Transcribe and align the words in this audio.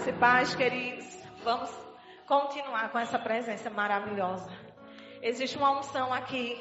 Graça 0.00 0.16
e 0.16 0.18
paz, 0.18 0.54
queridos. 0.54 1.04
Vamos 1.44 1.70
continuar 2.26 2.90
com 2.90 2.98
essa 2.98 3.18
presença 3.18 3.68
maravilhosa. 3.68 4.50
Existe 5.20 5.58
uma 5.58 5.78
unção 5.78 6.10
aqui. 6.10 6.58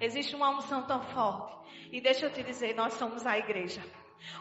Existe 0.00 0.34
uma 0.34 0.50
unção 0.50 0.82
tão 0.82 1.00
forte. 1.00 1.54
E 1.92 2.00
deixa 2.00 2.26
eu 2.26 2.32
te 2.32 2.42
dizer, 2.42 2.74
nós 2.74 2.94
somos 2.94 3.24
a 3.24 3.38
igreja. 3.38 3.80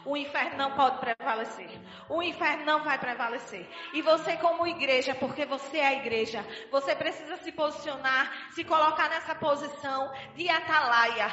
O 0.03 0.17
inferno 0.17 0.57
não 0.57 0.71
pode 0.71 0.97
prevalecer. 0.97 1.69
O 2.09 2.23
inferno 2.23 2.65
não 2.65 2.83
vai 2.83 2.97
prevalecer. 2.97 3.69
E 3.93 4.01
você, 4.01 4.35
como 4.37 4.65
igreja, 4.65 5.13
porque 5.13 5.45
você 5.45 5.77
é 5.77 5.87
a 5.89 5.93
igreja, 5.93 6.43
você 6.71 6.95
precisa 6.95 7.37
se 7.37 7.51
posicionar, 7.51 8.51
se 8.55 8.63
colocar 8.63 9.09
nessa 9.09 9.35
posição 9.35 10.11
de 10.35 10.49
atalaia. 10.49 11.27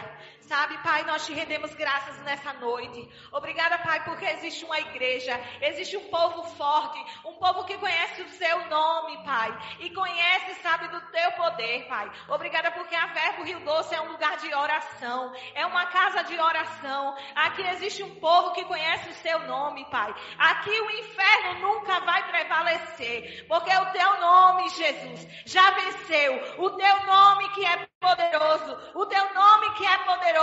Sabe, 0.50 0.76
Pai, 0.78 1.04
nós 1.04 1.24
te 1.24 1.32
rendemos 1.32 1.72
graças 1.74 2.18
nessa 2.24 2.52
noite. 2.54 3.08
Obrigada, 3.30 3.78
Pai, 3.78 4.02
porque 4.02 4.24
existe 4.24 4.64
uma 4.64 4.80
igreja, 4.80 5.40
existe 5.60 5.96
um 5.96 6.08
povo 6.08 6.42
forte, 6.56 6.98
um 7.24 7.34
povo 7.34 7.62
que 7.66 7.78
conhece 7.78 8.20
o 8.22 8.28
seu 8.30 8.66
nome, 8.66 9.22
Pai, 9.22 9.56
e 9.78 9.90
conhece, 9.90 10.60
sabe, 10.60 10.88
do 10.88 11.00
teu 11.12 11.30
poder, 11.34 11.86
Pai. 11.86 12.10
Obrigada 12.28 12.72
porque 12.72 12.96
a 12.96 13.06
Verbo 13.06 13.44
Rio 13.44 13.60
Doce 13.60 13.94
é 13.94 14.00
um 14.00 14.10
lugar 14.10 14.38
de 14.38 14.52
oração, 14.52 15.32
é 15.54 15.64
uma 15.64 15.86
casa 15.86 16.24
de 16.24 16.36
oração. 16.36 17.16
Aqui 17.36 17.62
existe 17.68 18.02
um 18.02 18.16
povo 18.16 18.52
que 18.52 18.64
conhece 18.64 19.08
o 19.08 19.14
seu 19.22 19.38
nome, 19.46 19.84
Pai. 19.84 20.12
Aqui 20.36 20.80
o 20.80 20.90
inferno 20.90 21.60
nunca 21.60 22.00
vai 22.00 22.26
prevalecer, 22.28 23.46
porque 23.46 23.70
o 23.70 23.86
teu 23.92 24.20
nome, 24.20 24.68
Jesus, 24.70 25.28
já 25.46 25.70
venceu. 25.70 26.56
O 26.58 26.70
teu 26.70 27.06
nome 27.06 27.48
que 27.50 27.64
é 27.64 27.88
poderoso, 28.00 28.78
o 28.94 29.06
teu 29.06 29.34
nome 29.34 29.70
que 29.74 29.86
é 29.86 29.98
poderoso, 29.98 30.39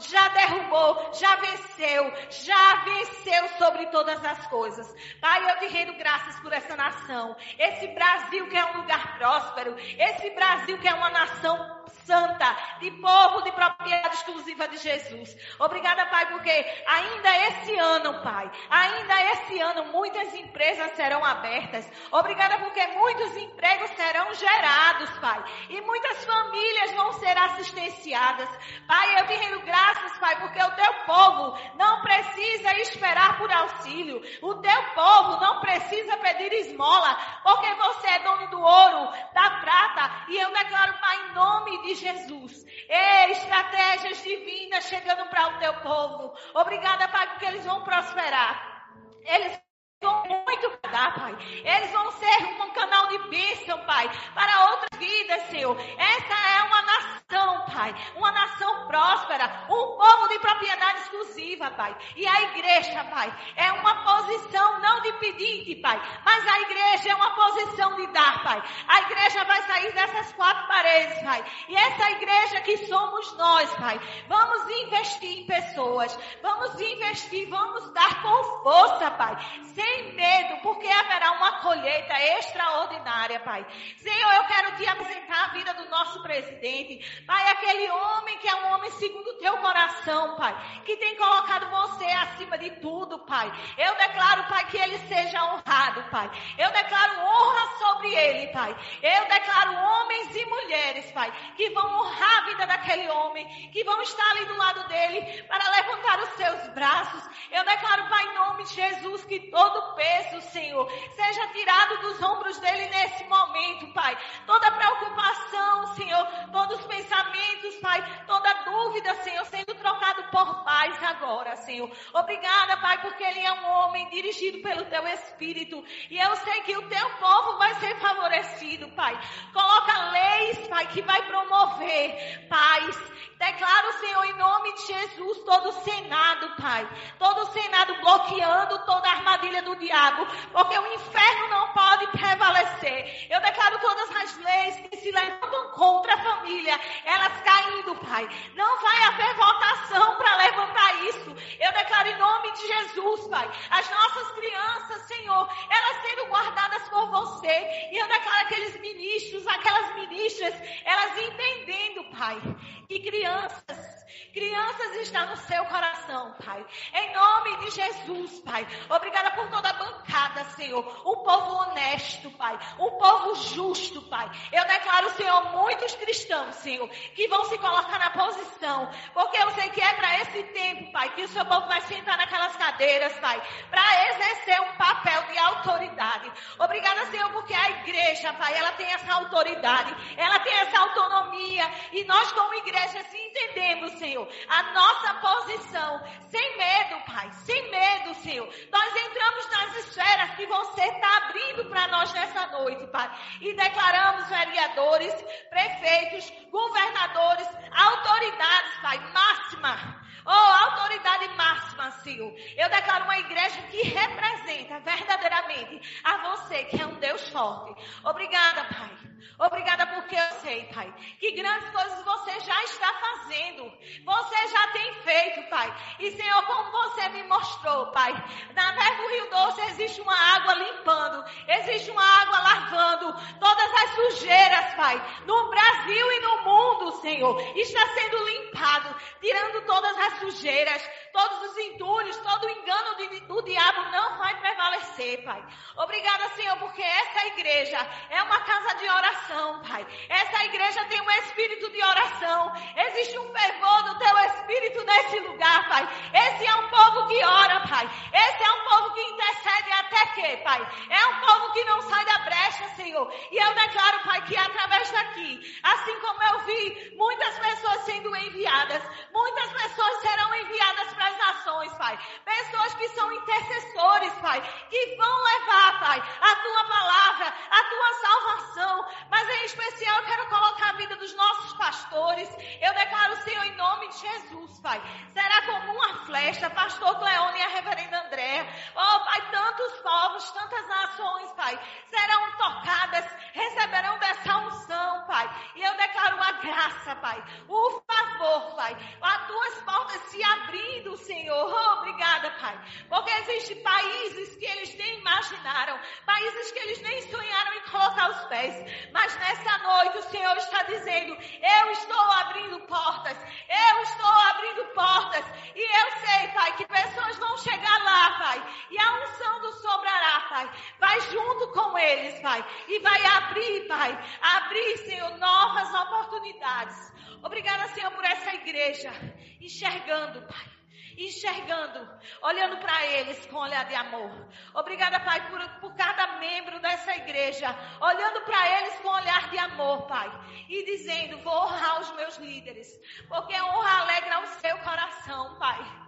já 0.00 0.28
derrubou, 0.28 1.10
já 1.14 1.36
venceu, 1.36 2.12
já 2.30 2.76
venceu 2.84 3.48
sobre 3.58 3.86
todas 3.86 4.24
as 4.24 4.46
coisas. 4.46 4.94
Pai, 5.20 5.50
eu 5.50 5.58
te 5.58 5.66
rendo 5.66 5.94
graças 5.94 6.38
por 6.40 6.52
essa 6.52 6.76
nação, 6.76 7.36
esse 7.58 7.88
Brasil 7.88 8.48
que 8.48 8.56
é 8.56 8.64
um 8.64 8.78
lugar 8.78 9.18
próspero, 9.18 9.76
esse 9.78 10.30
Brasil 10.30 10.78
que 10.78 10.88
é 10.88 10.94
uma 10.94 11.10
nação 11.10 11.75
santa, 12.04 12.56
de 12.80 12.90
povo 12.92 13.42
de 13.42 13.52
propriedade 13.52 14.16
exclusiva 14.16 14.68
de 14.68 14.78
Jesus. 14.78 15.36
Obrigada, 15.58 16.06
Pai, 16.06 16.26
porque 16.26 16.50
ainda 16.86 17.36
esse 17.48 17.76
ano, 17.78 18.22
Pai, 18.22 18.50
ainda 18.70 19.32
esse 19.32 19.60
ano 19.60 19.86
muitas 19.86 20.34
empresas 20.34 20.92
serão 20.92 21.24
abertas. 21.24 21.88
Obrigada 22.10 22.58
porque 22.58 22.86
muitos 22.88 23.36
empregos 23.36 23.90
serão 23.90 24.32
gerados, 24.34 25.10
Pai, 25.18 25.44
e 25.70 25.80
muitas 25.80 26.24
famílias 26.24 26.92
vão 26.92 27.12
ser 27.14 27.36
assistenciadas. 27.36 28.48
Pai, 28.86 29.20
eu 29.20 29.26
te 29.26 29.34
rendo 29.34 29.60
graças, 29.60 30.16
Pai, 30.18 30.36
porque 30.40 30.62
o 30.62 30.70
teu 30.72 30.94
povo 31.06 31.58
não 31.74 32.02
precisa 32.02 32.72
esperar 32.80 33.38
por 33.38 33.50
auxílio. 33.50 34.22
O 34.42 34.54
teu 34.56 34.82
povo 34.94 35.40
não 35.40 35.60
precisa 35.60 36.16
pedir 36.18 36.52
esmola, 36.52 37.16
porque 37.42 37.74
você 37.74 38.06
é 38.08 38.18
dono 38.20 38.48
do 38.48 38.60
ouro, 38.60 39.12
da 39.32 39.50
prata, 39.60 40.26
e 40.28 40.36
eu 40.36 40.52
declaro, 40.52 40.98
Pai, 40.98 41.16
em 41.16 41.32
nome 41.34 41.75
de 41.82 41.94
Jesus. 41.94 42.64
Ei, 42.88 43.32
estratégias 43.32 44.22
divinas 44.22 44.84
chegando 44.84 45.28
para 45.28 45.48
o 45.48 45.58
teu 45.58 45.74
povo. 45.80 46.34
Obrigada, 46.54 47.08
Pai, 47.08 47.28
porque 47.30 47.46
eles 47.46 47.64
vão 47.64 47.82
prosperar. 47.84 48.90
Eles 49.22 49.65
vão 50.00 50.22
muito 50.28 50.78
dar, 50.90 51.14
Pai. 51.14 51.36
Eles 51.64 51.90
vão 51.90 52.10
ser 52.12 52.44
um 52.62 52.70
canal 52.70 53.08
de 53.08 53.18
bênção, 53.28 53.78
Pai, 53.86 54.10
para 54.34 54.70
outras 54.70 54.98
vidas, 54.98 55.42
Senhor. 55.48 55.76
Essa 55.98 56.34
é 56.34 56.62
uma 56.62 56.82
nação, 56.82 57.66
Pai, 57.72 57.94
uma 58.14 58.32
nação 58.32 58.86
próspera, 58.86 59.66
um 59.68 59.96
povo 59.96 60.28
de 60.28 60.38
propriedade 60.38 61.00
exclusiva, 61.00 61.70
Pai. 61.70 61.96
E 62.14 62.26
a 62.26 62.42
igreja, 62.42 63.04
Pai, 63.04 63.34
é 63.56 63.72
uma 63.72 64.04
posição 64.04 64.80
não 64.80 65.00
de 65.02 65.12
pedinte, 65.14 65.76
Pai, 65.76 66.00
mas 66.24 66.46
a 66.46 66.60
igreja 66.60 67.10
é 67.10 67.14
uma 67.14 67.30
posição 67.34 67.96
de 67.96 68.06
dar, 68.08 68.42
Pai. 68.42 68.62
A 68.88 69.00
igreja 69.02 69.44
vai 69.44 69.62
sair 69.62 69.92
dessas 69.92 70.32
quatro 70.32 70.66
paredes, 70.68 71.22
Pai. 71.22 71.44
E 71.68 71.76
essa 71.76 72.10
igreja 72.12 72.60
que 72.60 72.86
somos 72.86 73.32
nós, 73.36 73.72
Pai, 73.74 74.00
vamos 74.28 74.70
investir 74.82 75.38
em 75.38 75.46
pessoas, 75.46 76.18
vamos 76.42 76.80
investir, 76.80 77.48
vamos 77.48 77.90
dar 77.92 78.22
com 78.22 78.62
força, 78.62 79.10
Pai, 79.12 79.36
sem 79.74 79.85
medo, 80.12 80.56
porque 80.62 80.86
haverá 80.88 81.32
uma 81.32 81.60
colheita 81.60 82.14
extraordinária, 82.38 83.40
Pai. 83.40 83.66
Senhor, 83.98 84.32
eu 84.34 84.44
quero 84.44 84.76
te 84.76 84.86
apresentar 84.86 85.44
a 85.44 85.52
vida 85.52 85.74
do 85.74 85.88
nosso 85.88 86.22
presidente, 86.22 87.24
Pai, 87.26 87.50
aquele 87.50 87.90
homem 87.90 88.38
que 88.38 88.48
é 88.48 88.54
um 88.54 88.74
homem 88.74 88.90
segundo 88.92 89.28
o 89.28 89.38
teu 89.38 89.56
coração, 89.58 90.36
Pai, 90.36 90.54
que 90.84 90.96
tem 90.96 91.16
colocado 91.16 91.70
você 91.70 92.04
acima 92.04 92.58
de 92.58 92.70
tudo, 92.80 93.18
Pai. 93.20 93.50
Eu 93.78 93.94
declaro, 93.96 94.44
Pai, 94.48 94.66
que 94.66 94.76
ele 94.76 94.98
seja 95.08 95.42
honrado, 95.44 96.02
Pai. 96.10 96.30
Eu 96.58 96.70
declaro 96.70 97.20
honra 97.20 97.78
sobre 97.78 98.14
ele, 98.14 98.48
Pai. 98.52 98.76
Eu 99.02 99.28
declaro 99.28 99.74
homens 99.74 100.36
e 100.36 100.46
mulheres, 100.46 101.10
Pai, 101.12 101.32
que 101.56 101.70
vão 101.70 101.86
honrar 102.00 102.38
a 102.38 102.46
vida 102.46 102.66
daquele 102.66 103.08
homem, 103.08 103.70
que 103.70 103.84
vão 103.84 104.00
estar 104.02 104.30
ali 104.30 104.46
do 104.46 104.56
lado 104.56 104.88
dele 104.88 105.42
para 105.44 105.70
levantar 105.70 106.20
os 106.20 106.30
seus 106.30 106.68
braços. 106.74 107.22
Eu 107.50 107.64
declaro, 107.64 108.08
Pai, 108.08 108.24
em 108.24 108.34
nome 108.34 108.64
de 108.64 108.74
Jesus, 108.74 109.24
que 109.24 109.40
todo 109.50 109.75
peso, 109.94 110.40
Senhor, 110.50 110.90
seja 111.14 111.46
tirado 111.48 112.00
dos 112.02 112.22
ombros 112.22 112.58
dele 112.58 112.88
nesse 112.88 113.24
momento, 113.24 113.92
Pai. 113.92 114.16
Toda 114.46 114.70
preocupação, 114.70 115.94
Senhor, 115.94 116.26
todos 116.52 116.78
os 116.80 116.86
pensamentos, 116.86 117.74
Pai, 117.76 118.24
toda 118.26 118.52
dúvida, 118.64 119.14
Senhor, 119.22 119.44
sendo 119.46 119.74
trocado 119.74 120.24
por 120.30 120.64
paz 120.64 121.02
agora, 121.02 121.56
Senhor. 121.56 121.90
Obrigada, 122.12 122.76
Pai, 122.78 123.00
porque 123.00 123.22
ele 123.22 123.40
é 123.40 123.52
um 123.52 123.66
homem 123.66 124.08
dirigido 124.10 124.62
pelo 124.62 124.84
teu 124.86 125.06
Espírito. 125.08 125.84
E 126.10 126.18
eu 126.18 126.36
sei 126.36 126.62
que 126.62 126.76
o 126.76 126.88
teu 126.88 127.10
povo 127.16 127.58
vai 127.58 127.74
ser 127.76 127.96
favorecido, 127.98 128.88
Pai. 128.90 129.18
Coloca 129.52 130.10
leis, 130.10 130.68
Pai, 130.68 130.86
que 130.88 131.02
vai 131.02 131.22
promover 131.26 132.46
paz. 132.48 133.16
Declaro, 133.38 133.92
Senhor, 134.00 134.24
em 134.24 134.38
nome 134.38 134.72
de 134.74 134.86
Jesus, 134.86 135.38
todo 135.44 135.68
o 135.68 135.84
Senado, 135.84 136.56
Pai. 136.56 136.88
Todo 137.18 137.42
o 137.42 137.52
Senado 137.52 137.94
bloqueando 138.00 138.78
toda 138.86 139.08
a 139.08 139.12
armadilha 139.12 139.62
do 139.66 139.76
diabo. 139.76 140.26
Porque 140.52 140.78
o 140.78 140.94
inferno 140.94 141.48
não 141.48 141.68
pode 141.72 142.06
prevalecer. 142.08 143.26
Eu 143.28 143.40
declaro 143.40 143.78
todas 143.80 144.16
as 144.16 144.36
leis 144.38 144.76
que 144.88 144.96
se 144.96 145.10
levantam 145.10 145.70
contra 145.72 146.14
a 146.14 146.22
família, 146.22 146.80
elas 147.04 147.32
caindo, 147.42 147.94
Pai. 147.96 148.28
Não 148.54 148.80
vai 148.80 149.02
haver 149.04 149.34
votação 149.34 150.16
para 150.16 150.36
levantar 150.36 151.04
isso. 151.04 151.36
Eu 151.60 151.72
declaro 151.72 152.08
em 152.08 152.18
nome 152.18 152.52
de 152.52 152.66
Jesus, 152.66 153.28
Pai. 153.28 153.50
As 153.70 153.90
nossas 153.90 154.32
crianças, 154.32 155.02
Senhor, 155.02 155.48
elas 155.68 156.02
sendo 156.02 156.26
guardadas 156.26 156.88
por 156.88 157.10
você. 157.10 157.88
E 157.92 157.98
eu 158.00 158.08
declaro 158.08 158.46
aqueles 158.46 158.80
ministros, 158.80 159.46
aquelas 159.46 159.94
ministras, 159.96 160.54
elas 160.84 161.18
entendendo, 161.18 162.04
Pai, 162.16 162.40
que 162.88 163.00
crianças, 163.00 163.95
crianças 164.32 164.96
estão 165.02 165.26
no 165.26 165.36
seu 165.36 165.64
coração, 165.66 166.34
Pai. 166.44 166.64
Em 166.92 167.14
nome 167.14 167.56
de 167.58 167.70
Jesus, 167.70 168.40
Pai. 168.40 168.66
Obrigada 168.88 169.30
por 169.32 169.48
toda 169.48 169.70
a 169.70 169.72
bancada, 169.72 170.44
Senhor. 170.56 170.84
Um 171.06 171.16
povo 171.24 171.56
honesto, 171.56 172.30
Pai. 172.32 172.58
Um 172.78 172.90
povo 172.98 173.34
justo, 173.54 174.02
Pai. 174.02 174.30
Eu 174.52 174.64
declaro, 174.66 175.10
Senhor, 175.10 175.52
muitos 175.52 175.94
cristãos, 175.94 176.54
Senhor, 176.56 176.88
que 176.88 177.28
vão 177.28 177.44
se 177.44 177.58
colocar 177.58 177.98
na 177.98 178.10
posição. 178.10 178.90
Porque 179.12 179.36
eu 179.36 179.50
sei 179.52 179.68
que 179.70 179.80
é 179.80 179.92
para 179.94 180.20
esse 180.20 180.42
tempo, 180.44 180.92
Pai, 180.92 181.14
que 181.14 181.22
o 181.22 181.28
seu 181.28 181.44
povo 181.44 181.66
vai 181.66 181.80
sentar 181.82 182.16
naquelas 182.16 182.56
cadeiras, 182.56 183.12
Pai, 183.18 183.40
para 183.70 184.10
exercer 184.10 184.60
um 184.60 184.76
papel 184.76 185.22
de 185.24 185.38
autoridade. 185.38 186.32
Obrigada, 186.58 187.06
Senhor, 187.06 187.30
porque 187.32 187.54
a 187.54 187.70
igreja, 187.70 188.32
Pai, 188.34 188.54
ela 188.54 188.72
tem 188.72 188.86
essa 188.92 189.12
autoridade, 189.14 189.94
ela 190.16 190.38
tem 190.40 190.54
essa 190.54 190.78
autonomia. 190.78 191.70
E 191.92 192.04
nós, 192.04 192.32
como 192.32 192.54
igreja, 192.54 193.02
se 193.04 193.18
entendemos, 193.18 193.95
Senhor, 193.98 194.28
a 194.48 194.62
nossa 194.72 195.14
posição, 195.14 196.00
sem 196.28 196.56
medo, 196.56 197.04
Pai, 197.06 197.30
sem 197.44 197.70
medo, 197.70 198.14
Senhor. 198.16 198.48
Nós 198.70 198.96
entramos 198.96 199.50
nas 199.50 199.76
esferas 199.76 200.30
que 200.36 200.46
você 200.46 200.82
está 200.82 201.16
abrindo 201.18 201.64
para 201.66 201.88
nós 201.88 202.12
nessa 202.12 202.46
noite, 202.48 202.86
Pai. 202.88 203.10
E 203.40 203.52
declaramos 203.54 204.28
vereadores, 204.28 205.14
prefeitos, 205.50 206.32
governadores, 206.50 207.48
autoridades, 207.72 208.74
Pai, 208.82 208.98
máxima. 209.12 210.06
Oh, 210.26 210.30
autoridade 210.30 211.28
máxima, 211.36 211.90
Senhor. 212.02 212.34
Eu 212.56 212.68
declaro 212.68 213.04
uma 213.04 213.18
igreja 213.18 213.62
que 213.70 213.82
representa 213.82 214.80
verdadeiramente 214.80 216.00
a 216.02 216.16
você, 216.16 216.64
que 216.64 216.82
é 216.82 216.86
um 216.86 216.96
Deus 216.96 217.28
forte. 217.28 217.80
Obrigada, 218.02 218.64
Pai. 218.64 219.05
Obrigada 219.38 219.86
porque 219.88 220.16
eu 220.16 220.40
sei, 220.40 220.64
Pai, 220.72 220.92
que 221.20 221.32
grandes 221.32 221.68
coisas 221.70 222.04
você 222.04 222.40
já 222.40 222.64
está 222.64 222.92
fazendo. 222.94 223.70
Você 224.04 224.48
já 224.48 224.68
tem 224.68 224.94
feito, 225.02 225.42
Pai. 225.50 225.76
E, 226.00 226.10
Senhor, 226.12 226.42
como 226.46 226.70
você 226.70 227.08
me 227.10 227.22
mostrou, 227.24 227.86
Pai, 227.88 228.12
na 228.54 228.72
Verbo 228.72 229.08
Rio 229.08 229.30
Doce 229.30 229.60
existe 229.72 230.00
uma 230.00 230.16
água 230.16 230.54
limpando, 230.54 231.24
existe 231.48 231.90
uma 231.90 232.02
água 232.02 232.38
lavando 232.38 233.38
todas 233.38 233.74
as 233.74 233.90
sujeiras, 233.94 234.74
Pai, 234.74 235.22
no 235.26 235.50
Brasil 235.50 236.12
e 236.12 236.20
no 236.20 236.42
mundo, 236.42 237.00
Senhor. 237.02 237.40
Está 237.56 237.86
sendo 237.88 238.24
limpa 238.24 238.46
limpado, 238.56 238.96
tirando 239.20 239.66
todas 239.66 239.96
as 239.98 240.18
sujeiras, 240.18 240.82
todos 241.16 241.50
os 241.50 241.56
entulhos, 241.56 242.16
todo 242.18 242.44
o 242.44 242.50
engano 242.50 242.94
do 243.26 243.42
diabo 243.42 243.90
não 243.90 244.18
vai 244.18 244.38
prevalecer, 244.38 245.24
Pai. 245.24 245.42
Obrigada, 245.76 246.28
Senhor, 246.36 246.58
porque 246.58 246.82
essa 246.82 247.26
igreja 247.28 247.78
é 248.10 248.22
uma 248.22 248.40
casa 248.40 248.74
de 248.76 248.86
oração, 248.88 249.62
Pai. 249.62 249.86
Essa 250.10 250.44
igreja 250.44 250.84
tem 250.84 251.00
um 251.00 251.10
espírito 251.10 251.70
de 251.70 251.82
oração. 251.82 252.52
Existe 252.76 253.18
um 253.18 253.32
fervor 253.32 253.82
do 253.84 253.98
teu 253.98 254.18
espírito 254.26 254.84
nesse 254.84 255.20
lugar, 255.20 255.66
Pai. 255.70 255.88
Esse 256.12 256.46
é 256.46 256.54
um 256.54 256.68
povo 256.68 257.06
que 257.08 257.24
ora, 257.24 257.60
Pai. 257.66 257.88
Esse 258.12 258.42
é 258.42 258.52
um 258.52 258.64
povo 258.68 258.94
que 258.94 259.00
intercede 259.00 259.72
até 259.72 260.06
que, 260.06 260.36
Pai. 260.44 260.68
É 260.90 261.06
um 261.06 261.20
povo 261.20 261.52
que 261.54 261.64
não 261.64 261.80
sai 261.82 262.04
da 262.04 262.18
brecha, 262.18 262.68
Senhor. 262.76 263.10
E 263.32 263.38
eu 263.38 263.54
declaro, 263.54 264.04
Pai, 264.04 264.20
que 264.26 264.36
através 264.36 264.90
daqui, 264.90 265.60
assim 265.62 265.98
como 266.00 266.22
eu 266.22 266.40
vi 266.40 266.94
muitas 266.96 267.38
pessoas 267.38 267.80
sendo 267.86 268.14
enviadas, 268.14 268.82
muitas 269.12 269.52
pessoas 269.52 270.02
serão 270.02 270.34
enviadas 270.34 270.92
para 270.92 271.05
as 271.06 271.18
nações, 271.18 271.72
Pai. 271.74 271.98
Pessoas 272.24 272.74
que 272.74 272.88
são 272.90 273.10
intercessores, 273.12 274.12
Pai, 274.14 274.40
que 274.70 274.96
vão 274.96 275.24
levar, 275.24 275.80
Pai, 275.80 275.98
a 276.20 276.36
tua 276.36 276.64
palavra, 276.64 277.34
a 277.50 277.64
tua 277.64 277.94
salvação. 278.00 278.86
Mas 279.10 279.28
em 279.28 279.44
especial 279.44 279.98
eu 279.98 280.04
quero 280.04 280.28
colocar 280.28 280.70
a 280.70 280.76
vida 280.76 280.96
dos 280.96 281.14
nossos 281.14 281.52
pastores. 281.54 282.28
Eu 282.60 282.74
declaro, 282.74 283.16
Senhor, 283.22 283.44
em 283.44 283.56
nome 283.56 283.88
de 283.88 283.98
Jesus, 283.98 284.60
Pai. 284.60 284.80
Será 285.12 285.42
como 285.42 285.72
uma 285.72 286.06
flecha, 286.06 286.50
pastor 286.50 286.98
Cleone 286.98 287.38
e 287.38 287.42
a 287.42 287.48
reverenda 287.48 288.02
Andréa. 288.02 288.46
Oh, 288.74 289.00
Pai, 289.04 289.30
tantos 289.30 289.72
povos, 289.80 290.30
tantas 290.32 290.68
nações, 290.68 291.32
Pai, 291.32 291.58
serão 291.88 292.32
tocadas, 292.32 293.04
receberão 293.32 293.98
dessa 293.98 294.38
unção, 294.38 295.06
Pai. 295.06 295.52
E 295.54 295.62
eu 295.62 295.76
declaro 295.76 296.22
a 296.22 296.32
graça, 296.32 296.96
Pai, 296.96 297.22
o 297.48 297.82
favor, 297.86 298.56
Pai, 298.56 298.76
as 299.00 299.26
tuas 299.26 299.54
portas 299.62 300.02
se 300.10 300.22
abrindo, 300.22 300.95
Senhor. 300.96 301.36
Oh, 301.36 301.78
obrigada, 301.78 302.30
Pai. 302.32 302.58
Porque 302.88 303.10
existem 303.10 303.62
países 303.62 304.36
que 304.36 304.44
eles 304.44 304.74
nem 304.76 304.98
imaginaram, 304.98 305.78
países 306.04 306.52
que 306.52 306.58
eles 306.58 306.80
nem 306.82 307.02
sonharam 307.10 307.54
em 307.54 307.60
colocar 307.70 308.10
os 308.10 308.24
pés. 308.26 308.54
Mas 308.92 309.16
nessa 309.18 309.58
noite 309.58 309.98
o 309.98 310.10
Senhor 310.10 310.36
está 310.36 310.62
dizendo: 310.64 311.16
Eu 311.42 311.70
estou 311.72 312.00
abrindo 312.00 312.60
portas, 312.66 313.16
eu 313.48 313.82
estou 313.82 314.08
abrindo 314.08 314.64
portas. 314.74 315.24
E 315.54 315.60
eu 315.60 315.90
sei, 316.06 316.28
Pai, 316.28 316.56
que 316.56 316.66
pessoas 316.66 317.16
vão 317.18 317.36
chegar 317.38 317.84
lá, 317.84 318.18
Pai, 318.18 318.66
e 318.70 318.78
a 318.78 319.04
unção 319.04 319.40
do 319.40 319.52
sobrará, 319.54 320.20
Pai. 320.28 320.50
Vai 320.78 321.00
junto 321.12 321.48
com 321.48 321.78
eles, 321.78 322.20
Pai, 322.20 322.44
e 322.68 322.78
vai 322.80 323.04
abrir, 323.06 323.66
Pai, 323.66 324.18
abrir, 324.20 324.78
Senhor, 324.78 325.16
novas 325.18 325.72
oportunidades. 325.74 326.92
Obrigada, 327.22 327.68
Senhor, 327.68 327.90
por 327.92 328.04
essa 328.04 328.34
igreja, 328.34 328.92
enxergando, 329.40 330.22
Pai 330.22 330.55
enxergando, 330.96 331.88
olhando 332.22 332.56
para 332.58 332.86
eles 332.86 333.24
com 333.26 333.36
olhar 333.36 333.64
de 333.66 333.74
amor. 333.74 334.10
Obrigada, 334.54 335.00
Pai, 335.00 335.28
por, 335.28 335.48
por 335.60 335.74
cada 335.76 336.18
membro 336.18 336.58
dessa 336.60 336.94
igreja, 336.96 337.54
olhando 337.80 338.22
para 338.22 338.60
eles 338.60 338.74
com 338.80 338.88
olhar 338.88 339.30
de 339.30 339.38
amor, 339.38 339.86
Pai, 339.86 340.10
e 340.48 340.64
dizendo: 340.64 341.18
Vou 341.18 341.34
honrar 341.34 341.80
os 341.80 341.90
meus 341.92 342.16
líderes, 342.16 342.68
porque 343.08 343.34
honra 343.40 343.80
alegra 343.80 344.20
o 344.20 344.26
seu 344.40 344.58
coração, 344.58 345.38
Pai. 345.38 345.86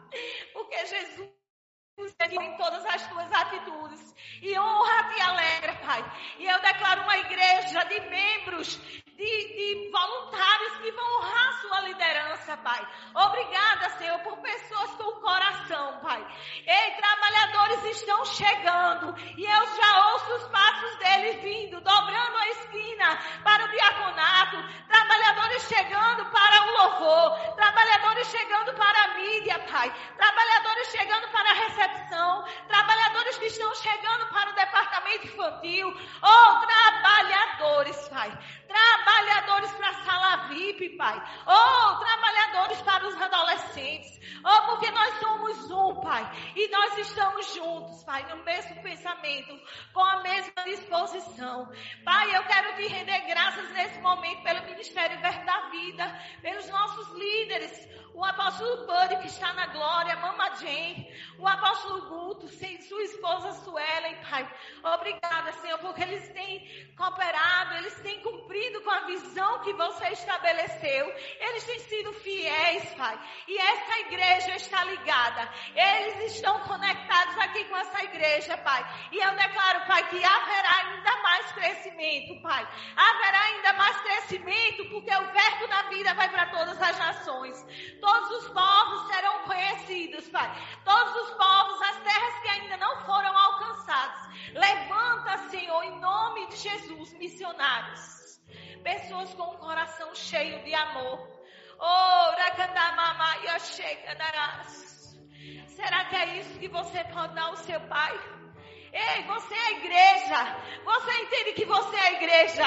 Porque 0.53 0.87
Jesus 0.87 1.39
em 2.31 2.57
todas 2.57 2.85
as 2.87 3.07
tuas 3.09 3.33
atitudes. 3.33 4.15
E 4.41 4.57
honra 4.59 5.13
te 5.13 5.21
alegra, 5.21 5.75
Pai. 5.77 6.13
E 6.39 6.47
eu 6.47 6.61
declaro 6.61 7.03
uma 7.03 7.19
igreja 7.19 7.85
de 7.85 8.01
membros 8.01 8.81
de, 9.19 9.25
de 9.25 9.91
voluntários 9.91 10.75
que 10.77 10.93
vão 10.93 11.19
honrar 11.19 11.61
sua 11.61 11.81
liderança, 11.81 12.57
Pai. 12.59 12.89
Obrigada, 13.15 13.91
Senhor, 13.99 14.17
por 14.21 14.37
pessoas 14.39 14.91
com 14.93 15.11
coração, 15.21 15.99
Pai. 16.01 16.25
Ei, 16.65 16.91
trabalhadores 16.93 17.85
estão 17.97 18.25
chegando 18.25 19.15
e 19.37 19.45
eu 19.45 19.77
já 19.77 20.11
ouço 20.13 20.35
os 20.35 20.45
passos 20.45 20.97
deles 20.99 21.43
vindo, 21.43 21.81
dobrando 21.81 22.37
a 22.39 22.49
esquina 22.51 23.19
para 23.43 23.65
o 23.65 23.69
diaconato. 23.69 24.57
Trabalhadores 24.87 25.63
chegando 25.65 26.25
para 26.27 26.63
o 26.63 26.71
louvor, 26.79 27.55
trabalhadores 27.57 28.29
chegando 28.29 28.73
para 28.75 29.03
a 29.03 29.15
mídia, 29.15 29.59
Pai. 29.69 29.93
Trabalhadores 30.17 30.89
chegando 30.93 31.29
para 31.31 31.51
a 31.51 31.55
recepção, 31.55 32.45
trabalhadores 32.69 33.37
que 33.39 33.47
estão 33.47 33.75
chegando 33.75 34.27
para 34.27 34.51
o 34.51 34.55
departamento 34.55 35.27
infantil. 35.27 35.89
Oh, 36.23 36.67
trabalhadores, 36.67 38.09
Pai. 38.09 38.31
Trabalhadores 38.69 39.08
para 39.79 39.91
a 39.91 40.05
sala 40.05 40.49
VIP, 40.49 40.91
Pai. 40.91 41.23
Oh, 41.47 41.97
trabalhadores 41.97 42.81
para 42.83 43.07
os 43.07 43.21
adolescentes. 43.21 44.21
Oh, 44.45 44.67
porque 44.67 44.91
nós 44.91 45.15
somos 45.21 45.71
um, 45.71 46.01
Pai. 46.01 46.31
E 46.55 46.69
nós 46.69 46.99
estamos 46.99 47.55
juntos, 47.55 48.05
Pai, 48.05 48.27
no 48.29 48.43
mesmo 48.45 48.83
pensamento, 48.83 49.59
com 49.93 50.05
a 50.05 50.23
mesma 50.23 50.63
disposição. 50.65 51.71
Pai, 52.05 52.37
eu 52.37 52.43
quero 52.45 52.77
te 52.77 52.87
render 52.89 53.21
graças 53.21 53.71
nesse 53.71 53.99
momento 54.01 54.43
pelo 54.43 54.65
Ministério 54.65 55.21
Verbo 55.21 55.45
da 55.45 55.69
Vida, 55.71 56.23
pelos 56.43 56.69
nossos 56.69 57.09
líderes, 57.15 57.89
o 58.19 58.25
apóstolo 58.25 58.85
Buddy 58.85 59.17
que 59.19 59.29
está 59.29 59.53
na 59.53 59.67
glória, 59.67 60.17
Mama 60.17 60.51
Jane, 60.57 61.09
o 61.39 61.47
apóstolo 61.47 62.03
Guto, 62.09 62.49
sua 62.49 63.03
esposa 63.05 63.53
Suelen, 63.63 64.17
Pai. 64.29 64.51
Obrigada, 64.83 65.53
Senhor, 65.53 65.79
porque 65.79 66.03
eles 66.03 66.29
têm 66.31 66.93
cooperado, 66.97 67.77
eles 67.77 67.95
têm 68.01 68.21
cumprido 68.21 68.81
com 68.81 68.91
a 68.91 69.01
visão 69.01 69.61
que 69.61 69.73
você 69.75 70.09
estabeleceu. 70.09 71.15
Eles 71.39 71.65
têm 71.65 71.79
sido 71.79 72.13
fiéis, 72.15 72.93
Pai. 72.95 73.17
E 73.47 73.57
essa 73.57 73.99
igreja 74.01 74.57
está 74.57 74.83
ligada. 74.83 75.49
Eles 75.77 76.33
estão 76.35 76.59
conectados 76.61 77.39
aqui 77.39 77.65
com 77.67 77.77
essa 77.77 78.03
igreja, 78.03 78.57
Pai. 78.59 78.85
E 79.13 79.19
eu 79.19 79.31
declaro, 79.37 79.87
Pai, 79.87 80.09
que 80.09 80.25
haverá 80.25 80.77
ainda 80.77 81.23
mais 81.23 81.53
crescimento, 81.53 82.43
Pai. 82.43 82.67
Haverá 82.97 83.41
ainda 83.43 83.73
mais 83.75 84.01
crescimento, 84.01 84.89
porque 84.91 85.15
o 85.15 85.33
verbo 85.33 85.69
da 85.69 85.83
vida 85.83 86.15
vai 86.15 86.29
para 86.31 86.47
todas 86.47 86.83
as 86.83 86.99
nações. 86.99 87.65
Todos 88.09 88.31
os 88.39 88.49
povos 88.55 89.07
serão 89.09 89.43
conhecidos, 89.43 90.27
Pai. 90.31 90.49
Todos 90.83 91.15
os 91.23 91.31
povos, 91.35 91.83
as 91.83 91.99
terras 91.99 92.39
que 92.41 92.49
ainda 92.49 92.77
não 92.79 93.05
foram 93.05 93.37
alcançadas. 93.37 94.21
Levanta, 94.55 95.37
Senhor, 95.51 95.83
em 95.83 96.01
nome 96.01 96.47
de 96.47 96.57
Jesus, 96.57 97.13
missionários. 97.19 98.41
Pessoas 98.83 99.35
com 99.35 99.55
um 99.55 99.59
coração 99.59 100.15
cheio 100.15 100.65
de 100.65 100.75
amor. 100.75 101.19
Oh, 101.79 102.19
Será 105.69 106.07
que 106.07 106.17
é 106.17 106.39
isso 106.39 106.59
que 106.59 106.69
você 106.69 107.05
pode 107.05 107.35
dar 107.35 107.49
ao 107.49 107.57
seu 107.57 107.81
pai? 107.89 108.38
Ei, 108.93 109.23
você 109.25 109.55
é 109.55 109.67
a 109.67 109.71
igreja. 109.73 110.57
Você 110.85 111.23
entende 111.23 111.53
que 111.53 111.65
você 111.65 111.97
é 111.97 112.01
a 112.01 112.13
igreja. 112.13 112.65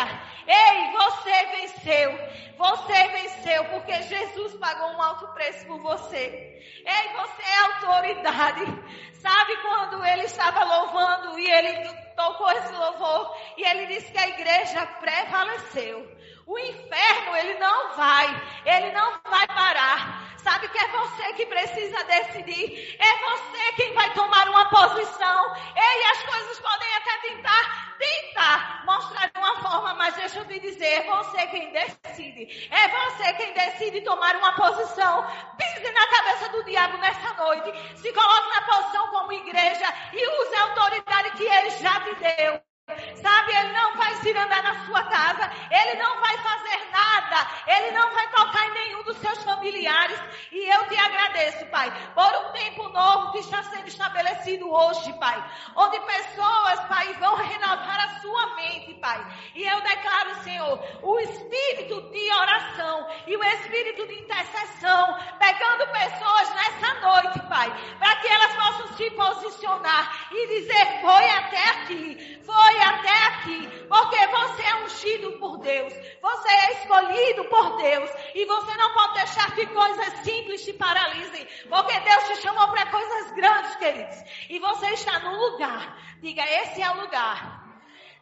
Ei, 0.48 0.92
você 0.92 1.46
venceu. 1.58 2.20
Você 2.58 3.08
venceu 3.08 3.66
porque 3.66 4.02
Jesus 4.04 4.56
pagou 4.56 4.92
um 4.92 5.02
alto 5.02 5.28
preço 5.30 5.66
por 5.66 5.80
você. 5.80 6.62
Ei, 6.86 7.14
você 7.14 7.44
é 7.44 7.60
autoridade. 7.66 8.66
Sabe 9.14 9.58
quando 9.58 10.04
ele 10.06 10.24
estava 10.24 10.64
louvando 10.64 11.40
e 11.40 11.50
ele 11.50 11.94
tocou 12.16 12.52
esse 12.52 12.74
louvor 12.74 13.36
e 13.58 13.64
ele 13.64 13.86
disse 13.88 14.12
que 14.12 14.18
a 14.18 14.30
igreja 14.30 14.86
prevaleceu. 15.00 16.18
O 16.46 16.58
inferno, 16.58 17.36
ele 17.38 17.54
não 17.60 17.96
vai, 17.96 18.42
ele 18.66 18.92
não 18.92 19.20
vai 19.24 19.48
parar. 19.48 20.31
Sabe 20.44 20.68
que 20.70 20.78
é 20.78 20.88
você 20.88 21.34
que 21.34 21.46
precisa 21.46 22.04
decidir. 22.04 22.98
É 23.00 23.18
você 23.20 23.74
quem 23.76 23.94
vai 23.94 24.12
tomar 24.14 24.50
uma 24.50 24.70
posição. 24.70 25.56
Ei, 25.76 26.04
as 26.12 26.24
coisas 26.24 26.60
podem 26.60 26.96
até 26.96 27.18
tentar, 27.30 27.96
tentar 28.00 28.84
mostrar 28.86 29.30
de 29.30 29.38
uma 29.38 29.62
forma, 29.62 29.94
mas 29.94 30.16
deixa 30.16 30.40
eu 30.40 30.48
te 30.48 30.60
dizer, 30.60 30.86
é 30.86 31.04
você 31.04 31.48
quem 31.48 31.72
decide. 31.72 32.70
É 32.72 32.88
você 32.88 33.34
quem 33.34 33.54
decide 33.54 34.02
tomar 34.02 34.36
uma 34.36 34.54
posição. 34.54 35.26
Pise 35.58 35.92
na 35.92 36.08
cabeça 36.08 36.50
do 36.50 36.64
diabo 36.64 36.98
nessa 36.98 37.34
noite. 37.34 37.72
Se 37.98 38.12
coloque 38.12 38.50
na 38.56 38.62
posição 38.64 39.08
como 39.10 39.34
igreja 39.34 39.94
e 40.12 40.42
use 40.42 40.56
a 40.56 40.62
autoridade 40.64 41.32
que 41.38 41.44
ele 41.44 41.70
já 41.72 42.00
te 42.00 42.16
deu. 42.16 42.71
Sabe, 43.16 43.56
ele 43.56 43.74
não 43.74 43.96
vai 43.96 44.16
se 44.16 44.30
andar 44.32 44.64
na 44.64 44.86
sua 44.86 45.04
casa, 45.04 45.52
ele 45.70 46.00
não 46.00 46.20
vai 46.20 46.38
fazer 46.38 46.92
nada, 46.92 47.48
ele 47.68 47.92
não 47.92 48.12
vai 48.14 48.28
tocar 48.30 48.66
em 48.68 48.74
nenhum 48.74 49.04
dos 49.04 49.18
seus 49.18 49.44
familiares. 49.44 50.20
E 50.52 50.74
eu 50.74 50.88
te 50.88 50.98
agradeço, 50.98 51.66
Pai, 51.68 51.92
por 52.14 52.46
um 52.46 52.52
tempo 52.52 52.90
novo 52.90 53.32
que 53.32 53.40
está 53.40 53.64
sendo 53.64 53.88
estabelecido 53.88 54.72
hoje, 54.72 55.14
Pai. 55.14 55.44
Onde 55.76 56.00
pessoas, 56.02 56.80
Pai, 56.88 57.14
vão 57.20 57.36
renovar 57.36 58.06
a 58.06 58.20
sua 58.20 58.56
mente, 58.56 58.94
Pai. 58.96 59.26
E 59.56 59.64
eu 59.64 59.82
declaro, 59.82 60.36
Senhor, 60.44 60.80
o 61.02 61.20
espírito 61.20 62.02
de 62.12 62.32
oração 62.34 63.08
e 63.28 63.36
o 63.36 63.44
espírito 63.44 64.08
de 64.08 64.20
intercessão, 64.20 65.18
pegando 65.40 65.88
pessoas 65.88 66.50
nessa 66.56 66.94
noite, 67.00 67.40
Pai, 67.48 67.70
para 68.00 68.16
que 68.18 68.28
elas 68.28 68.54
possam 68.56 68.98
se 68.98 69.12
posicionar 69.12 70.28
e 70.32 70.48
dizer: 70.48 71.02
foi 71.02 71.30
até 71.30 71.70
aqui, 71.70 72.42
foi 72.44 72.81
até 72.82 73.26
aqui, 73.28 73.68
porque 73.88 74.28
você 74.28 74.64
é 74.64 74.84
ungido 74.84 75.32
por 75.40 75.58
Deus. 75.60 75.94
Você 76.22 76.50
é 76.50 76.72
escolhido 76.74 77.46
por 77.46 77.78
Deus. 77.78 78.10
E 78.36 78.46
você 78.46 78.78
não 78.78 78.94
pode 78.94 79.14
deixar 79.16 79.56
que 79.56 79.66
coisas 79.68 80.14
simples 80.24 80.64
te 80.64 80.74
paralisem. 80.74 81.48
Porque 81.70 82.00
Deus 82.00 82.24
te 82.26 82.42
chamou 82.42 82.68
para 82.70 82.86
coisas 82.88 83.32
grandes, 83.32 83.76
queridos. 83.76 84.18
E 84.50 84.60
você 84.60 84.88
está 84.92 85.20
no 85.20 85.36
lugar. 85.36 85.98
Diga, 86.22 86.44
esse 86.44 86.82
é 86.82 86.90
o 86.92 87.02
lugar 87.02 87.64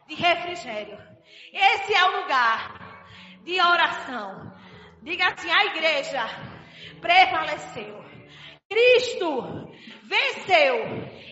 de 0.08 0.14
refrigério. 0.14 0.98
Esse 1.52 1.94
é 1.94 2.04
o 2.04 2.20
lugar 2.20 2.80
de 3.42 3.60
oração. 3.60 4.52
Diga 5.02 5.28
assim, 5.28 5.50
a 5.50 5.64
igreja 5.66 6.26
prevaleceu. 7.00 8.04
Cristo 8.68 9.68
venceu. 10.04 10.76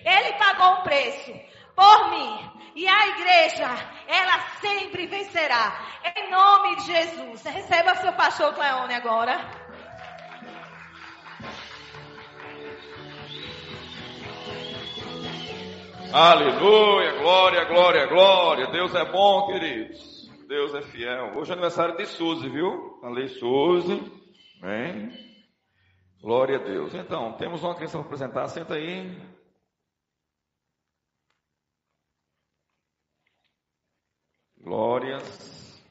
Ele 0.04 0.32
pagou 0.38 0.80
o 0.80 0.82
preço 0.82 1.32
por 1.74 2.10
mim. 2.10 2.57
E 2.78 2.86
a 2.86 3.08
igreja, 3.08 3.66
ela 4.06 4.38
sempre 4.60 5.08
vencerá. 5.08 5.84
Em 6.16 6.30
nome 6.30 6.76
de 6.76 6.82
Jesus. 6.86 7.42
Receba 7.42 7.96
seu 7.96 8.12
pastor 8.12 8.54
Cleone 8.54 8.94
agora. 8.94 9.36
Aleluia, 16.12 17.18
glória, 17.18 17.64
glória, 17.64 18.06
glória. 18.06 18.66
Deus 18.68 18.94
é 18.94 19.04
bom, 19.10 19.48
queridos. 19.48 20.30
Deus 20.46 20.72
é 20.72 20.82
fiel. 20.82 21.36
Hoje 21.36 21.50
é 21.50 21.54
aniversário 21.54 21.96
de 21.96 22.06
Suzy, 22.06 22.48
viu? 22.48 23.00
Ali 23.02 23.26
Suzy. 23.26 24.00
Bem. 24.60 25.10
Glória 26.22 26.58
a 26.58 26.62
Deus. 26.62 26.94
Então, 26.94 27.32
temos 27.32 27.60
uma 27.64 27.74
criança 27.74 27.98
para 27.98 28.06
apresentar. 28.06 28.46
Senta 28.46 28.74
aí. 28.74 29.27
Glórias. 34.68 35.82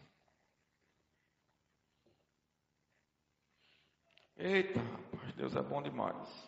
Eita, 4.38 4.79
rapaz, 4.79 5.34
Deus 5.34 5.55
é 5.55 5.63
bom 5.63 5.81
demais. 5.81 6.47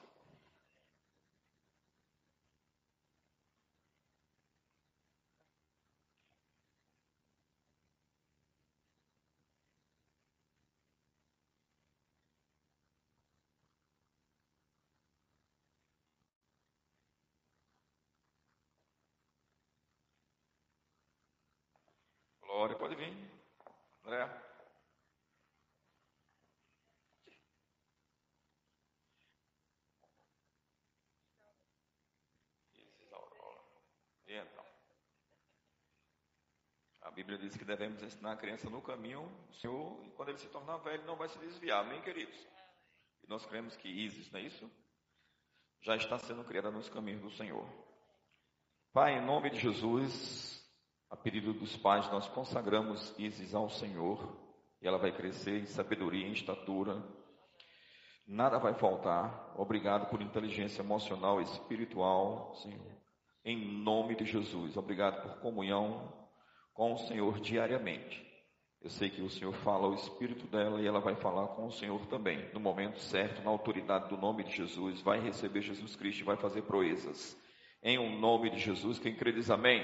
Glória, 22.50 22.76
pode 22.76 22.96
vir. 22.96 23.16
André. 24.04 24.28
E 34.26 34.34
então. 34.34 34.66
A 37.02 37.12
Bíblia 37.12 37.38
diz 37.38 37.56
que 37.56 37.64
devemos 37.64 38.02
ensinar 38.02 38.32
a 38.32 38.36
criança 38.36 38.68
no 38.68 38.82
caminho 38.82 39.30
do 39.48 39.54
Senhor, 39.54 40.04
e 40.08 40.10
quando 40.14 40.30
ele 40.30 40.40
se 40.40 40.50
tornar 40.50 40.78
velho, 40.78 41.06
não 41.06 41.16
vai 41.16 41.30
se 41.30 41.38
desviar, 41.38 41.86
amém, 41.86 42.02
queridos? 42.02 42.36
E 43.24 43.28
nós 43.28 43.46
cremos 43.46 43.78
que 43.78 43.88
Isis, 43.88 44.32
não 44.32 44.40
é 44.40 44.44
isso? 44.44 44.72
Já 45.82 45.96
está 45.96 46.18
sendo 46.18 46.44
criada 46.44 46.72
nos 46.72 46.90
caminhos 46.90 47.22
do 47.22 47.30
Senhor. 47.30 47.64
Pai, 48.92 49.20
em 49.20 49.24
nome 49.24 49.52
de 49.52 49.60
Jesus, 49.60 50.59
a 51.10 51.18
pedido 51.18 51.54
dos 51.54 51.76
pais, 51.76 52.10
nós 52.12 52.28
consagramos 52.28 53.14
Isis 53.18 53.56
ao 53.56 53.70
Senhor 53.70 54.38
e 54.82 54.88
ela 54.88 54.98
vai 54.98 55.12
crescer 55.12 55.62
em 55.62 55.66
sabedoria, 55.66 56.28
em 56.28 56.32
estatura. 56.32 57.04
Nada 58.28 58.60
vai 58.60 58.76
faltar. 58.76 59.54
Obrigado 59.58 60.10
por 60.10 60.22
inteligência 60.22 60.82
emocional 60.82 61.42
e 61.42 61.46
espiritual, 61.46 62.54
Senhor. 62.56 63.00
Em 63.44 63.82
nome 63.82 64.16
de 64.16 64.26
Jesus. 64.26 64.78
Obrigado 64.78 65.24
por 65.24 65.42
comunhão 65.42 66.14
com 66.74 66.94
o 66.94 66.98
Senhor 67.00 67.40
diariamente. 67.40 68.24
Eu 68.82 68.90
sei 68.90 69.10
que 69.10 69.22
o 69.22 69.30
Senhor 69.30 69.54
fala 69.56 69.88
ao 69.88 69.96
espírito 69.96 70.48
dela 70.48 70.80
e 70.80 70.88
ela 70.88 71.02
vai 71.02 71.16
falar 71.16 71.48
com 71.48 71.66
o 71.66 71.72
Senhor 71.72 72.06
também. 72.06 72.50
No 72.54 72.60
momento 72.60 73.00
certo, 73.00 73.42
na 73.42 73.50
autoridade 73.50 74.08
do 74.08 74.16
nome 74.16 74.44
de 74.44 74.56
Jesus, 74.56 75.02
vai 75.02 75.20
receber 75.20 75.62
Jesus 75.62 75.96
Cristo 75.96 76.22
e 76.22 76.24
vai 76.24 76.38
fazer 76.38 76.62
proezas. 76.62 77.38
Em 77.84 77.98
o 77.98 78.04
um 78.04 78.20
nome 78.20 78.50
de 78.52 78.60
Jesus, 78.60 79.00
quem 79.00 79.16
crê 79.16 79.32
diz 79.32 79.50
amém. 79.50 79.84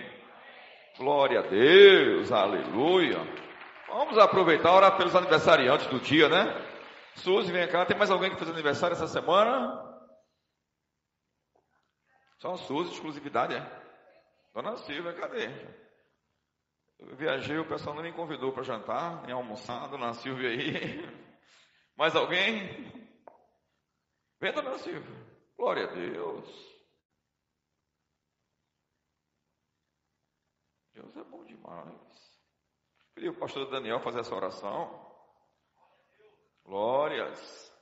Glória 0.98 1.40
a 1.40 1.44
Deus, 1.44 2.32
aleluia. 2.32 3.18
Vamos 3.88 4.18
aproveitar 4.18 4.70
e 4.70 4.78
orar 4.78 4.98
pelos 4.98 5.14
aniversariantes 5.14 5.88
do 5.88 6.00
dia, 6.00 6.30
né? 6.30 6.46
Suzy, 7.16 7.52
vem 7.52 7.68
cá. 7.68 7.86
Tem 7.86 7.98
mais 7.98 8.10
alguém 8.10 8.30
que 8.30 8.38
fez 8.38 8.50
aniversário 8.50 8.94
essa 8.94 9.08
semana? 9.08 9.84
Só 12.38 12.54
a 12.54 12.58
Suzy, 12.58 12.94
exclusividade, 12.94 13.56
é? 13.56 13.86
Dona 14.54 14.78
Silvia, 14.78 15.14
cadê? 15.14 15.50
Eu 17.00 17.16
viajei, 17.18 17.58
o 17.58 17.68
pessoal 17.68 17.94
não 17.94 18.04
me 18.04 18.14
convidou 18.14 18.54
para 18.54 18.64
jantar, 18.64 19.22
nem 19.24 19.34
almoçar. 19.34 19.90
Dona 19.90 20.14
Silvia 20.14 20.50
aí. 20.50 21.06
Mais 21.98 22.16
alguém? 22.16 22.90
Vem, 24.40 24.54
Dona 24.54 24.78
Silvia. 24.78 25.26
Glória 25.58 25.90
a 25.90 25.94
Deus. 25.94 26.75
Deus 31.16 31.28
é 31.28 31.30
bom 31.30 31.44
demais. 31.46 32.40
Queria 33.14 33.32
o 33.32 33.40
pastor 33.40 33.70
Daniel 33.70 34.02
fazer 34.02 34.20
essa 34.20 34.36
oração. 34.36 35.16
Glórias. 36.66 37.74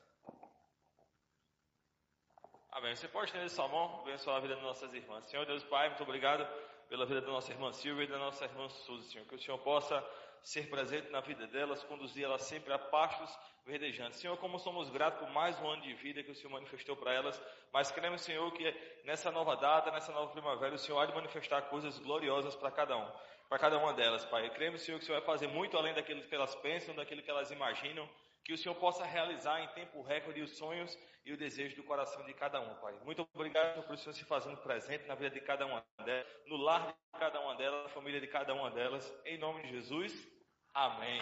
Amém. 2.72 2.96
Você 2.96 3.08
pode 3.08 3.32
ter 3.32 3.44
esse 3.44 3.56
salmão, 3.56 4.02
abençoar 4.02 4.38
a 4.38 4.40
vida 4.40 4.54
das 4.54 4.64
nossas 4.64 4.94
irmãs. 4.94 5.26
Senhor 5.26 5.46
Deus 5.48 5.64
Pai, 5.64 5.90
muito 5.90 6.04
obrigado 6.04 6.46
pela 6.88 7.06
vida 7.08 7.22
da 7.22 7.32
nossa 7.32 7.52
irmã 7.52 7.72
Silvia 7.72 8.04
e 8.04 8.08
da 8.08 8.20
nossa 8.20 8.46
irmã 8.46 8.70
Suzy, 8.70 9.12
Senhor. 9.12 9.26
Que 9.26 9.36
o 9.36 9.42
Senhor 9.42 9.58
possa 9.60 10.00
ser 10.44 10.70
presente 10.70 11.10
na 11.10 11.22
vida 11.22 11.48
delas, 11.48 11.84
conduzir 11.84 12.26
elas 12.26 12.44
sempre 12.44 12.74
a 12.74 12.78
pastos 12.78 13.34
verdejantes. 13.66 14.20
Senhor, 14.20 14.38
como 14.38 14.60
somos 14.60 14.90
gratos 14.90 15.20
por 15.20 15.30
mais 15.30 15.60
um 15.60 15.70
ano 15.70 15.82
de 15.82 15.94
vida 15.94 16.22
que 16.22 16.32
o 16.32 16.36
Senhor 16.36 16.52
manifestou 16.52 16.96
para 16.98 17.14
elas, 17.14 17.42
mas 17.72 17.92
queremos, 17.92 18.22
Senhor, 18.22 18.52
que 18.52 18.76
nessa 19.06 19.32
nova 19.32 19.56
data, 19.56 19.90
nessa 19.92 20.12
nova 20.12 20.32
primavera, 20.32 20.76
o 20.76 20.78
Senhor 20.78 21.00
há 21.00 21.06
de 21.06 21.16
manifestar 21.16 21.62
coisas 21.64 21.98
gloriosas 22.00 22.56
para 22.56 22.70
cada 22.72 22.98
um, 22.98 23.10
para 23.48 23.58
cada 23.58 23.78
uma 23.78 23.94
delas, 23.94 24.26
Pai. 24.26 24.50
Cremos, 24.50 24.82
Senhor, 24.82 24.98
que 24.98 25.04
o 25.04 25.08
Senhor 25.08 25.20
vai 25.20 25.26
fazer 25.26 25.48
muito 25.48 25.78
além 25.78 25.94
daquilo 25.94 26.22
que 26.22 26.36
elas 26.36 26.54
pensam, 26.56 26.94
daquilo 26.94 27.22
que 27.22 27.30
elas 27.30 27.50
imaginam, 27.50 28.08
que 28.44 28.52
o 28.52 28.58
Senhor 28.58 28.76
possa 28.76 29.06
realizar 29.06 29.62
em 29.62 29.68
tempo 29.70 30.02
recorde 30.02 30.42
os 30.42 30.58
sonhos 30.58 30.98
e 31.26 31.32
o 31.32 31.38
desejo 31.38 31.78
do 31.78 31.84
coração 31.84 32.26
de 32.26 32.34
cada 32.34 32.60
um, 32.60 32.76
Pai. 32.76 32.94
Muito 33.06 33.26
obrigado 33.34 33.84
por 33.84 33.94
o 33.94 33.98
Senhor 33.98 34.14
se 34.14 34.26
fazendo 34.26 34.58
presente 34.58 35.06
na 35.06 35.16
vida 35.16 35.30
de 35.30 35.40
cada 35.40 35.66
uma 35.66 35.86
delas, 36.04 36.28
no 36.48 36.58
lar 36.58 36.88
de 36.88 37.20
cada 37.20 37.40
uma 37.40 37.56
delas, 37.56 37.84
na 37.84 37.90
família 37.90 38.20
de 38.20 38.28
cada 38.28 38.54
uma 38.54 38.70
delas, 38.70 39.14
em 39.26 39.38
nome 39.38 39.62
de 39.64 39.70
Jesus. 39.70 40.33
Amém. 40.74 41.22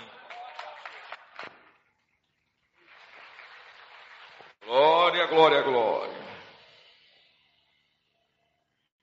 Glória, 4.63 5.27
glória, 5.27 5.61
glória. 5.61 6.21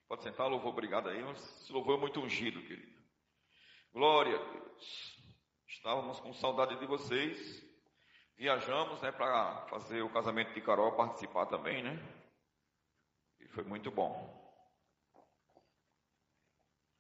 Pode 0.09 0.23
sentar, 0.23 0.49
louvor, 0.49 0.71
obrigado 0.71 1.11
aí. 1.11 1.21
Esse 1.33 1.71
louvor 1.71 1.99
é 1.99 2.01
muito 2.01 2.21
ungido, 2.21 2.63
querido. 2.63 2.99
Glória 3.93 4.37
a 4.37 4.53
Deus. 4.53 5.19
Estávamos 5.69 6.19
com 6.21 6.33
saudade 6.33 6.79
de 6.81 6.87
vocês. 6.87 7.63
Viajamos, 8.35 9.03
né, 9.03 9.13
para 9.13 9.67
fazer 9.67 10.01
o 10.01 10.11
casamento 10.11 10.55
de 10.55 10.63
Carol, 10.63 10.97
participar 10.97 11.45
também, 11.45 11.83
né? 11.83 11.99
E 13.39 13.49
foi 13.49 13.65
muito 13.65 13.91
bom. 13.91 14.35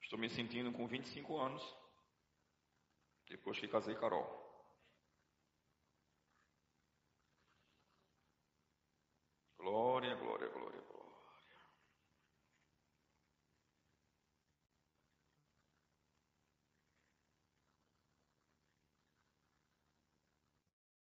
Estou 0.02 0.19
me 0.19 0.28
sentindo 0.28 0.71
com 0.71 0.87
25 0.87 1.38
anos. 1.38 1.78
Depois 3.29 3.59
que 3.59 3.69
casei 3.69 3.95
Carol. 3.95 4.27
Glória, 9.59 10.15
glória, 10.17 10.49
glória, 10.49 10.81
glória. 10.81 10.99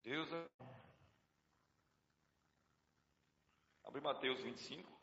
Deus 0.03 0.31
é. 0.31 0.49
Abre 3.83 4.01
Mateus 4.01 4.41
25. 4.41 4.96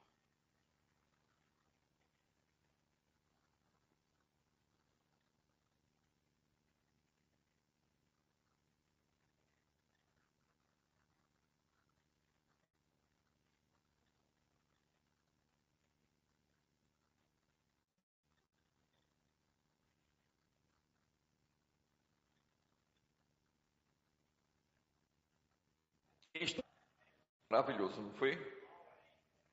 Maravilhoso, 27.50 28.02
não 28.02 28.12
foi? 28.14 28.36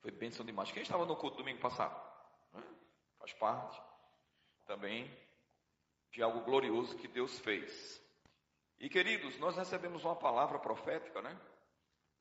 Foi 0.00 0.10
bênção 0.10 0.44
demais. 0.44 0.72
Quem 0.72 0.82
estava 0.82 1.06
no 1.06 1.16
culto 1.16 1.36
domingo 1.36 1.60
passado? 1.60 1.94
Faz 3.18 3.32
parte 3.34 3.80
também 4.66 5.08
de 6.10 6.22
algo 6.22 6.40
glorioso 6.40 6.96
que 6.96 7.06
Deus 7.06 7.38
fez. 7.38 8.02
E 8.80 8.88
queridos, 8.88 9.38
nós 9.38 9.56
recebemos 9.56 10.04
uma 10.04 10.16
palavra 10.16 10.58
profética, 10.58 11.22
né? 11.22 11.40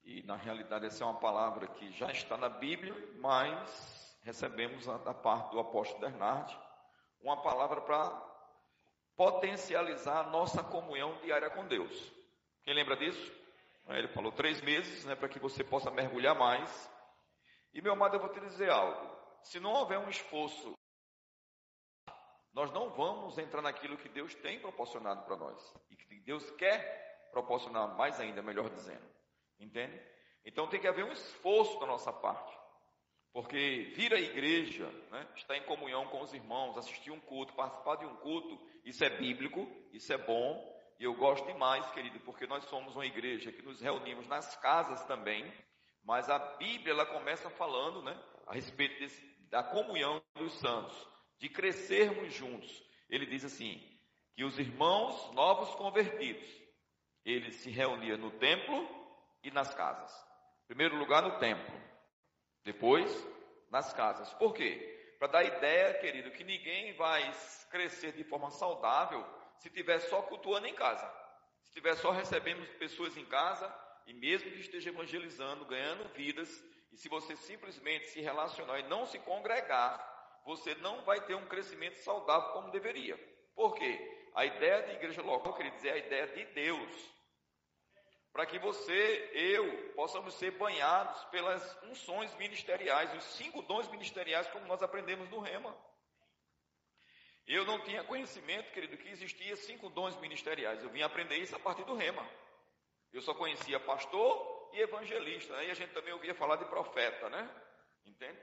E 0.04 0.22
na 0.24 0.36
realidade 0.36 0.86
essa 0.86 1.04
é 1.04 1.08
uma 1.08 1.20
palavra 1.20 1.66
que 1.68 1.92
já 1.94 2.12
está 2.12 2.38
na 2.38 2.50
Bíblia, 2.50 2.94
mas 3.16 4.16
recebemos 4.22 4.86
da 4.86 5.14
parte 5.14 5.50
do 5.50 5.60
apóstolo 5.60 6.02
Bernard 6.02 6.56
uma 7.20 7.42
palavra 7.42 7.82
para 7.82 8.10
potencializar 9.16 10.20
a 10.20 10.30
nossa 10.30 10.64
comunhão 10.64 11.20
diária 11.22 11.50
com 11.50 11.68
Deus. 11.68 12.12
Quem 12.64 12.76
lembra 12.76 12.96
disso? 12.96 13.41
Ele 13.98 14.08
falou 14.10 14.32
três 14.32 14.62
meses, 14.62 15.06
né, 15.06 15.16
para 15.16 15.30
que 15.30 15.40
você 15.40 15.64
possa 15.64 15.92
mergulhar 15.92 16.36
mais. 16.36 16.92
E 17.74 17.82
meu 17.82 17.94
amado, 17.94 18.16
eu 18.16 18.20
vou 18.20 18.30
te 18.30 18.40
dizer 18.40 18.70
algo. 18.70 19.16
Se 19.44 19.60
não 19.60 19.72
houver 19.72 19.98
um 19.98 20.10
esforço, 20.10 20.74
nós 22.54 22.72
não 22.72 22.90
vamos 22.90 23.38
entrar 23.38 23.62
naquilo 23.62 23.98
que 23.98 24.10
Deus 24.10 24.36
tem 24.36 24.60
proporcionado 24.60 25.24
para 25.26 25.38
nós 25.38 25.74
e 25.90 25.96
que 25.96 26.20
Deus 26.20 26.50
quer 26.52 27.30
proporcionar 27.32 27.96
mais 27.96 28.20
ainda, 28.20 28.42
melhor 28.42 28.70
dizendo. 28.70 29.06
Entende? 29.60 30.00
Então 30.44 30.68
tem 30.68 30.80
que 30.80 30.88
haver 30.88 31.06
um 31.06 31.12
esforço 31.12 31.80
da 31.80 31.86
nossa 31.86 32.12
parte. 32.12 32.60
Porque 33.34 33.94
vir 33.96 34.14
à 34.14 34.20
igreja, 34.20 34.86
né, 35.10 35.26
estar 35.36 35.56
em 35.56 35.64
comunhão 35.64 36.06
com 36.08 36.22
os 36.22 36.34
irmãos, 36.34 36.78
assistir 36.78 37.12
um 37.12 37.20
culto, 37.22 37.54
participar 37.54 37.96
de 37.96 38.06
um 38.06 38.16
culto, 38.18 38.60
isso 38.84 39.04
é 39.06 39.10
bíblico, 39.10 39.66
isso 39.94 40.12
é 40.12 40.18
bom, 40.18 40.71
e 41.02 41.04
eu 41.04 41.16
gosto 41.16 41.48
demais, 41.48 41.90
querido, 41.94 42.20
porque 42.20 42.46
nós 42.46 42.64
somos 42.66 42.96
uma 42.96 43.08
igreja 43.08 43.52
que 43.52 43.64
nos 43.64 43.82
reunimos 43.82 44.28
nas 44.28 44.56
casas 44.58 45.04
também, 45.06 45.52
mas 46.04 46.30
a 46.30 46.38
Bíblia 46.38 46.94
ela 46.94 47.08
começa 47.08 47.50
falando, 47.50 48.04
né, 48.04 48.16
a 48.46 48.54
respeito 48.54 49.00
desse, 49.00 49.20
da 49.50 49.64
comunhão 49.64 50.22
dos 50.36 50.54
santos, 50.60 50.96
de 51.40 51.50
crescermos 51.50 52.32
juntos. 52.32 52.88
Ele 53.10 53.26
diz 53.26 53.44
assim, 53.44 53.82
que 54.36 54.44
os 54.44 54.60
irmãos 54.60 55.34
novos 55.34 55.74
convertidos, 55.74 56.48
eles 57.26 57.56
se 57.56 57.72
reuniam 57.72 58.20
no 58.20 58.30
templo 58.38 58.88
e 59.44 59.50
nas 59.50 59.74
casas. 59.74 60.12
Em 60.66 60.68
primeiro 60.68 60.98
lugar 60.98 61.24
no 61.24 61.40
templo, 61.40 61.82
depois 62.64 63.12
nas 63.72 63.92
casas. 63.92 64.32
Por 64.36 64.54
quê? 64.54 65.16
Para 65.18 65.30
dar 65.30 65.44
ideia, 65.46 65.96
querido, 65.96 66.30
que 66.30 66.44
ninguém 66.44 66.94
vai 66.94 67.28
crescer 67.72 68.12
de 68.12 68.24
forma 68.24 68.52
saudável 68.52 69.41
se 69.62 69.68
estiver 69.68 70.00
só 70.00 70.24
cultuando 70.24 70.66
em 70.66 70.74
casa. 70.74 71.08
Se 71.62 71.68
estiver 71.68 71.96
só 71.96 72.10
recebendo 72.10 72.66
pessoas 72.80 73.16
em 73.16 73.26
casa, 73.26 73.72
e 74.08 74.14
mesmo 74.14 74.50
que 74.50 74.60
esteja 74.60 74.90
evangelizando, 74.90 75.66
ganhando 75.66 76.12
vidas, 76.16 76.50
e 76.92 76.98
se 76.98 77.08
você 77.08 77.36
simplesmente 77.36 78.08
se 78.08 78.22
relacionar 78.22 78.80
e 78.80 78.88
não 78.90 79.06
se 79.06 79.20
congregar, 79.20 80.42
você 80.44 80.74
não 80.76 81.04
vai 81.04 81.22
ter 81.22 81.36
um 81.36 81.46
crescimento 81.46 81.98
saudável 81.98 82.50
como 82.54 82.72
deveria. 82.72 83.16
Por 83.56 83.76
quê? 83.76 84.32
A 84.34 84.46
ideia 84.46 84.82
de 84.82 84.94
igreja 84.94 85.22
local, 85.22 85.54
quer 85.54 85.70
dizer, 85.70 85.90
é 85.90 85.94
a 85.94 85.98
ideia 85.98 86.28
de 86.28 86.46
Deus. 86.46 87.12
Para 88.34 88.48
que 88.48 88.58
você, 88.58 89.30
eu, 89.34 89.94
possamos 89.94 90.34
ser 90.34 90.52
banhados 90.52 91.24
pelas 91.26 91.84
unções 91.84 92.34
ministeriais, 92.36 93.14
os 93.14 93.24
cinco 93.36 93.62
dons 93.62 93.88
ministeriais, 93.90 94.48
como 94.48 94.66
nós 94.66 94.82
aprendemos 94.82 95.30
no 95.30 95.40
Rema. 95.40 95.78
Eu 97.48 97.66
não 97.66 97.80
tinha 97.80 98.04
conhecimento, 98.04 98.72
querido, 98.72 98.98
que 98.98 99.10
existia 99.10 99.56
cinco 99.56 99.90
dons 99.90 100.16
ministeriais. 100.18 100.84
Eu 100.84 100.90
vim 100.90 101.02
aprender 101.02 101.38
isso 101.38 101.56
a 101.56 101.60
partir 101.60 101.84
do 101.84 101.96
Rema. 101.96 102.28
Eu 103.12 103.22
só 103.22 103.34
conhecia 103.34 103.80
pastor 103.80 104.70
e 104.74 104.80
evangelista, 104.80 105.56
né? 105.58 105.68
e 105.68 105.72
a 105.72 105.74
gente 105.74 105.92
também 105.92 106.14
ouvia 106.14 106.34
falar 106.34 106.56
de 106.56 106.66
profeta, 106.66 107.30
né? 107.30 107.50
Entende? 108.06 108.40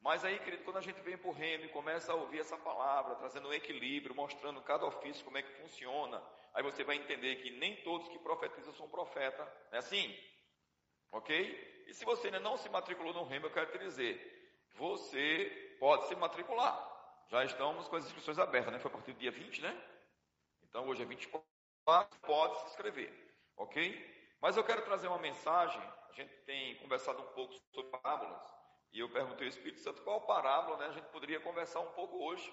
Mas 0.00 0.24
aí, 0.24 0.38
querido, 0.40 0.64
quando 0.64 0.78
a 0.78 0.82
gente 0.82 1.00
vem 1.00 1.16
para 1.16 1.30
o 1.30 1.32
Rema 1.32 1.64
e 1.64 1.68
começa 1.68 2.12
a 2.12 2.16
ouvir 2.16 2.40
essa 2.40 2.56
palavra, 2.56 3.14
trazendo 3.16 3.48
um 3.48 3.52
equilíbrio, 3.52 4.14
mostrando 4.14 4.60
cada 4.62 4.84
ofício 4.84 5.24
como 5.24 5.38
é 5.38 5.42
que 5.42 5.60
funciona, 5.60 6.22
aí 6.54 6.62
você 6.62 6.82
vai 6.82 6.96
entender 6.96 7.36
que 7.36 7.50
nem 7.50 7.76
todos 7.82 8.08
que 8.08 8.18
profetizam 8.18 8.72
são 8.74 8.88
profeta, 8.88 9.42
é 9.70 9.78
assim? 9.78 10.16
Ok? 11.12 11.84
E 11.86 11.94
se 11.94 12.04
você 12.04 12.28
ainda 12.28 12.40
não 12.40 12.56
se 12.56 12.68
matriculou 12.68 13.14
no 13.14 13.24
Rema, 13.24 13.46
eu 13.46 13.52
quero 13.52 13.70
te 13.70 13.78
dizer, 13.78 14.64
você 14.74 15.76
pode 15.78 16.08
se 16.08 16.16
matricular. 16.16 16.91
Já 17.28 17.44
estamos 17.44 17.88
com 17.88 17.96
as 17.96 18.04
inscrições 18.04 18.38
abertas, 18.38 18.72
né? 18.72 18.78
Foi 18.78 18.90
a 18.90 18.94
partir 18.94 19.12
do 19.12 19.18
dia 19.18 19.30
20, 19.30 19.62
né? 19.62 19.82
Então 20.62 20.86
hoje 20.88 21.02
é 21.02 21.04
24, 21.04 21.46
pode 22.22 22.58
se 22.60 22.66
inscrever, 22.66 23.12
ok? 23.56 24.12
Mas 24.40 24.56
eu 24.56 24.64
quero 24.64 24.82
trazer 24.82 25.08
uma 25.08 25.18
mensagem. 25.18 25.80
A 26.08 26.12
gente 26.12 26.34
tem 26.44 26.76
conversado 26.76 27.22
um 27.22 27.26
pouco 27.28 27.54
sobre 27.72 27.90
parábolas. 27.90 28.42
E 28.92 29.00
eu 29.00 29.08
perguntei 29.08 29.46
ao 29.46 29.50
Espírito 29.50 29.80
Santo 29.80 30.02
qual 30.02 30.20
parábola 30.20 30.76
né, 30.76 30.86
a 30.86 30.92
gente 30.92 31.06
poderia 31.06 31.40
conversar 31.40 31.80
um 31.80 31.92
pouco 31.92 32.22
hoje. 32.24 32.52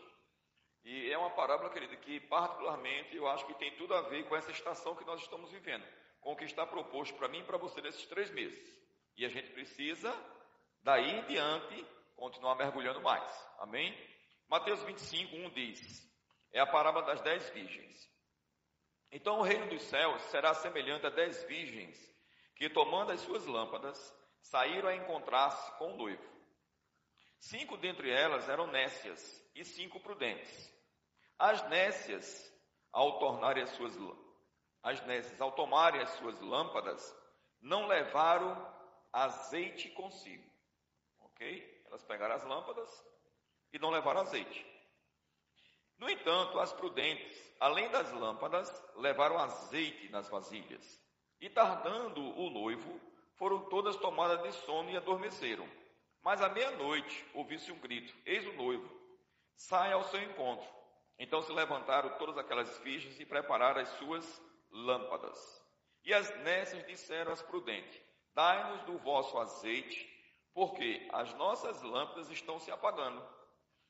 E 0.83 1.11
é 1.11 1.17
uma 1.17 1.31
parábola, 1.31 1.69
querida, 1.69 1.95
que 1.97 2.19
particularmente 2.21 3.15
eu 3.15 3.27
acho 3.27 3.45
que 3.45 3.53
tem 3.55 3.75
tudo 3.75 3.93
a 3.93 4.01
ver 4.01 4.27
com 4.29 4.35
essa 4.35 4.51
estação 4.51 4.95
que 4.95 5.03
nós 5.03 5.21
estamos 5.21 5.51
vivendo, 5.51 5.85
com 6.21 6.31
o 6.31 6.35
que 6.35 6.45
está 6.45 6.65
proposto 6.65 7.15
para 7.15 7.27
mim 7.27 7.39
e 7.39 7.43
para 7.43 7.57
você 7.57 7.81
nesses 7.81 8.05
três 8.05 8.29
meses. 8.31 8.73
E 9.17 9.25
a 9.25 9.29
gente 9.29 9.51
precisa, 9.51 10.15
daí 10.81 11.19
em 11.19 11.23
diante, 11.25 11.85
continuar 12.15 12.55
mergulhando 12.55 13.01
mais. 13.01 13.29
Amém? 13.59 13.93
Mateus 14.49 14.81
25, 14.81 15.35
1 15.35 15.49
diz: 15.51 16.11
É 16.51 16.59
a 16.59 16.65
parábola 16.65 17.05
das 17.05 17.21
dez 17.21 17.47
virgens. 17.51 18.09
Então 19.11 19.39
o 19.39 19.43
reino 19.43 19.67
dos 19.67 19.83
céus 19.83 20.21
será 20.23 20.53
semelhante 20.55 21.05
a 21.05 21.09
dez 21.11 21.43
virgens 21.43 21.97
que, 22.55 22.69
tomando 22.69 23.11
as 23.11 23.21
suas 23.21 23.45
lâmpadas, 23.45 23.97
saíram 24.41 24.89
a 24.89 24.95
encontrar-se 24.95 25.71
com 25.77 25.93
o 25.93 25.97
noivo. 25.97 26.29
Cinco 27.39 27.77
dentre 27.77 28.09
elas 28.09 28.49
eram 28.49 28.67
nécias 28.67 29.47
e 29.55 29.63
cinco 29.63 29.99
prudentes. 29.99 30.73
As 31.37 31.67
nécias, 31.69 32.51
ao 32.91 33.19
tornarem 33.19 33.63
as 33.63 33.69
suas 33.71 33.95
as 34.81 35.05
nécias, 35.05 35.39
ao 35.39 35.51
tomarem 35.51 36.01
as 36.01 36.09
suas 36.11 36.39
lâmpadas, 36.41 37.15
não 37.61 37.85
levaram 37.85 38.55
azeite 39.11 39.89
consigo. 39.89 40.49
Ok? 41.19 41.83
Elas 41.85 42.03
pegaram 42.03 42.35
as 42.35 42.43
lâmpadas, 42.43 43.08
e 43.71 43.79
não 43.79 43.89
levaram 43.89 44.21
azeite. 44.21 44.65
No 45.97 46.09
entanto, 46.09 46.59
as 46.59 46.71
prudentes, 46.71 47.53
além 47.59 47.89
das 47.89 48.11
lâmpadas, 48.13 48.71
levaram 48.95 49.37
azeite 49.37 50.09
nas 50.09 50.29
vasilhas. 50.29 50.99
E 51.41 51.49
tardando 51.49 52.21
o 52.37 52.49
noivo, 52.49 52.99
foram 53.35 53.69
todas 53.69 53.95
tomadas 53.97 54.41
de 54.43 54.51
sono 54.63 54.89
e 54.89 54.97
adormeceram. 54.97 55.67
Mas 56.21 56.41
à 56.41 56.49
meia-noite 56.49 57.25
ouviu-se 57.33 57.71
um 57.71 57.79
grito: 57.79 58.13
Eis 58.25 58.45
o 58.47 58.53
noivo, 58.53 58.89
sai 59.55 59.91
ao 59.91 60.03
seu 60.05 60.21
encontro. 60.21 60.67
Então 61.17 61.41
se 61.41 61.51
levantaram 61.51 62.17
todas 62.17 62.37
aquelas 62.37 62.77
fichas 62.79 63.19
e 63.19 63.25
prepararam 63.25 63.81
as 63.81 63.89
suas 63.97 64.41
lâmpadas. 64.71 65.63
E 66.03 66.13
as 66.13 66.29
nécias 66.43 66.85
disseram 66.87 67.31
às 67.31 67.41
prudentes: 67.41 68.01
Dai-nos 68.33 68.83
do 68.83 68.97
vosso 68.99 69.37
azeite, 69.37 70.07
porque 70.53 71.07
as 71.11 71.33
nossas 71.35 71.81
lâmpadas 71.81 72.29
estão 72.29 72.59
se 72.59 72.71
apagando. 72.71 73.21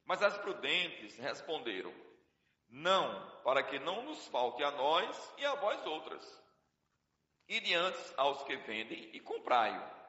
Mas 0.10 0.24
as 0.24 0.36
prudentes 0.40 1.16
responderam: 1.20 1.94
Não, 2.68 3.30
para 3.44 3.62
que 3.62 3.78
não 3.78 4.02
nos 4.02 4.26
falte 4.30 4.64
a 4.64 4.72
nós 4.72 5.34
e 5.38 5.46
a 5.46 5.54
vós 5.54 5.86
outras. 5.86 6.44
E 7.48 7.60
diante 7.60 8.00
aos 8.18 8.42
que 8.42 8.56
vendem 8.58 9.12
e 9.14 9.20
comprai-o. 9.20 10.00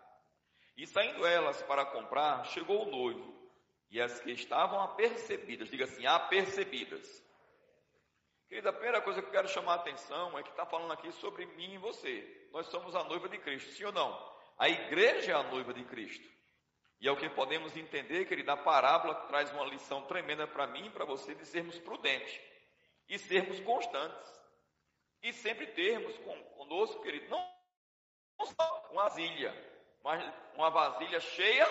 E 0.74 0.86
saindo 0.86 1.26
elas 1.26 1.60
para 1.64 1.84
comprar, 1.84 2.46
chegou 2.46 2.86
o 2.86 2.90
noivo, 2.90 3.50
e 3.90 4.00
as 4.00 4.18
que 4.20 4.30
estavam 4.30 4.80
apercebidas, 4.80 5.68
diga 5.68 5.84
assim, 5.84 6.06
apercebidas. 6.06 7.22
Querida, 8.48 8.70
a 8.70 8.72
primeira 8.72 9.02
coisa 9.02 9.20
que 9.20 9.28
eu 9.28 9.32
quero 9.32 9.48
chamar 9.48 9.72
a 9.74 9.76
atenção 9.76 10.38
é 10.38 10.42
que 10.42 10.48
está 10.48 10.64
falando 10.64 10.92
aqui 10.92 11.12
sobre 11.12 11.44
mim 11.44 11.74
e 11.74 11.78
você. 11.78 12.48
Nós 12.52 12.66
somos 12.68 12.96
a 12.96 13.04
noiva 13.04 13.28
de 13.28 13.36
Cristo, 13.36 13.70
sim 13.72 13.84
ou 13.84 13.92
não? 13.92 14.18
A 14.56 14.66
igreja 14.66 15.32
é 15.32 15.34
a 15.34 15.42
noiva 15.42 15.74
de 15.74 15.84
Cristo. 15.84 16.26
E 17.00 17.08
é 17.08 17.10
o 17.10 17.16
que 17.16 17.28
podemos 17.30 17.74
entender, 17.76 18.26
querido, 18.26 18.50
a 18.50 18.56
parábola 18.56 19.14
traz 19.26 19.50
uma 19.52 19.64
lição 19.64 20.02
tremenda 20.02 20.46
para 20.46 20.66
mim 20.66 20.86
e 20.86 20.90
para 20.90 21.04
você 21.04 21.34
de 21.34 21.46
sermos 21.46 21.78
prudentes 21.78 22.38
e 23.08 23.18
sermos 23.18 23.58
constantes. 23.60 24.40
E 25.22 25.32
sempre 25.32 25.66
termos 25.68 26.16
conosco, 26.56 27.02
querido, 27.02 27.28
não, 27.28 27.42
só 28.46 28.88
uma 28.90 29.04
vasilha, 29.04 29.54
mas 30.04 30.32
uma 30.54 30.70
vasilha 30.70 31.20
cheia 31.20 31.66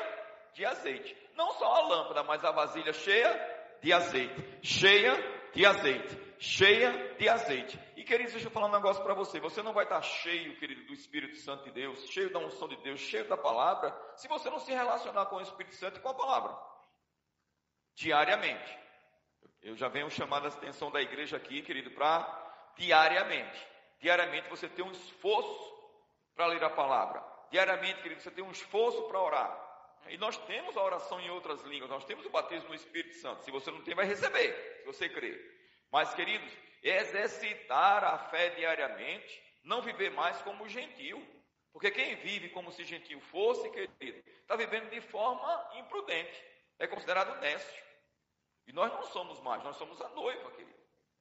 de 0.54 0.66
azeite. 0.66 1.16
Não 1.36 1.52
só 1.54 1.76
a 1.76 1.82
lâmpada, 1.82 2.24
mas 2.24 2.44
a 2.44 2.52
vasilha 2.52 2.94
cheia 2.94 3.78
de 3.82 3.94
azeite. 3.94 4.60
Cheia 4.64 5.16
de 5.54 5.66
azeite 5.66 6.29
cheia 6.40 7.16
de 7.16 7.28
azeite. 7.28 7.78
E 7.98 8.04
queridos, 8.04 8.32
deixa 8.32 8.48
eu 8.48 8.52
falar 8.52 8.68
um 8.68 8.72
negócio 8.72 9.04
para 9.04 9.14
você. 9.14 9.40
Você 9.42 9.62
não 9.62 9.74
vai 9.74 9.84
estar 9.84 10.02
cheio, 10.02 10.58
querido, 10.58 10.86
do 10.86 10.94
Espírito 10.94 11.36
Santo 11.36 11.66
de 11.66 11.72
Deus, 11.72 12.10
cheio 12.10 12.32
da 12.32 12.40
unção 12.40 12.68
de 12.68 12.78
Deus, 12.78 13.00
cheio 13.02 13.28
da 13.28 13.36
palavra, 13.36 13.96
se 14.16 14.28
você 14.28 14.50
não 14.50 14.60
se 14.60 14.72
relacionar 14.72 15.26
com 15.26 15.36
o 15.36 15.42
Espírito 15.42 15.76
Santo 15.76 16.00
e 16.00 16.02
com 16.02 16.10
a 16.10 16.14
palavra. 16.14 16.58
Diariamente. 17.94 18.80
Eu 19.62 19.76
já 19.76 19.90
venho 19.90 20.10
chamando 20.10 20.46
a 20.46 20.48
atenção 20.48 20.90
da 20.90 21.02
igreja 21.02 21.36
aqui, 21.36 21.62
querido, 21.62 21.92
para 21.92 22.74
diariamente. 22.78 23.68
Diariamente 24.00 24.50
você 24.50 24.70
ter 24.70 24.82
um 24.82 24.92
esforço 24.92 25.78
para 26.34 26.46
ler 26.46 26.64
a 26.64 26.70
palavra. 26.70 27.22
diariamente, 27.52 28.02
querido, 28.02 28.22
você 28.22 28.32
tem 28.32 28.44
um 28.44 28.52
esforço 28.52 29.04
para 29.10 29.22
orar. 29.22 29.70
E 30.08 30.18
nós 30.18 30.38
temos 30.46 30.78
a 30.78 30.84
oração 30.84 31.20
em 31.20 31.30
outras 31.30 31.62
línguas, 31.64 31.90
nós 31.90 32.06
temos 32.06 32.26
o 32.26 32.30
batismo 32.30 32.70
no 32.70 32.76
Espírito 32.76 33.16
Santo. 33.16 33.44
Se 33.44 33.52
você 33.52 33.70
não 33.70 33.82
tem, 33.82 33.94
vai 33.94 34.06
receber, 34.06 34.78
se 34.80 34.86
você 34.86 35.10
crer. 35.10 35.59
Mas, 35.92 36.14
queridos, 36.14 36.52
exercitar 36.84 38.04
a 38.04 38.18
fé 38.18 38.50
diariamente, 38.52 39.42
não 39.64 39.82
viver 39.82 40.12
mais 40.12 40.42
como 40.42 40.68
gentil. 40.68 41.26
Porque 41.72 41.92
quem 41.92 42.16
vive 42.16 42.50
como 42.50 42.72
se 42.72 42.84
gentil 42.84 43.20
fosse, 43.22 43.70
querido, 43.70 44.24
está 44.42 44.56
vivendo 44.56 44.90
de 44.90 45.02
forma 45.02 45.72
imprudente. 45.76 46.44
É 46.80 46.88
considerado 46.88 47.40
nécio. 47.40 47.84
E 48.68 48.74
nós 48.74 48.92
não 48.92 49.04
somos 49.04 49.40
mais, 49.42 49.64
nós 49.64 49.76
somos 49.78 50.00
a 50.02 50.10
noiva, 50.10 50.52
querido, 50.52 50.78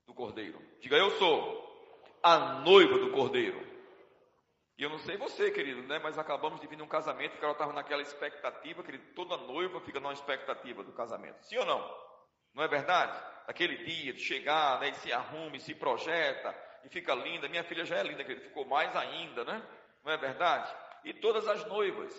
do 0.07 0.15
cordeiro. 0.15 0.61
Diga, 0.81 0.97
eu 0.97 1.11
sou 1.13 2.13
a 2.23 2.61
noiva 2.61 2.99
do 2.99 3.11
cordeiro. 3.11 3.67
E 4.77 4.83
eu 4.83 4.91
não 4.91 4.99
sei 4.99 5.17
você, 5.17 5.51
querido, 5.51 5.83
né? 5.83 5.99
Mas 5.99 6.19
acabamos 6.19 6.61
de 6.61 6.67
vir 6.67 6.79
num 6.79 6.87
casamento 6.87 7.37
que 7.37 7.45
ela 7.45 7.53
estava 7.53 7.73
naquela 7.73 8.01
expectativa, 8.01 8.83
querido. 8.83 9.05
Toda 9.15 9.37
noiva 9.37 9.81
fica 9.81 9.99
numa 9.99 10.13
expectativa 10.13 10.85
do 10.85 10.93
casamento. 10.93 11.43
Sim 11.43 11.57
ou 11.59 11.67
não? 11.67 12.08
Não 12.59 12.65
é 12.65 12.69
verdade? 12.69 13.17
Aquele 13.47 13.77
dia 13.85 14.13
de 14.13 14.21
chegar, 14.21 14.81
né? 14.81 14.89
E 14.89 14.95
se 14.97 15.13
arruma, 15.13 15.57
e 15.57 15.61
se 15.61 15.77
projeta, 15.77 16.53
e 16.85 16.89
fica 16.89 17.15
linda. 17.15 17.49
Minha 17.49 17.63
filha 17.63 17.85
já 17.85 17.99
é 17.99 18.03
linda, 18.03 18.25
querido. 18.25 18.47
Ficou 18.47 18.65
mais 18.65 18.95
ainda, 18.97 19.45
né? 19.45 19.65
Não 20.05 20.13
é 20.13 20.17
verdade? 20.17 20.69
E 21.05 21.15
todas 21.15 21.47
as 21.47 21.65
noivas, 21.67 22.13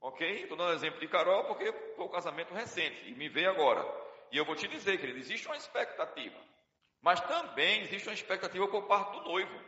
ok? 0.00 0.42
Estou 0.42 0.56
dando 0.56 0.74
exemplo 0.74 1.00
de 1.00 1.08
Carol 1.08 1.42
porque 1.46 1.72
foi 1.96 2.04
o 2.04 2.08
casamento 2.08 2.54
recente 2.54 3.10
e 3.10 3.16
me 3.16 3.28
veio 3.28 3.50
agora. 3.50 3.84
E 4.30 4.36
eu 4.36 4.44
vou 4.44 4.54
te 4.54 4.68
dizer, 4.68 4.96
querido, 5.00 5.18
existe 5.18 5.48
uma 5.48 5.56
expectativa. 5.56 6.38
Mas 7.02 7.20
também 7.22 7.80
existe 7.80 8.06
uma 8.06 8.14
expectativa 8.14 8.68
por 8.68 8.86
parte 8.86 9.18
do 9.18 9.24
noivo. 9.24 9.60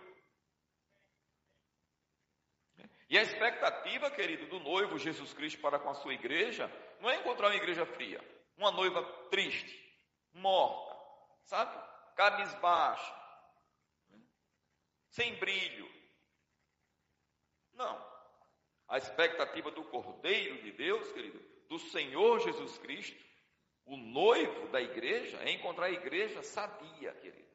E 3.10 3.18
a 3.18 3.22
expectativa, 3.22 4.08
querido, 4.08 4.46
do 4.46 4.60
noivo 4.60 4.96
Jesus 4.98 5.32
Cristo 5.34 5.60
para 5.60 5.80
com 5.80 5.90
a 5.90 5.94
sua 5.94 6.14
igreja, 6.14 6.70
não 7.00 7.10
é 7.10 7.16
encontrar 7.16 7.48
uma 7.48 7.56
igreja 7.56 7.84
fria, 7.84 8.20
uma 8.56 8.70
noiva 8.70 9.02
triste, 9.28 9.81
morta, 10.32 10.96
sabe? 11.44 11.78
Cabisbaixa, 12.16 13.14
sem 15.08 15.34
brilho. 15.36 15.90
Não. 17.74 18.12
A 18.88 18.98
expectativa 18.98 19.70
do 19.70 19.84
Cordeiro 19.84 20.62
de 20.62 20.72
Deus, 20.72 21.10
querido, 21.12 21.40
do 21.68 21.78
Senhor 21.78 22.40
Jesus 22.40 22.78
Cristo, 22.78 23.24
o 23.84 23.96
noivo 23.96 24.68
da 24.68 24.80
igreja, 24.80 25.38
é 25.42 25.50
encontrar 25.52 25.86
a 25.86 25.90
igreja 25.90 26.42
sadia, 26.42 27.12
querido. 27.14 27.50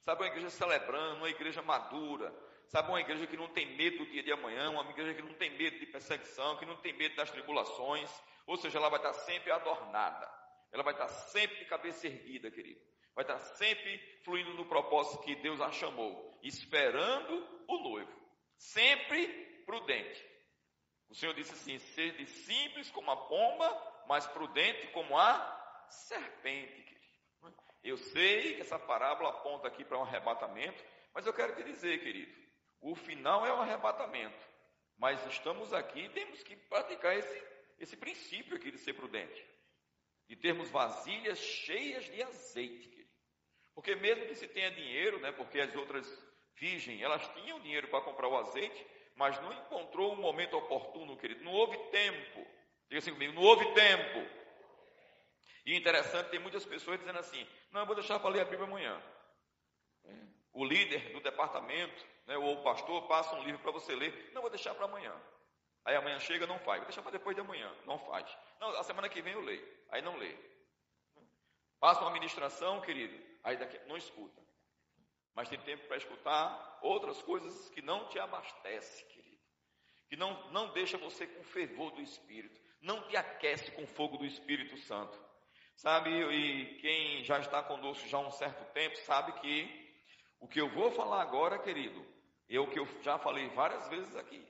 Sabe, 0.00 0.22
uma 0.22 0.28
igreja 0.28 0.50
celebrando, 0.50 1.16
uma 1.16 1.30
igreja 1.30 1.62
madura, 1.62 2.32
Sabe, 2.68 2.88
uma 2.88 3.00
igreja 3.00 3.26
que 3.26 3.36
não 3.36 3.48
tem 3.48 3.76
medo 3.76 3.98
do 3.98 4.06
dia 4.06 4.22
de 4.22 4.32
amanhã, 4.32 4.70
uma 4.70 4.90
igreja 4.90 5.14
que 5.14 5.22
não 5.22 5.34
tem 5.34 5.50
medo 5.50 5.78
de 5.78 5.86
perseguição, 5.86 6.56
que 6.56 6.66
não 6.66 6.76
tem 6.76 6.92
medo 6.92 7.14
das 7.14 7.30
tribulações, 7.30 8.10
ou 8.44 8.56
seja, 8.56 8.78
ela 8.78 8.88
vai 8.88 8.98
estar 8.98 9.12
sempre 9.12 9.52
adornada, 9.52 10.28
ela 10.76 10.84
vai 10.84 10.92
estar 10.92 11.08
sempre 11.08 11.56
de 11.56 11.64
cabeça 11.64 12.06
erguida, 12.06 12.50
querido, 12.50 12.80
vai 13.14 13.24
estar 13.24 13.38
sempre 13.38 13.98
fluindo 14.22 14.52
no 14.54 14.66
propósito 14.66 15.22
que 15.22 15.34
Deus 15.36 15.60
a 15.60 15.72
chamou, 15.72 16.38
esperando 16.42 17.64
o 17.66 17.78
noivo, 17.78 18.12
sempre 18.56 19.62
prudente. 19.64 20.24
O 21.08 21.14
Senhor 21.14 21.34
disse 21.34 21.52
assim: 21.52 21.78
sede 21.78 22.26
simples 22.26 22.90
como 22.90 23.10
a 23.10 23.16
pomba, 23.16 24.04
mas 24.06 24.26
prudente 24.26 24.88
como 24.88 25.18
a 25.18 25.86
serpente, 25.88 26.82
querido. 26.82 26.96
Eu 27.82 27.96
sei 27.96 28.56
que 28.56 28.60
essa 28.60 28.78
parábola 28.78 29.30
aponta 29.30 29.68
aqui 29.68 29.84
para 29.84 29.98
um 29.98 30.02
arrebatamento, 30.02 30.84
mas 31.14 31.24
eu 31.24 31.32
quero 31.32 31.54
te 31.54 31.62
dizer, 31.62 32.02
querido, 32.02 32.36
o 32.80 32.94
final 32.94 33.46
é 33.46 33.52
o 33.52 33.60
arrebatamento. 33.60 34.46
Mas 34.98 35.24
estamos 35.26 35.72
aqui 35.72 36.00
e 36.00 36.08
temos 36.10 36.42
que 36.42 36.56
praticar 36.56 37.16
esse, 37.16 37.42
esse 37.78 37.96
princípio 37.96 38.56
aqui 38.56 38.70
de 38.70 38.78
ser 38.78 38.94
prudente. 38.94 39.56
De 40.28 40.36
termos 40.36 40.70
vasilhas 40.70 41.38
cheias 41.38 42.04
de 42.04 42.22
azeite. 42.22 42.88
Querido. 42.88 43.10
Porque 43.74 43.94
mesmo 43.94 44.26
que 44.26 44.34
se 44.34 44.48
tenha 44.48 44.70
dinheiro, 44.70 45.20
né, 45.20 45.32
porque 45.32 45.60
as 45.60 45.74
outras 45.76 46.06
virgens, 46.54 47.00
elas 47.00 47.26
tinham 47.34 47.60
dinheiro 47.60 47.88
para 47.88 48.00
comprar 48.00 48.28
o 48.28 48.36
azeite, 48.36 48.86
mas 49.14 49.40
não 49.40 49.52
encontrou 49.52 50.12
um 50.12 50.20
momento 50.20 50.56
oportuno, 50.56 51.16
querido. 51.16 51.44
Não 51.44 51.52
houve 51.52 51.76
tempo. 51.90 52.46
Diga 52.88 52.98
assim 52.98 53.12
comigo, 53.12 53.34
não 53.34 53.42
houve 53.42 53.64
tempo. 53.74 54.26
E 55.64 55.74
interessante, 55.74 56.30
tem 56.30 56.38
muitas 56.38 56.64
pessoas 56.64 56.98
dizendo 56.98 57.18
assim, 57.18 57.46
não, 57.72 57.80
eu 57.80 57.86
vou 57.86 57.96
deixar 57.96 58.18
para 58.20 58.30
ler 58.30 58.40
a 58.42 58.44
Bíblia 58.44 58.66
amanhã. 58.66 59.02
O 60.52 60.64
líder 60.64 61.12
do 61.12 61.20
departamento 61.20 62.06
né, 62.26 62.36
ou 62.38 62.54
o 62.54 62.62
pastor 62.62 63.06
passa 63.08 63.34
um 63.34 63.42
livro 63.42 63.60
para 63.60 63.72
você 63.72 63.94
ler, 63.94 64.30
não 64.32 64.42
vou 64.42 64.50
deixar 64.50 64.74
para 64.74 64.84
amanhã. 64.84 65.14
Aí 65.86 65.94
amanhã 65.94 66.18
chega, 66.18 66.48
não 66.48 66.58
faz, 66.58 66.78
vou 66.78 66.88
deixar 66.88 67.00
para 67.02 67.12
depois 67.12 67.36
de 67.36 67.40
amanhã, 67.40 67.72
não 67.86 67.96
faz. 67.96 68.28
Não, 68.60 68.70
a 68.70 68.82
semana 68.82 69.08
que 69.08 69.22
vem 69.22 69.34
eu 69.34 69.40
leio, 69.40 69.64
aí 69.88 70.02
não 70.02 70.16
lê. 70.16 70.36
Passa 71.78 72.00
uma 72.00 72.10
administração, 72.10 72.80
querido, 72.80 73.16
aí 73.44 73.56
daqui, 73.56 73.78
não 73.86 73.96
escuta. 73.96 74.42
Mas 75.32 75.48
tem 75.48 75.60
tempo 75.60 75.86
para 75.86 75.96
escutar 75.96 76.80
outras 76.82 77.22
coisas 77.22 77.68
que 77.70 77.80
não 77.80 78.08
te 78.08 78.18
abastece, 78.18 79.04
querido. 79.06 79.38
Que 80.08 80.16
não, 80.16 80.50
não 80.50 80.72
deixa 80.72 80.98
você 80.98 81.24
com 81.24 81.44
fervor 81.44 81.92
do 81.92 82.00
Espírito, 82.00 82.60
não 82.80 83.06
te 83.06 83.16
aquece 83.16 83.70
com 83.70 83.86
fogo 83.86 84.16
do 84.16 84.26
Espírito 84.26 84.76
Santo. 84.78 85.16
Sabe, 85.76 86.10
e 86.10 86.80
quem 86.80 87.22
já 87.22 87.38
está 87.38 87.62
conosco 87.62 88.08
já 88.08 88.16
há 88.16 88.26
um 88.26 88.32
certo 88.32 88.64
tempo, 88.72 88.96
sabe 89.02 89.32
que 89.40 90.02
o 90.40 90.48
que 90.48 90.60
eu 90.60 90.68
vou 90.68 90.90
falar 90.90 91.22
agora, 91.22 91.60
querido, 91.60 92.04
é 92.48 92.58
o 92.58 92.66
que 92.66 92.80
eu 92.80 92.86
já 93.02 93.18
falei 93.18 93.48
várias 93.50 93.88
vezes 93.88 94.16
aqui. 94.16 94.44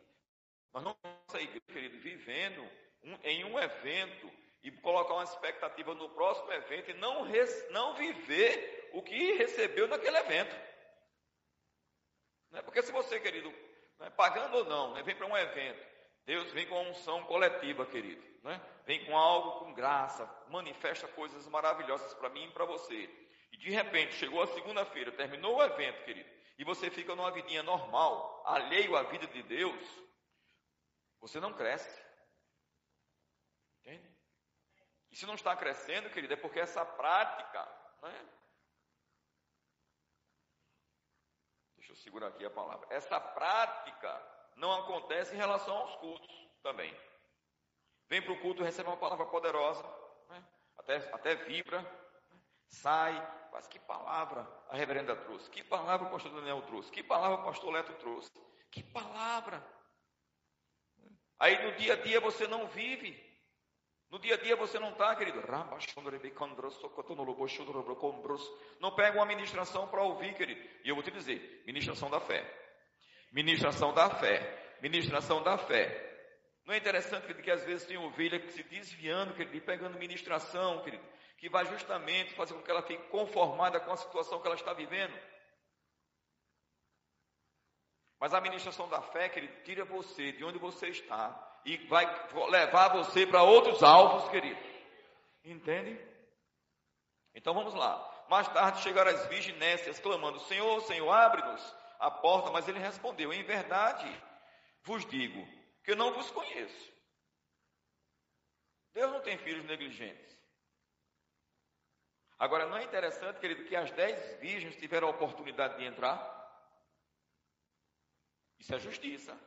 Nós 0.73 0.85
não 0.85 0.97
vamos 1.27 1.33
sair, 1.33 1.61
querido, 1.73 1.99
vivendo 1.99 2.63
um, 3.03 3.19
em 3.25 3.45
um 3.45 3.59
evento 3.59 4.31
e 4.63 4.71
colocar 4.71 5.15
uma 5.15 5.25
expectativa 5.25 5.95
no 5.95 6.09
próximo 6.11 6.53
evento 6.53 6.91
e 6.91 6.95
não, 6.95 7.23
res, 7.23 7.71
não 7.71 7.95
viver 7.95 8.91
o 8.93 9.03
que 9.03 9.33
recebeu 9.33 9.87
naquele 9.89 10.17
evento. 10.19 10.57
Né? 12.51 12.63
Porque 12.63 12.83
se 12.83 12.93
você, 12.93 13.21
querido, 13.21 13.53
né, 13.99 14.11
pagando 14.11 14.57
ou 14.59 14.65
não, 14.65 14.95
né, 14.95 15.03
vem 15.03 15.15
para 15.15 15.27
um 15.27 15.37
evento, 15.37 15.87
Deus 16.25 16.53
vem 16.53 16.67
com 16.67 16.77
a 16.77 16.83
unção 16.83 17.23
coletiva, 17.25 17.87
querido. 17.87 18.23
Né? 18.43 18.61
Vem 18.85 19.05
com 19.05 19.17
algo 19.17 19.61
com 19.61 19.75
graça, 19.75 20.29
manifesta 20.49 21.07
coisas 21.09 21.47
maravilhosas 21.49 22.15
para 22.15 22.31
mim 22.31 22.47
e 22.47 22.53
para 22.53 22.65
você. 22.65 23.09
E 23.53 23.57
de 23.57 23.71
repente 23.71 24.15
chegou 24.15 24.43
a 24.43 24.47
segunda-feira, 24.49 25.13
terminou 25.13 25.57
o 25.57 25.63
evento, 25.63 26.05
querido 26.05 26.37
e 26.59 26.65
você 26.65 26.91
fica 26.91 27.15
numa 27.15 27.31
vidinha 27.31 27.63
normal, 27.63 28.43
alheio 28.47 28.97
à 28.97 29.03
vida 29.03 29.27
de 29.27 29.43
Deus, 29.43 30.06
você 31.27 31.41
não 31.41 31.53
cresce. 31.53 32.05
Entende? 33.81 34.17
E 35.11 35.17
se 35.17 35.27
não 35.27 35.35
está 35.35 35.57
crescendo, 35.57 36.11
querido, 36.11 36.35
é 36.35 36.37
porque 36.37 36.61
essa 36.61 36.85
prática, 36.85 37.65
né? 38.03 38.29
Deixa 41.77 41.93
eu 41.93 41.97
segurar 41.97 42.29
aqui 42.29 42.45
a 42.45 42.51
palavra. 42.51 42.87
Essa 42.91 43.19
prática 43.19 44.53
não 44.55 44.73
acontece 44.73 45.35
em 45.35 45.39
relação 45.39 45.77
aos 45.77 45.97
cultos 45.97 46.49
também. 46.63 46.97
Vem 48.09 48.23
para 48.23 48.33
o 48.33 48.41
culto, 48.41 48.63
recebe 48.63 48.89
uma 48.89 48.97
palavra 48.97 49.27
poderosa, 49.27 49.83
né? 50.29 50.47
até, 50.77 50.97
até 51.13 51.35
vibra, 51.35 51.83
né? 51.83 52.41
sai, 52.69 53.49
mas 53.51 53.67
que 53.67 53.81
palavra 53.81 54.47
a 54.69 54.77
reverenda 54.77 55.17
trouxe? 55.17 55.51
Que 55.51 55.65
palavra 55.65 56.07
o 56.07 56.11
pastor 56.11 56.33
Daniel 56.33 56.63
trouxe? 56.63 56.91
Que 56.93 57.03
palavra 57.03 57.41
o 57.41 57.45
pastor 57.45 57.73
Leto 57.73 57.93
trouxe? 57.95 58.31
Que 58.71 58.83
palavra! 58.83 59.76
Aí 61.39 61.65
no 61.65 61.73
dia 61.77 61.95
a 61.95 61.97
dia 61.97 62.21
você 62.21 62.47
não 62.47 62.67
vive. 62.69 63.25
No 64.11 64.19
dia 64.19 64.35
a 64.35 64.39
dia 64.39 64.57
você 64.57 64.79
não 64.79 64.91
está, 64.91 65.15
querido. 65.17 65.43
Não 68.81 68.95
pega 68.95 69.19
uma 69.19 69.27
ministração 69.27 69.89
para 69.89 70.03
ouvir, 70.03 70.35
querido. 70.35 70.61
E 70.85 70.89
eu 70.89 70.95
vou 70.95 71.05
te 71.05 71.11
dizer: 71.11 71.63
ministração 71.67 72.09
da 72.09 72.21
fé. 72.21 72.45
Ministração 73.33 73.93
da 73.93 74.11
fé. 74.11 74.79
Ministração 74.81 75.43
da 75.43 75.59
fé. 75.59 76.05
Não 76.65 76.75
é 76.75 76.79
interessante, 76.79 77.23
querido, 77.23 77.43
que 77.43 77.51
às 77.51 77.65
vezes 77.65 77.87
tem 77.87 77.97
ovelha 77.97 78.41
que 78.41 78.53
se 78.53 78.63
desviando, 78.65 79.35
querido, 79.35 79.57
e 79.57 79.61
pegando 79.61 79.99
ministração, 79.99 80.83
querido 80.83 81.05
que 81.39 81.49
vai 81.49 81.67
justamente 81.67 82.35
fazer 82.35 82.55
com 82.55 82.63
que 82.63 82.71
ela 82.71 82.83
fique 82.83 83.03
conformada 83.09 83.79
com 83.81 83.93
a 83.93 83.97
situação 83.97 84.41
que 84.41 84.47
ela 84.47 84.57
está 84.57 84.73
vivendo. 84.73 85.13
Mas 88.19 88.33
a 88.33 88.39
administração 88.39 88.89
da 88.89 89.03
fé, 89.03 89.29
querido, 89.29 89.53
tira 89.63 89.85
você 89.85 90.33
de 90.33 90.45
onde 90.45 90.59
você 90.59 90.89
está 90.89 91.61
e 91.65 91.77
vai 91.89 92.07
levar 92.49 92.89
você 92.89 93.27
para 93.27 93.43
outros 93.43 93.83
alvos, 93.83 94.31
querido. 94.31 94.61
Entende? 95.45 96.01
Então 97.35 97.53
vamos 97.53 97.75
lá. 97.75 98.25
Mais 98.29 98.49
tarde 98.49 98.83
chegaram 98.83 99.11
as 99.11 99.27
virginésias 99.27 100.01
clamando: 100.01 100.41
Senhor, 100.41 100.81
Senhor, 100.83 101.11
abre-nos 101.11 101.75
a 101.99 102.11
porta. 102.11 102.51
Mas 102.51 102.67
ele 102.67 102.79
respondeu: 102.79 103.33
Em 103.33 103.43
verdade 103.43 104.11
vos 104.83 105.05
digo 105.07 105.47
que 105.85 105.93
eu 105.93 105.97
não 105.97 106.15
vos 106.15 106.31
conheço. 106.31 106.93
Deus 108.95 109.13
não 109.13 109.21
tem 109.21 109.37
filhos 109.39 109.65
negligentes. 109.67 110.37
Agora, 112.39 112.67
não 112.67 112.77
é 112.77 112.85
interessante, 112.85 113.41
querido, 113.41 113.65
que 113.65 113.77
as 113.77 113.91
dez 113.93 114.41
virgens 114.41 114.77
tiveram 114.77 115.09
a 115.09 115.11
oportunidade 115.11 115.79
de 115.79 115.85
entrar? 115.85 116.36
Isso 118.59 118.75
é 118.75 118.79
justiça. 118.79 119.39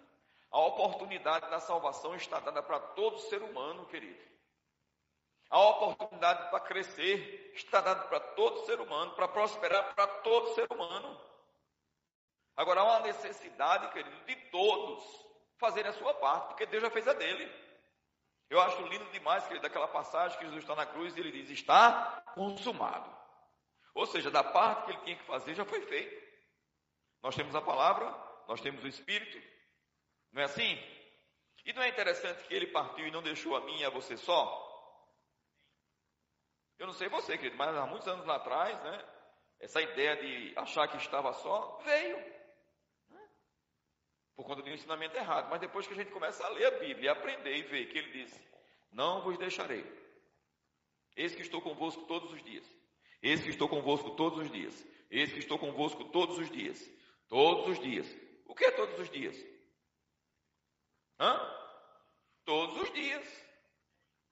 A 0.51 0.59
oportunidade 0.59 1.49
da 1.49 1.59
salvação 1.59 2.15
está 2.15 2.39
dada 2.39 2.63
para 2.63 2.79
todo 2.79 3.19
ser 3.19 3.41
humano, 3.41 3.85
querido. 3.85 4.19
A 5.49 5.59
oportunidade 5.59 6.49
para 6.49 6.59
crescer 6.59 7.51
está 7.55 7.81
dada 7.81 8.07
para 8.07 8.19
todo 8.19 8.65
ser 8.65 8.79
humano, 8.79 9.11
para 9.13 9.27
prosperar 9.27 9.95
para 9.95 10.07
todo 10.07 10.53
ser 10.53 10.71
humano. 10.71 11.19
Agora 12.55 12.81
há 12.81 12.83
uma 12.83 12.99
necessidade, 12.99 13.91
querido, 13.93 14.25
de 14.25 14.35
todos 14.51 15.03
fazerem 15.57 15.89
a 15.89 15.93
sua 15.93 16.13
parte, 16.13 16.47
porque 16.49 16.65
Deus 16.65 16.83
já 16.83 16.89
fez 16.89 17.07
a 17.07 17.13
dele. 17.13 17.49
Eu 18.49 18.59
acho 18.61 18.81
lindo 18.83 19.05
demais, 19.11 19.45
querido, 19.47 19.65
aquela 19.65 19.87
passagem 19.87 20.37
que 20.37 20.45
Jesus 20.45 20.63
está 20.63 20.75
na 20.75 20.85
cruz 20.85 21.15
e 21.15 21.19
ele 21.19 21.31
diz: 21.31 21.49
Está 21.49 22.23
consumado. 22.33 23.09
Ou 23.93 24.05
seja, 24.05 24.31
da 24.31 24.43
parte 24.43 24.85
que 24.85 24.91
ele 24.91 25.01
tinha 25.01 25.15
que 25.17 25.25
fazer 25.25 25.53
já 25.55 25.65
foi 25.65 25.81
feito. 25.81 26.29
Nós 27.21 27.35
temos 27.35 27.53
a 27.55 27.61
palavra, 27.61 28.15
nós 28.49 28.61
temos 28.61 28.83
o 28.83 28.87
Espírito, 28.87 29.39
não 30.31 30.41
é 30.41 30.45
assim? 30.45 30.75
E 31.63 31.71
não 31.71 31.83
é 31.83 31.89
interessante 31.89 32.43
que 32.47 32.53
ele 32.55 32.65
partiu 32.65 33.05
e 33.05 33.11
não 33.11 33.21
deixou 33.21 33.55
a 33.55 33.61
mim 33.61 33.79
e 33.79 33.85
a 33.85 33.91
você 33.91 34.17
só? 34.17 34.65
Eu 36.79 36.87
não 36.87 36.93
sei 36.93 37.07
você, 37.09 37.37
querido, 37.37 37.55
mas 37.55 37.75
há 37.75 37.85
muitos 37.85 38.07
anos 38.07 38.25
lá 38.25 38.37
atrás, 38.37 38.81
né? 38.81 39.05
Essa 39.59 39.79
ideia 39.79 40.15
de 40.15 40.57
achar 40.57 40.87
que 40.87 40.97
estava 40.97 41.31
só 41.33 41.79
veio 41.85 42.17
por 44.35 44.45
conta 44.45 44.63
de 44.63 44.71
um 44.71 44.73
ensinamento 44.73 45.15
errado. 45.15 45.47
Mas 45.51 45.61
depois 45.61 45.85
que 45.85 45.93
a 45.93 45.97
gente 45.97 46.11
começa 46.11 46.43
a 46.43 46.49
ler 46.49 46.65
a 46.73 46.79
Bíblia, 46.79 47.11
aprender 47.11 47.55
e 47.55 47.61
ver 47.61 47.85
que 47.85 47.99
ele 47.99 48.23
disse: 48.23 48.41
Não 48.91 49.21
vos 49.21 49.37
deixarei. 49.37 49.85
Eis 51.15 51.35
que 51.35 51.43
estou 51.43 51.61
convosco 51.61 52.03
todos 52.07 52.31
os 52.33 52.43
dias. 52.43 52.65
Eis 53.21 53.43
que 53.43 53.49
estou 53.49 53.69
convosco 53.69 54.09
todos 54.15 54.39
os 54.39 54.51
dias. 54.51 54.87
Eis 55.11 55.31
que 55.31 55.37
estou 55.37 55.59
convosco 55.59 56.05
todos 56.05 56.39
os 56.39 56.49
dias. 56.49 56.89
Todos 57.27 57.77
os 57.77 57.79
dias. 57.79 58.28
O 58.49 58.55
que 58.55 58.65
é 58.65 58.71
todos 58.71 58.99
os 58.99 59.09
dias? 59.11 59.37
Hã? 61.19 61.39
Todos 62.43 62.81
os 62.81 62.91
dias. 62.91 63.45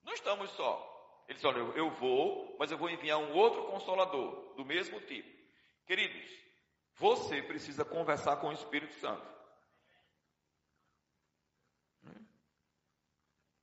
Não 0.02 0.12
estamos 0.12 0.50
só. 0.50 1.24
Ele 1.28 1.34
disse: 1.34 1.46
Olha, 1.46 1.58
eu 1.78 1.88
vou, 1.90 2.56
mas 2.58 2.72
eu 2.72 2.76
vou 2.76 2.90
enviar 2.90 3.18
um 3.18 3.32
outro 3.32 3.64
consolador, 3.66 4.54
do 4.56 4.64
mesmo 4.64 5.00
tipo. 5.02 5.38
Queridos, 5.86 6.28
você 6.94 7.40
precisa 7.40 7.84
conversar 7.84 8.38
com 8.38 8.48
o 8.48 8.52
Espírito 8.52 8.94
Santo. 8.94 9.38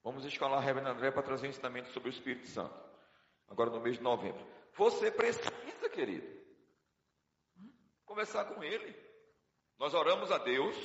Vamos 0.02 0.24
escalar 0.24 0.60
a 0.60 0.62
Reverendo 0.62 0.92
André 0.92 1.12
para 1.12 1.24
trazer 1.24 1.48
um 1.48 1.50
ensinamento 1.50 1.90
sobre 1.90 2.10
o 2.10 2.14
Espírito 2.14 2.48
Santo. 2.48 2.80
Agora 3.50 3.72
no 3.72 3.82
mês 3.82 3.98
de 3.98 4.04
novembro. 4.04 4.46
Você 4.76 5.12
precisa, 5.12 5.90
querido, 5.92 6.28
conversar 8.06 8.46
com 8.46 8.64
Ele. 8.64 9.05
Nós 9.78 9.94
oramos 9.94 10.32
a 10.32 10.38
Deus 10.38 10.76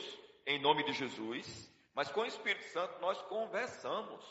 em 0.46 0.58
nome 0.58 0.84
de 0.84 0.92
Jesus, 0.92 1.70
mas 1.94 2.10
com 2.10 2.20
o 2.20 2.26
Espírito 2.26 2.64
Santo 2.72 3.00
nós 3.00 3.20
conversamos. 3.22 4.24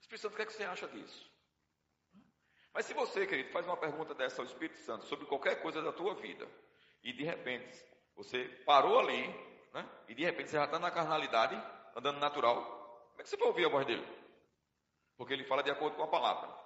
Espírito 0.00 0.22
Santo, 0.22 0.32
o 0.32 0.36
que, 0.36 0.42
é 0.42 0.46
que 0.46 0.52
você 0.52 0.64
acha 0.64 0.88
disso? 0.88 1.30
Mas 2.72 2.86
se 2.86 2.94
você, 2.94 3.26
querido, 3.26 3.50
faz 3.50 3.66
uma 3.66 3.76
pergunta 3.76 4.14
dessa 4.14 4.42
ao 4.42 4.46
Espírito 4.46 4.78
Santo 4.80 5.06
sobre 5.06 5.26
qualquer 5.26 5.60
coisa 5.62 5.82
da 5.82 5.92
tua 5.92 6.14
vida, 6.14 6.48
e 7.02 7.12
de 7.12 7.24
repente 7.24 7.84
você 8.14 8.44
parou 8.64 8.98
ali, 8.98 9.28
né? 9.72 9.88
E 10.08 10.14
de 10.14 10.24
repente 10.24 10.50
você 10.50 10.56
já 10.56 10.64
está 10.64 10.78
na 10.78 10.90
carnalidade, 10.90 11.54
andando 11.96 12.18
natural, 12.18 12.64
como 13.10 13.20
é 13.20 13.22
que 13.22 13.28
você 13.28 13.36
vai 13.36 13.48
ouvir 13.48 13.66
a 13.66 13.68
voz 13.68 13.86
dele? 13.86 14.06
Porque 15.16 15.32
ele 15.32 15.44
fala 15.44 15.62
de 15.62 15.70
acordo 15.70 15.96
com 15.96 16.02
a 16.02 16.08
palavra. 16.08 16.60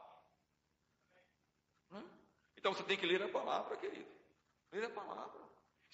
Então 2.65 2.73
você 2.73 2.83
tem 2.83 2.97
que 2.97 3.05
ler 3.05 3.23
a 3.23 3.29
palavra, 3.29 3.77
querido. 3.77 4.11
Ler 4.73 4.87
a 4.87 4.91
palavra. 4.91 5.44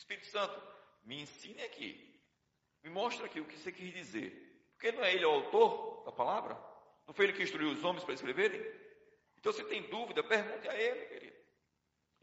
Espírito 0.00 0.26
Santo, 0.28 0.60
me 1.04 1.20
ensine 1.20 1.62
aqui. 1.62 2.18
Me 2.82 2.88
mostra 2.88 3.26
aqui 3.26 3.38
o 3.38 3.44
que 3.44 3.58
você 3.58 3.70
quis 3.70 3.92
dizer. 3.92 4.32
Porque 4.72 4.92
não 4.92 5.04
é 5.04 5.12
ele 5.12 5.26
o 5.26 5.30
autor 5.30 6.04
da 6.04 6.12
palavra? 6.12 6.54
Não 7.06 7.12
foi 7.12 7.26
ele 7.26 7.34
que 7.34 7.42
instruiu 7.42 7.70
os 7.70 7.84
homens 7.84 8.02
para 8.02 8.14
escreverem? 8.14 8.60
Então, 9.36 9.52
se 9.52 9.62
tem 9.64 9.82
dúvida, 9.90 10.22
pergunte 10.24 10.66
a 10.68 10.74
ele, 10.74 11.04
querido. 11.06 11.36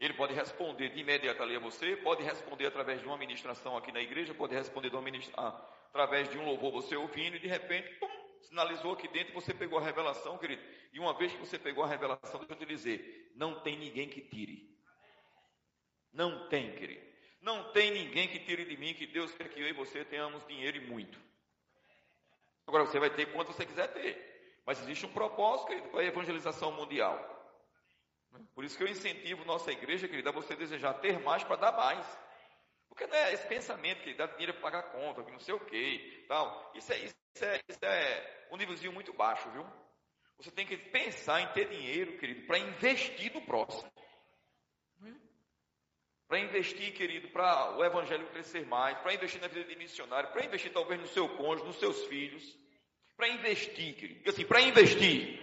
Ele 0.00 0.14
pode 0.14 0.34
responder 0.34 0.90
de 0.90 1.00
imediato 1.00 1.42
ali 1.42 1.54
a 1.56 1.60
você, 1.60 1.96
pode 1.96 2.22
responder 2.22 2.66
através 2.66 3.00
de 3.00 3.06
uma 3.06 3.16
ministração 3.16 3.76
aqui 3.76 3.92
na 3.92 4.00
igreja, 4.00 4.34
pode 4.34 4.54
responder 4.54 4.90
de 4.90 4.96
ministração 4.96 5.64
através 5.88 6.28
de 6.28 6.36
um 6.36 6.44
louvor 6.44 6.70
você 6.70 6.96
ouvindo 6.96 7.36
e 7.36 7.40
de 7.40 7.48
repente, 7.48 7.88
pum, 7.98 8.08
sinalizou 8.42 8.92
aqui 8.92 9.08
dentro, 9.08 9.32
você 9.32 9.54
pegou 9.54 9.78
a 9.78 9.82
revelação, 9.82 10.38
querido. 10.38 10.62
E 10.92 10.98
uma 10.98 11.14
vez 11.14 11.32
que 11.32 11.38
você 11.38 11.58
pegou 11.58 11.82
a 11.84 11.88
revelação, 11.88 12.40
deixa 12.40 12.54
eu 12.54 12.58
te 12.58 12.66
dizer, 12.66 13.32
não 13.34 13.60
tem 13.60 13.78
ninguém 13.78 14.08
que 14.08 14.20
tire. 14.20 14.76
Não 16.12 16.48
tem, 16.48 16.74
querido. 16.76 17.07
Não 17.40 17.72
tem 17.72 17.90
ninguém 17.90 18.28
que 18.28 18.40
tire 18.40 18.64
de 18.64 18.76
mim 18.76 18.94
que 18.94 19.06
Deus 19.06 19.32
quer 19.32 19.48
que 19.48 19.60
eu 19.60 19.68
e 19.68 19.72
você 19.72 20.04
tenhamos 20.04 20.46
dinheiro 20.46 20.76
e 20.76 20.80
muito. 20.80 21.18
Agora 22.66 22.84
você 22.84 22.98
vai 22.98 23.10
ter 23.10 23.32
quanto 23.32 23.52
você 23.52 23.64
quiser 23.64 23.88
ter. 23.92 24.60
Mas 24.66 24.80
existe 24.82 25.06
um 25.06 25.12
propósito, 25.12 25.68
querido, 25.68 25.88
para 25.88 26.00
a 26.00 26.04
evangelização 26.04 26.72
mundial. 26.72 27.36
Por 28.54 28.64
isso 28.64 28.76
que 28.76 28.82
eu 28.82 28.88
incentivo 28.88 29.44
nossa 29.44 29.72
igreja, 29.72 30.06
querida, 30.06 30.30
a 30.30 30.32
você 30.32 30.54
desejar 30.54 30.94
ter 30.94 31.18
mais 31.20 31.42
para 31.42 31.56
dar 31.56 31.72
mais. 31.72 32.06
Porque 32.88 33.06
não 33.06 33.16
é 33.16 33.32
esse 33.32 33.46
pensamento 33.46 34.02
que 34.02 34.14
dá 34.14 34.26
dinheiro 34.26 34.54
para 34.54 34.62
pagar 34.62 34.82
conta, 34.92 35.22
que 35.22 35.30
não 35.30 35.38
sei 35.38 35.54
o 35.54 35.60
quê, 35.60 36.24
tal. 36.28 36.72
Isso 36.74 36.92
é, 36.92 36.98
isso, 36.98 37.14
é, 37.40 37.60
isso 37.68 37.84
é 37.84 38.46
um 38.50 38.56
nívelzinho 38.56 38.92
muito 38.92 39.12
baixo, 39.12 39.48
viu? 39.50 39.64
Você 40.38 40.50
tem 40.50 40.66
que 40.66 40.76
pensar 40.76 41.40
em 41.40 41.48
ter 41.52 41.68
dinheiro, 41.68 42.18
querido, 42.18 42.46
para 42.46 42.58
investir 42.58 43.32
no 43.32 43.40
próximo. 43.42 43.90
Para 46.28 46.38
investir, 46.38 46.92
querido, 46.92 47.28
para 47.28 47.76
o 47.76 47.84
evangelho 47.84 48.28
crescer 48.28 48.64
mais, 48.66 48.98
para 48.98 49.14
investir 49.14 49.40
na 49.40 49.48
vida 49.48 49.64
de 49.64 49.76
missionário, 49.76 50.30
para 50.30 50.44
investir 50.44 50.70
talvez 50.72 51.00
no 51.00 51.06
seu 51.08 51.28
cônjuge, 51.36 51.66
nos 51.66 51.78
seus 51.78 52.04
filhos. 52.04 52.56
Para 53.16 53.28
investir, 53.28 53.94
querido. 53.96 54.18
Diga 54.20 54.30
assim, 54.30 54.44
para 54.44 54.60
investir. 54.60 55.40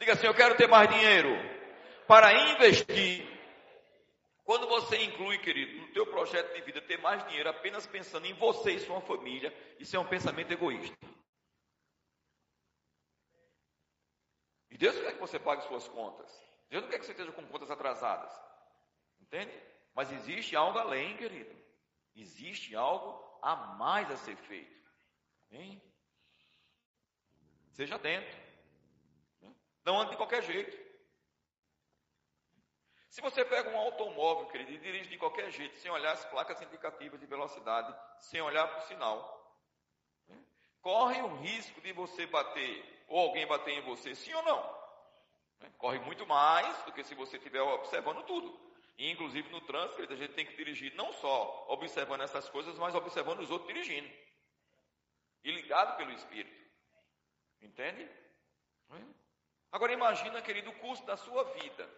Diga 0.00 0.12
assim, 0.12 0.26
eu 0.26 0.34
quero 0.34 0.56
ter 0.56 0.66
mais 0.66 0.90
dinheiro. 0.90 1.30
Para 2.08 2.34
investir 2.50 3.24
quando 4.50 4.66
você 4.66 5.00
inclui, 5.04 5.38
querido, 5.38 5.80
no 5.80 5.92
teu 5.92 6.04
projeto 6.06 6.52
de 6.52 6.60
vida 6.62 6.82
ter 6.82 6.98
mais 6.98 7.24
dinheiro 7.28 7.48
apenas 7.48 7.86
pensando 7.86 8.26
em 8.26 8.34
você 8.34 8.72
e 8.72 8.80
sua 8.80 9.00
família, 9.00 9.56
isso 9.78 9.94
é 9.94 10.00
um 10.00 10.08
pensamento 10.08 10.50
egoísta. 10.50 10.96
E 14.68 14.76
Deus 14.76 14.98
quer 14.98 15.12
que 15.12 15.20
você 15.20 15.38
pague 15.38 15.62
suas 15.68 15.86
contas. 15.86 16.28
Deus 16.68 16.82
não 16.82 16.90
quer 16.90 16.98
que 16.98 17.06
você 17.06 17.12
esteja 17.12 17.30
com 17.30 17.46
contas 17.46 17.70
atrasadas. 17.70 18.32
Entende? 19.20 19.52
Mas 19.94 20.12
existe 20.12 20.56
algo 20.56 20.78
além, 20.78 21.16
querido. 21.16 21.54
Existe 22.14 22.74
algo 22.74 23.38
a 23.42 23.56
mais 23.56 24.10
a 24.10 24.16
ser 24.16 24.36
feito. 24.36 24.90
Hein? 25.50 25.82
Seja 27.72 27.98
dentro. 27.98 28.38
Não 29.84 29.98
ande 29.98 30.10
de 30.10 30.16
qualquer 30.16 30.42
jeito. 30.42 30.90
Se 33.08 33.20
você 33.20 33.44
pega 33.44 33.70
um 33.70 33.76
automóvel, 33.76 34.46
querido, 34.46 34.70
e 34.70 34.78
dirige 34.78 35.08
de 35.08 35.18
qualquer 35.18 35.50
jeito, 35.50 35.76
sem 35.78 35.90
olhar 35.90 36.12
as 36.12 36.24
placas 36.26 36.62
indicativas 36.62 37.18
de 37.18 37.26
velocidade, 37.26 37.92
sem 38.20 38.40
olhar 38.40 38.68
para 38.68 38.78
o 38.78 38.86
sinal, 38.86 39.58
né? 40.28 40.40
corre 40.80 41.20
o 41.20 41.36
risco 41.38 41.80
de 41.80 41.92
você 41.92 42.24
bater, 42.26 43.04
ou 43.08 43.18
alguém 43.18 43.46
bater 43.48 43.72
em 43.72 43.82
você, 43.82 44.14
sim 44.14 44.32
ou 44.32 44.42
não? 44.44 44.62
Né? 45.58 45.72
Corre 45.76 45.98
muito 45.98 46.24
mais 46.24 46.84
do 46.84 46.92
que 46.92 47.02
se 47.02 47.16
você 47.16 47.36
estiver 47.36 47.60
observando 47.60 48.22
tudo. 48.22 48.69
Inclusive, 49.08 49.48
no 49.48 49.62
trânsito, 49.62 50.12
a 50.12 50.16
gente 50.16 50.34
tem 50.34 50.44
que 50.44 50.54
dirigir 50.54 50.94
não 50.94 51.10
só 51.14 51.66
observando 51.68 52.20
essas 52.20 52.48
coisas, 52.50 52.76
mas 52.78 52.94
observando 52.94 53.40
os 53.40 53.50
outros 53.50 53.72
dirigindo. 53.72 54.10
E 55.42 55.50
ligado 55.50 55.96
pelo 55.96 56.12
Espírito. 56.12 56.60
Entende? 57.62 58.06
Agora 59.72 59.92
imagina, 59.92 60.42
querido, 60.42 60.68
o 60.68 60.78
custo 60.80 61.06
da 61.06 61.16
sua 61.16 61.44
vida. 61.44 61.88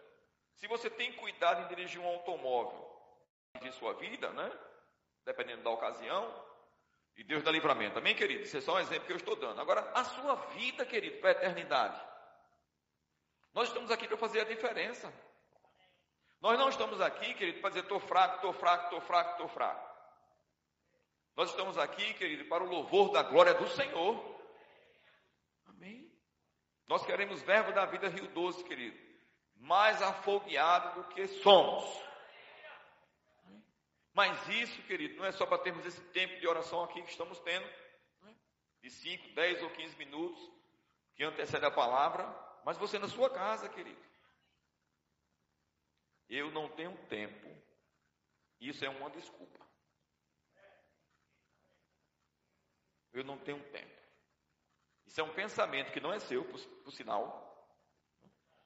Se 0.55 0.65
você 0.65 0.89
tem 0.89 1.11
cuidado 1.13 1.63
em 1.63 1.67
dirigir 1.67 1.99
um 1.99 2.07
automóvel 2.07 2.89
de 3.61 3.71
sua 3.73 3.93
vida, 3.95 4.31
né? 4.31 4.49
Dependendo 5.25 5.63
da 5.63 5.71
ocasião, 5.71 6.45
e 7.17 7.23
Deus 7.23 7.43
dá 7.43 7.51
livramento. 7.51 7.99
Amém, 7.99 8.15
querido? 8.15 8.43
Isso 8.43 8.57
é 8.57 8.61
só 8.61 8.75
um 8.75 8.79
exemplo 8.79 9.07
que 9.07 9.11
eu 9.11 9.17
estou 9.17 9.35
dando. 9.35 9.59
Agora, 9.59 9.81
a 9.93 10.05
sua 10.05 10.35
vida, 10.35 10.85
querido, 10.85 11.19
para 11.19 11.29
a 11.29 11.33
eternidade. 11.33 12.01
Nós 13.53 13.67
estamos 13.67 13.91
aqui 13.91 14.07
para 14.07 14.17
fazer 14.17 14.39
a 14.39 14.45
diferença. 14.45 15.13
Nós 16.43 16.59
não 16.59 16.69
estamos 16.69 17.01
aqui, 17.01 17.33
querido, 17.33 17.59
para 17.59 17.69
dizer 17.69 17.81
estou 17.81 17.99
fraco, 17.99 18.35
estou 18.35 18.53
fraco, 18.53 18.83
estou 18.83 19.01
fraco, 19.01 19.31
estou 19.31 19.47
fraco. 19.47 19.93
Nós 21.35 21.49
estamos 21.49 21.79
aqui, 21.79 22.13
querido, 22.13 22.45
para 22.45 22.63
o 22.63 22.69
louvor 22.69 23.11
da 23.11 23.23
glória 23.23 23.55
do 23.55 23.67
Senhor. 23.69 24.39
Amém? 25.65 26.07
Nós 26.87 27.03
queremos 27.03 27.41
verbo 27.41 27.71
da 27.71 27.87
vida 27.87 28.07
Rio 28.07 28.27
Doce, 28.27 28.63
querido 28.63 29.13
mais 29.63 30.01
afogueado 30.01 31.01
do 31.01 31.07
que 31.09 31.25
somos. 31.27 31.85
Mas 34.13 34.47
isso, 34.49 34.81
querido, 34.83 35.15
não 35.15 35.25
é 35.25 35.31
só 35.31 35.45
para 35.45 35.57
termos 35.57 35.85
esse 35.85 36.01
tempo 36.11 36.39
de 36.39 36.47
oração 36.47 36.83
aqui 36.83 37.01
que 37.01 37.09
estamos 37.09 37.39
tendo, 37.39 37.65
né? 38.21 38.35
de 38.81 38.89
5, 38.89 39.33
10 39.33 39.63
ou 39.63 39.69
15 39.71 39.97
minutos, 39.97 40.51
que 41.15 41.23
antecede 41.23 41.65
a 41.65 41.71
palavra, 41.71 42.27
mas 42.65 42.77
você 42.77 42.99
na 42.99 43.07
sua 43.07 43.29
casa, 43.29 43.69
querido. 43.69 43.99
Eu 46.35 46.49
não 46.49 46.67
tenho 46.67 46.97
tempo. 47.09 47.47
Isso 48.59 48.83
é 48.83 48.89
uma 48.89 49.07
desculpa. 49.11 49.63
Eu 53.11 53.23
não 53.23 53.37
tenho 53.37 53.63
tempo. 53.69 54.01
Isso 55.05 55.21
é 55.21 55.23
um 55.23 55.35
pensamento 55.35 55.91
que 55.91 55.99
não 55.99 56.11
é 56.11 56.19
seu, 56.19 56.43
por, 56.43 56.59
por 56.83 56.91
sinal. 56.91 57.23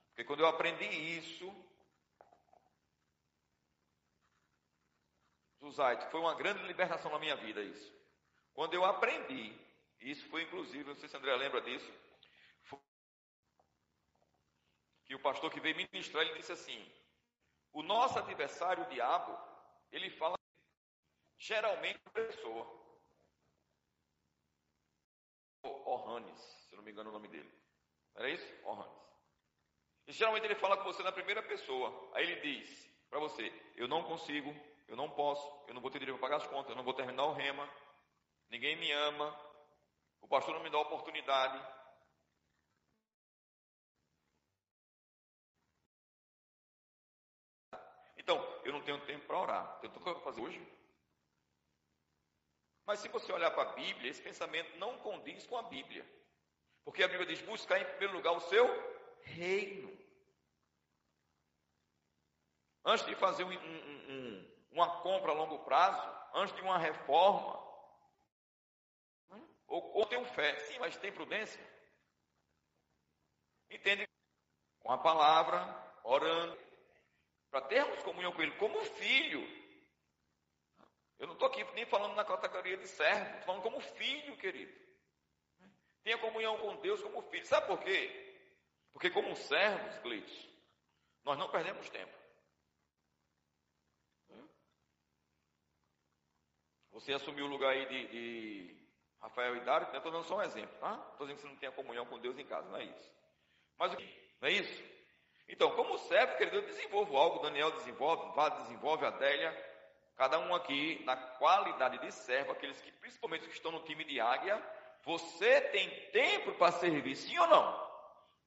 Porque 0.08 0.23
quando 0.23 0.39
eu 0.39 0.47
aprendi 0.47 0.86
isso, 0.86 1.45
Zuzite, 5.60 6.10
foi 6.10 6.21
uma 6.21 6.36
grande 6.36 6.63
libertação 6.63 7.12
na 7.12 7.19
minha 7.19 7.36
vida 7.36 7.62
isso. 7.62 7.93
Quando 8.53 8.75
eu 8.75 8.86
aprendi, 8.86 9.53
isso 9.99 10.25
foi 10.30 10.43
inclusive, 10.43 10.86
não 10.86 10.95
sei 10.95 11.10
se 11.10 11.17
André 11.17 11.36
lembra 11.36 11.60
disso, 11.60 11.91
que 15.03 15.15
o 15.15 15.19
pastor 15.19 15.51
que 15.51 15.60
veio 15.60 15.75
ministrar, 15.75 16.23
ele 16.25 16.38
disse 16.38 16.53
assim: 16.53 17.07
o 17.77 17.83
nosso 17.83 18.17
adversário, 18.17 18.83
o 18.83 18.89
diabo, 18.89 19.37
ele 19.91 20.09
fala 20.09 20.35
geralmente 21.37 21.99
a 22.07 22.09
pessoa. 22.09 22.65
Orhanes, 25.61 26.39
se 26.67 26.75
não 26.75 26.81
me 26.81 26.89
engano 26.89 27.11
o 27.11 27.13
nome 27.13 27.27
dele. 27.27 27.51
Era 28.15 28.31
isso? 28.31 28.51
Orhanes. 28.65 28.97
E 30.07 30.11
geralmente 30.11 30.45
ele 30.45 30.55
fala 30.55 30.77
com 30.77 30.85
você 30.85 31.03
na 31.03 31.11
primeira 31.11 31.43
pessoa. 31.43 32.11
Aí 32.15 32.23
ele 32.23 32.41
diz 32.41 32.91
para 33.11 33.19
você: 33.19 33.53
Eu 33.75 33.87
não 33.87 34.03
consigo, 34.05 34.51
eu 34.87 34.95
não 34.95 35.11
posso, 35.11 35.47
eu 35.67 35.75
não 35.75 35.81
vou 35.81 35.91
ter 35.91 35.99
dinheiro 35.99 36.17
para 36.17 36.29
pagar 36.29 36.43
as 36.43 36.49
contas, 36.49 36.71
eu 36.71 36.75
não 36.75 36.83
vou 36.83 36.95
terminar 36.95 37.25
o 37.25 37.33
rema, 37.33 37.69
ninguém 38.49 38.75
me 38.75 38.91
ama, 38.91 39.39
o 40.19 40.27
pastor 40.27 40.55
não 40.55 40.63
me 40.63 40.71
dá 40.71 40.79
oportunidade, 40.79 41.63
eu 48.67 48.73
não 48.73 48.82
tenho 48.82 48.99
tempo 49.06 49.25
para 49.25 49.39
orar. 49.39 49.80
Tem 49.80 49.89
tudo 49.89 50.13
que 50.13 50.23
fazer 50.23 50.41
hoje. 50.41 50.77
Mas 52.86 52.99
se 52.99 53.08
você 53.08 53.32
olhar 53.32 53.51
para 53.51 53.69
a 53.69 53.73
Bíblia, 53.73 54.12
esse 54.12 54.21
pensamento 54.21 54.77
não 54.77 54.97
condiz 54.99 55.47
com 55.47 55.58
a 55.58 55.63
Bíblia. 55.63 56.06
Porque 56.84 57.01
a 57.01 57.08
Bíblia 57.08 57.27
diz: 57.27 57.41
buscar 57.41 57.80
em 57.80 57.86
primeiro 57.86 58.13
lugar 58.13 58.34
o 58.34 58.41
seu 58.41 58.65
reino. 59.21 59.97
Antes 62.84 63.06
de 63.06 63.15
fazer 63.15 63.45
um, 63.45 63.51
um, 63.51 64.12
um, 64.13 64.56
uma 64.71 65.01
compra 65.01 65.32
a 65.32 65.36
longo 65.36 65.60
prazo, 65.63 66.01
antes 66.34 66.56
de 66.56 66.62
uma 66.62 66.77
reforma, 66.77 67.65
ou, 69.65 69.97
ou 69.97 70.06
ter 70.06 70.23
fé, 70.27 70.58
sim, 70.60 70.80
mas 70.80 70.97
tem 70.97 71.12
prudência. 71.12 71.62
Entende? 73.69 74.08
Com 74.80 74.91
a 74.91 74.97
palavra, 74.97 75.60
orando, 76.03 76.66
para 77.49 77.62
termos 77.62 78.03
comunhão 78.03 78.31
com 78.31 78.41
Ele 78.41 78.55
como 78.57 78.79
filho. 78.83 79.41
Eu 81.19 81.27
não 81.27 81.33
estou 81.33 81.47
aqui 81.47 81.63
nem 81.73 81.86
falando 81.86 82.15
na 82.15 82.23
categoria 82.23 82.77
de 82.77 82.88
servo, 82.88 83.25
estou 83.25 83.45
falando 83.45 83.63
como 83.63 83.79
filho, 83.79 84.38
querido. 84.38 84.73
Tenha 86.03 86.17
comunhão 86.19 86.57
com 86.57 86.75
Deus 86.77 87.01
como 87.01 87.21
filho. 87.23 87.45
Sabe 87.45 87.67
por 87.67 87.79
quê? 87.79 88.27
Porque 88.93 89.10
como 89.10 89.36
servos, 89.36 89.97
Cleitos, 89.99 90.49
nós 91.23 91.38
não 91.38 91.49
perdemos 91.49 91.89
tempo. 91.89 92.17
Você 96.91 97.13
assumiu 97.13 97.45
o 97.45 97.49
lugar 97.49 97.73
aí 97.73 97.86
de, 97.86 98.07
de 98.07 98.88
Rafael 99.21 99.55
e 99.55 99.60
Dário, 99.62 99.86
estou 99.95 100.12
dando 100.12 100.23
só 100.23 100.38
um 100.38 100.41
exemplo, 100.41 100.75
tá? 100.79 100.93
Estou 101.12 101.27
dizendo 101.27 101.36
que 101.36 101.41
você 101.41 101.47
não 101.47 101.55
tem 101.57 101.71
comunhão 101.71 102.05
com 102.05 102.17
Deus 102.19 102.39
em 102.39 102.45
casa, 102.45 102.67
não 102.69 102.77
é 102.77 102.86
isso. 102.86 103.12
Mas 103.77 103.93
o 103.93 103.97
que? 103.97 104.31
Não 104.41 104.49
é 104.49 104.51
isso? 104.53 104.96
Então, 105.49 105.71
como 105.75 105.97
servo, 105.97 106.38
querido, 106.38 106.57
eu 106.57 106.65
desenvolvo 106.65 107.15
algo, 107.15 107.39
Daniel 107.39 107.71
desenvolve, 107.71 108.36
Vá 108.36 108.49
desenvolve, 108.49 109.05
Adélia, 109.05 109.55
cada 110.15 110.38
um 110.39 110.53
aqui, 110.53 111.01
na 111.05 111.15
qualidade 111.15 111.97
de 111.99 112.12
servo, 112.12 112.51
aqueles 112.51 112.79
que, 112.81 112.91
principalmente 112.91 113.41
os 113.43 113.47
que 113.47 113.53
estão 113.53 113.71
no 113.71 113.83
time 113.83 114.03
de 114.03 114.19
águia, 114.19 114.62
você 115.03 115.62
tem 115.62 115.89
tempo 116.12 116.51
para 116.53 116.73
servir, 116.73 117.15
sim 117.15 117.38
ou 117.39 117.47
não? 117.47 117.88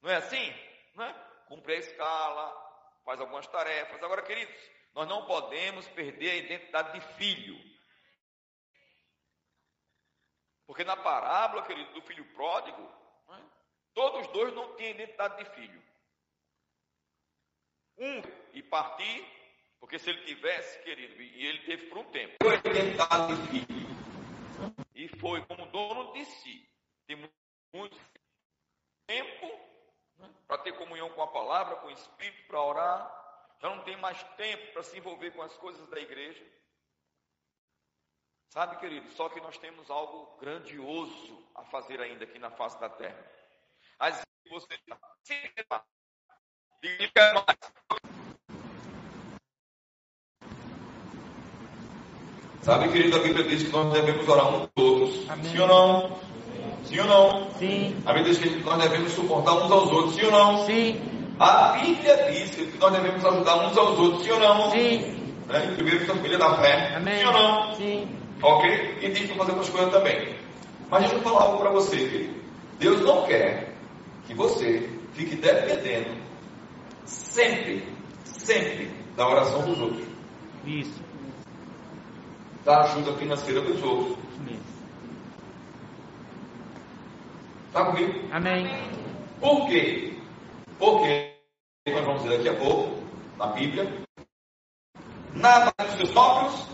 Não 0.03 0.11
é 0.11 0.17
assim? 0.17 0.55
Não 0.95 1.05
é? 1.05 1.15
Cumpre 1.49 1.75
a 1.75 1.79
escala, 1.79 3.01
faz 3.05 3.19
algumas 3.19 3.47
tarefas. 3.47 4.03
Agora, 4.03 4.23
queridos, 4.23 4.55
nós 4.95 5.09
não 5.09 5.25
podemos 5.25 5.89
perder 5.89 6.31
a 6.31 6.37
identidade 6.37 6.93
de 6.93 7.01
filho. 7.15 7.59
Porque 10.67 10.85
na 10.85 10.97
parábola, 10.97 11.63
querido, 11.63 11.93
do 11.95 12.03
filho 12.03 12.25
pródigo, 12.35 12.83
é? 13.31 13.41
todos 13.95 14.27
dois 14.29 14.53
não 14.53 14.77
tinham 14.77 14.91
identidade 14.91 15.43
de 15.43 15.51
filho 15.53 15.90
um. 17.99 18.23
E 18.53 18.63
partir, 18.63 19.25
porque 19.79 19.99
se 19.99 20.11
ele 20.11 20.25
tivesse, 20.25 20.83
querido, 20.83 21.21
e 21.21 21.47
ele 21.47 21.59
teve 21.61 21.87
por 21.87 21.99
um 21.99 22.05
tempo, 22.11 22.37
foi 22.43 22.57
de 22.59 23.65
filho, 23.65 23.91
e 24.95 25.09
foi 25.19 25.45
como 25.47 25.67
dono 25.67 26.13
de 26.13 26.25
si, 26.25 26.69
tem 27.07 27.17
muito 27.75 27.97
tempo 29.07 29.71
para 30.47 30.59
ter 30.59 30.73
comunhão 30.73 31.11
com 31.11 31.23
a 31.23 31.29
palavra, 31.29 31.77
com 31.77 31.87
o 31.87 31.93
Espírito, 31.93 32.47
para 32.47 32.63
orar, 32.63 33.21
já 33.61 33.75
não 33.75 33.85
tem 33.85 33.97
mais 33.97 34.23
tempo 34.37 34.73
para 34.73 34.83
se 34.83 34.97
envolver 34.99 35.31
com 35.33 35.43
as 35.43 35.57
coisas 35.57 35.87
da 35.89 35.99
igreja. 36.01 36.45
Sabe, 38.49 38.79
querido, 38.79 39.09
só 39.13 39.29
que 39.29 39.41
nós 39.41 39.57
temos 39.59 39.89
algo 39.91 40.37
grandioso 40.39 41.49
a 41.55 41.65
fazer 41.65 42.01
ainda 42.01 42.25
aqui 42.25 42.39
na 42.39 42.51
face 42.51 42.79
da 42.81 42.89
terra. 42.89 43.25
Às 43.99 44.17
vezes 44.17 44.29
você 44.51 44.77
Diga 46.83 47.35
mais. 47.35 47.59
Sabe, 52.63 52.89
querido, 52.89 53.17
a 53.17 53.21
Bíblia 53.21 53.45
diz 53.45 53.65
que 53.65 53.71
nós 53.71 53.93
devemos 53.93 54.27
orar 54.27 54.49
uns 54.49 54.69
todos. 54.75 55.29
Amém. 55.29 55.45
Sim 55.45 55.59
ou 55.61 55.69
não? 55.69 56.19
Sim 56.85 57.01
ou 57.01 57.07
não? 57.07 57.51
Sim. 57.59 57.97
A 58.07 58.15
Bíblia 58.15 58.33
diz 58.33 58.39
que 58.43 58.65
nós 58.65 58.83
devemos 58.83 59.13
suportar 59.13 59.53
uns 59.57 59.71
aos 59.71 59.91
outros. 59.91 60.15
Sim 60.15 60.25
ou 60.25 60.31
não? 60.33 60.65
Sim. 60.65 61.01
A 61.39 61.73
Bíblia 61.73 62.31
diz 62.31 62.51
que 62.55 62.79
nós 62.79 62.93
devemos 62.93 63.25
ajudar 63.27 63.57
uns 63.67 63.77
aos 63.77 63.99
outros. 63.99 64.25
Sim 64.25 64.31
ou 64.31 64.41
não? 64.41 64.71
Sim. 64.71 64.99
Né? 65.49 65.75
Primeiro, 65.75 66.07
família 66.07 66.39
da 66.39 66.55
fé. 66.63 66.95
Amém. 66.97 67.19
Sim 67.19 67.25
ou 67.27 67.33
não? 67.33 67.75
Sim. 67.75 68.09
Ok? 68.43 68.99
E 69.03 69.09
diz 69.11 69.31
que 69.31 69.37
fazer 69.37 69.51
outras 69.51 69.69
coisas 69.69 69.93
também. 69.93 70.35
Mas 70.89 71.01
deixa 71.03 71.17
eu 71.17 71.21
falar 71.21 71.43
algo 71.43 71.59
para 71.59 71.71
você, 71.73 71.97
querido. 71.97 72.41
Deus 72.79 73.03
não 73.03 73.27
quer 73.27 73.75
que 74.27 74.33
você 74.33 74.89
fique 75.13 75.37
dependendo 75.37 76.20
sempre, 77.31 77.85
sempre 78.25 78.91
da 79.17 79.29
oração 79.29 79.63
dos 79.65 79.81
outros. 79.81 80.07
Isso. 80.65 81.03
Da 82.65 82.83
ajuda 82.83 83.17
financeira 83.17 83.61
dos 83.63 83.83
outros. 83.83 84.19
Isso. 84.47 84.61
Está 87.69 87.85
comigo? 87.87 88.29
Amém. 88.33 88.67
Por 89.41 89.69
quê? 89.69 90.19
Porque, 90.79 91.35
nós 91.87 92.05
vamos 92.05 92.23
dizer 92.23 92.39
daqui 92.39 92.49
a 92.49 92.59
pouco, 92.59 93.03
na 93.39 93.47
Bíblia, 93.49 94.05
nada 95.35 95.73
dos 95.79 95.97
seus 95.97 96.11
próprios 96.11 96.67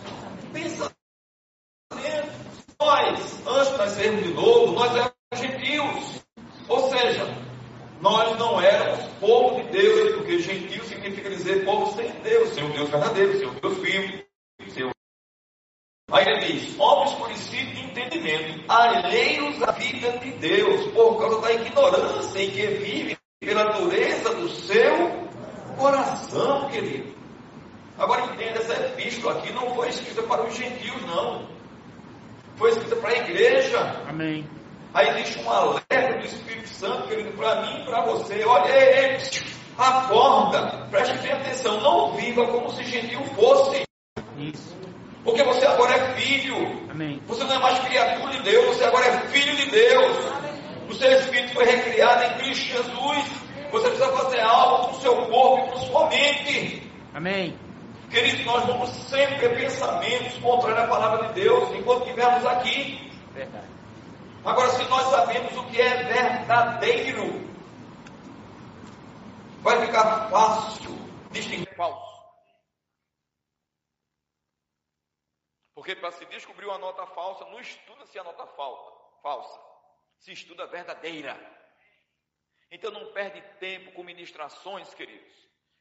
pensamentos. 0.52 0.96
Nós, 2.80 3.46
antes 3.46 3.72
de 3.72 3.78
nascermos 3.78 4.22
de 4.24 4.34
novo, 4.34 4.72
nós 4.72 4.90
éramos 4.92 5.14
gentios. 5.34 6.24
Ou 6.68 6.90
seja, 6.90 7.45
nós 8.00 8.38
não 8.38 8.60
éramos 8.60 9.04
povo 9.20 9.62
de 9.62 9.68
Deus, 9.70 10.16
porque 10.16 10.38
gentil 10.38 10.84
significa 10.84 11.30
dizer 11.30 11.64
povo 11.64 11.94
sem 11.94 12.10
Deus, 12.22 12.50
sem 12.50 12.64
o 12.64 12.72
Deus 12.72 12.90
verdadeiro, 12.90 13.38
sem 13.38 13.48
o 13.48 13.52
Deus 13.52 13.78
vivo. 13.78 14.24
Sem 14.68 14.84
o... 14.84 14.90
Aí 16.12 16.26
ele 16.26 16.52
diz: 16.52 16.78
homens 16.78 17.14
conhecidos 17.14 17.74
de 17.74 17.80
entendimento, 17.84 18.64
alheios 18.68 19.62
à 19.62 19.72
vida 19.72 20.18
de 20.18 20.30
Deus, 20.32 20.92
por 20.92 21.18
causa 21.18 21.40
da 21.40 21.52
ignorância 21.52 22.38
em 22.38 22.50
que 22.50 22.66
vive 22.66 23.18
pela 23.40 23.72
dureza 23.72 24.34
do 24.34 24.48
seu 24.48 25.26
coração, 25.76 26.68
querido. 26.68 27.14
Agora 27.98 28.26
entenda, 28.26 28.60
essa 28.60 28.74
epístola 28.74 29.38
aqui 29.38 29.52
não 29.52 29.74
foi 29.74 29.88
escrita 29.88 30.22
para 30.22 30.46
os 30.46 30.54
gentios, 30.54 31.00
não. 31.06 31.48
Foi 32.56 32.70
escrita 32.70 32.96
para 32.96 33.10
a 33.10 33.18
igreja. 33.18 33.78
Amém. 34.06 34.46
Aí 34.94 35.08
existe 35.10 35.38
um 35.40 35.50
alerta 35.50 36.18
do 36.18 36.24
Espírito 36.24 36.68
Santo, 36.68 37.08
querido, 37.08 37.36
para 37.36 37.62
mim 37.62 37.82
e 37.82 37.84
para 37.84 38.02
você. 38.02 38.44
Olha, 38.44 38.70
ei, 38.70 39.10
ei, 39.10 39.18
acorda, 39.76 40.86
preste 40.90 41.18
bem 41.18 41.32
atenção, 41.32 41.80
não 41.80 42.12
viva 42.14 42.46
como 42.46 42.70
se 42.70 42.84
gentil 42.84 43.22
fosse. 43.34 43.82
Isso. 44.38 44.76
Porque 45.24 45.42
você 45.42 45.66
agora 45.66 45.94
é 45.94 46.14
filho. 46.14 46.88
Amém. 46.90 47.20
Você 47.26 47.44
não 47.44 47.54
é 47.54 47.58
mais 47.58 47.78
criatura 47.80 48.32
de 48.32 48.42
Deus, 48.42 48.76
você 48.76 48.84
agora 48.84 49.06
é 49.06 49.20
filho 49.28 49.56
de 49.56 49.70
Deus. 49.70 50.16
O 50.88 50.94
seu 50.94 51.10
espírito 51.12 51.52
foi 51.52 51.64
recriado 51.64 52.24
em 52.24 52.38
Cristo 52.38 52.64
Jesus. 52.64 53.24
Você 53.72 53.88
precisa 53.88 54.12
fazer 54.12 54.40
algo 54.40 54.88
com 54.88 54.96
o 54.96 55.00
seu 55.00 55.16
corpo 55.26 55.66
e 55.66 55.70
com 55.72 55.78
sua 55.78 56.08
mente. 56.08 56.90
Amém. 57.12 57.58
Queridos, 58.08 58.46
nós 58.46 58.64
vamos 58.66 58.88
sempre 58.90 59.40
ter 59.40 59.56
pensamentos 59.56 60.38
contrários 60.38 60.84
à 60.84 60.86
palavra 60.86 61.28
de 61.28 61.40
Deus 61.40 61.74
enquanto 61.74 62.04
estivermos 62.04 62.46
aqui. 62.46 63.10
Verdade. 63.34 63.65
Agora, 64.46 64.68
se 64.70 64.84
nós 64.88 65.02
sabemos 65.08 65.56
o 65.56 65.66
que 65.68 65.80
é 65.80 66.04
verdadeiro, 66.04 67.24
vai 69.60 69.84
ficar 69.84 70.30
fácil 70.30 70.92
distinguir 71.32 71.74
falso. 71.74 72.06
Porque 75.74 75.96
para 75.96 76.12
se 76.12 76.24
descobrir 76.26 76.66
uma 76.66 76.78
nota 76.78 77.04
falsa, 77.08 77.44
não 77.46 77.58
estuda 77.58 78.06
se 78.06 78.20
a 78.20 78.22
nota 78.22 78.46
falsa, 78.46 79.60
se 80.20 80.30
estuda 80.30 80.62
a 80.62 80.68
verdadeira. 80.68 81.36
Então 82.70 82.92
não 82.92 83.12
perde 83.12 83.42
tempo 83.58 83.90
com 83.94 84.04
ministrações, 84.04 84.94
queridos, 84.94 85.34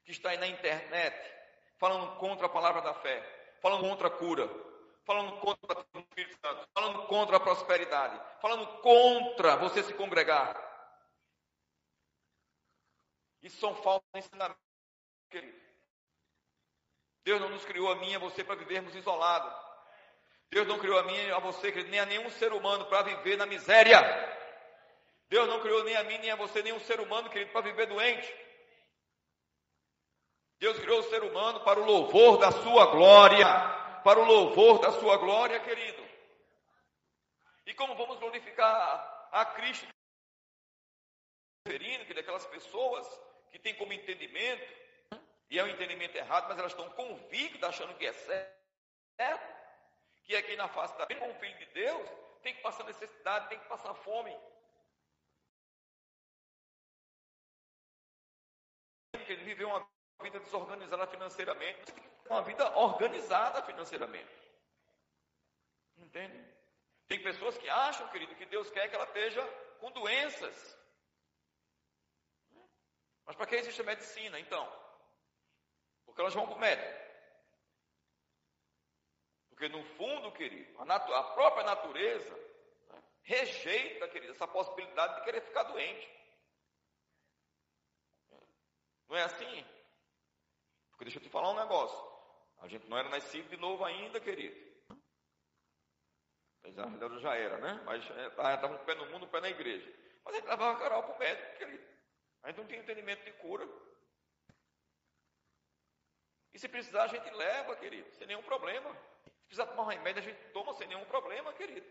que 0.03 0.11
está 0.11 0.31
aí 0.31 0.37
na 0.37 0.47
internet, 0.47 1.15
falando 1.77 2.17
contra 2.17 2.47
a 2.47 2.49
palavra 2.49 2.81
da 2.81 2.95
fé, 2.95 3.21
falando 3.61 3.87
contra 3.87 4.07
a 4.07 4.11
cura, 4.11 4.49
falando 5.05 5.39
contra 5.39 5.77
o 5.93 5.99
Espírito 5.99 6.37
Santo, 6.41 6.67
falando 6.73 7.07
contra 7.07 7.37
a 7.37 7.39
prosperidade, 7.39 8.19
falando 8.41 8.67
contra 8.81 9.55
você 9.55 9.83
se 9.83 9.93
congregar. 9.93 10.59
Isso 13.41 13.57
são 13.59 13.75
falsos 13.75 14.09
ensinamentos, 14.15 14.61
querido. 15.29 15.61
Deus 17.23 17.39
não 17.39 17.49
nos 17.49 17.63
criou 17.65 17.91
a 17.91 17.95
mim 17.95 18.11
e 18.11 18.15
a 18.15 18.19
você 18.19 18.43
para 18.43 18.55
vivermos 18.55 18.95
isolados. 18.95 19.53
Deus 20.49 20.67
não 20.67 20.79
criou 20.79 20.97
a 20.97 21.03
mim 21.03 21.15
e 21.15 21.31
a 21.31 21.39
você, 21.39 21.71
querido, 21.71 21.91
nem 21.91 21.99
a 21.99 22.05
nenhum 22.05 22.29
ser 22.31 22.51
humano 22.53 22.85
para 22.85 23.03
viver 23.03 23.37
na 23.37 23.45
miséria. 23.45 24.01
Deus 25.29 25.47
não 25.47 25.59
criou 25.59 25.83
nem 25.83 25.95
a 25.95 26.03
mim, 26.03 26.17
nem 26.17 26.31
a 26.31 26.35
você, 26.35 26.61
nenhum 26.61 26.79
ser 26.81 26.99
humano, 26.99 27.29
querido, 27.29 27.51
para 27.51 27.61
viver 27.61 27.87
doente. 27.87 28.33
Deus 30.59 30.79
criou 30.79 30.99
o 30.99 31.09
ser 31.09 31.23
humano 31.23 31.59
para 31.61 31.79
o 31.79 31.85
louvor 31.85 32.37
da 32.37 32.51
sua 32.51 32.87
glória. 32.87 33.84
Para 34.05 34.19
o 34.19 34.23
louvor 34.23 34.77
da 34.77 34.91
sua 34.91 35.17
glória, 35.17 35.59
querido. 35.61 36.07
E 37.65 37.73
como 37.73 37.95
vamos 37.95 38.19
glorificar 38.19 39.29
a 39.31 39.43
Cristo? 39.45 39.87
Referindo 41.65 42.05
que 42.05 42.13
daquelas 42.13 42.45
pessoas 42.45 43.07
que 43.49 43.57
têm 43.57 43.73
como 43.73 43.91
entendimento 43.93 44.71
e 45.49 45.57
é 45.57 45.63
um 45.63 45.67
entendimento 45.67 46.15
errado, 46.15 46.47
mas 46.47 46.59
elas 46.59 46.71
estão 46.73 46.87
convictas, 46.91 47.67
achando 47.67 47.97
que 47.97 48.05
é 48.05 48.13
certo, 48.13 49.55
que 50.23 50.35
aqui 50.35 50.55
na 50.55 50.67
face 50.67 50.95
da 50.99 51.07
como 51.07 51.33
filho 51.39 51.57
de 51.57 51.65
Deus, 51.73 52.07
tem 52.43 52.53
que 52.53 52.61
passar 52.61 52.83
necessidade, 52.83 53.49
tem 53.49 53.57
que 53.57 53.67
passar 53.67 53.95
fome. 53.95 54.39
Ele 59.27 59.43
viveu 59.45 59.67
uma 59.67 59.89
vida 60.21 60.39
desorganizada 60.41 61.07
financeiramente, 61.07 61.91
uma 62.29 62.41
vida 62.41 62.77
organizada 62.77 63.61
financeiramente. 63.63 64.51
Entende? 65.97 66.55
Tem 67.07 67.21
pessoas 67.21 67.57
que 67.57 67.69
acham, 67.69 68.07
querido, 68.09 68.35
que 68.35 68.45
Deus 68.45 68.69
quer 68.71 68.89
que 68.89 68.95
ela 68.95 69.05
esteja 69.05 69.45
com 69.79 69.91
doenças. 69.91 70.77
Mas 73.25 73.35
para 73.35 73.45
que 73.45 73.55
existe 73.55 73.81
a 73.81 73.85
medicina, 73.85 74.39
então? 74.39 74.65
Porque 76.05 76.21
elas 76.21 76.33
vão 76.33 76.45
o 76.45 76.59
médico. 76.59 77.05
Porque 79.49 79.69
no 79.69 79.83
fundo, 79.95 80.31
querido, 80.33 80.81
a, 80.81 80.85
natu 80.85 81.13
a 81.13 81.33
própria 81.33 81.63
natureza 81.63 82.35
né, 82.87 83.03
rejeita, 83.21 84.07
querido, 84.09 84.33
essa 84.33 84.47
possibilidade 84.47 85.15
de 85.15 85.23
querer 85.23 85.41
ficar 85.41 85.63
doente. 85.63 86.09
Não 89.07 89.15
é 89.15 89.23
assim? 89.23 89.65
Porque 90.89 91.05
deixa 91.05 91.19
eu 91.19 91.23
te 91.23 91.29
falar 91.29 91.51
um 91.51 91.55
negócio. 91.55 92.14
A 92.65 92.67
gente 92.67 92.89
não 92.89 92.97
era 92.97 93.07
nascido 93.09 93.47
de 93.47 93.57
novo 93.57 93.85
ainda, 93.85 94.19
querido. 94.19 94.55
Apesar 96.63 96.87
de 96.89 97.19
já 97.19 97.35
era, 97.35 97.59
né? 97.59 97.79
Mas 97.85 98.03
estava 98.03 98.75
é, 98.75 98.81
um 98.81 98.83
pé 98.85 98.95
no 98.95 99.05
mundo, 99.11 99.25
um 99.25 99.29
pé 99.29 99.39
na 99.39 99.49
igreja. 99.49 99.87
Mas 100.25 100.33
a 100.33 100.37
gente 100.39 100.49
levava 100.49 100.79
Carol 100.79 101.03
para 101.03 101.15
o 101.15 101.19
médico, 101.19 101.57
querido. 101.59 101.83
A 102.41 102.47
gente 102.47 102.57
não 102.57 102.65
tinha 102.65 102.79
entendimento 102.79 103.23
de 103.23 103.31
cura. 103.33 103.69
E 106.55 106.59
se 106.59 106.67
precisar, 106.67 107.03
a 107.03 107.07
gente 107.07 107.29
leva, 107.29 107.75
querido, 107.75 108.11
sem 108.15 108.25
nenhum 108.25 108.41
problema. 108.41 108.91
Se 109.25 109.45
precisar 109.45 109.67
tomar 109.67 109.83
um 109.83 109.89
remédio, 109.89 110.23
a 110.23 110.25
gente 110.25 110.39
toma 110.51 110.73
sem 110.73 110.87
nenhum 110.87 111.05
problema, 111.05 111.53
querido. 111.53 111.85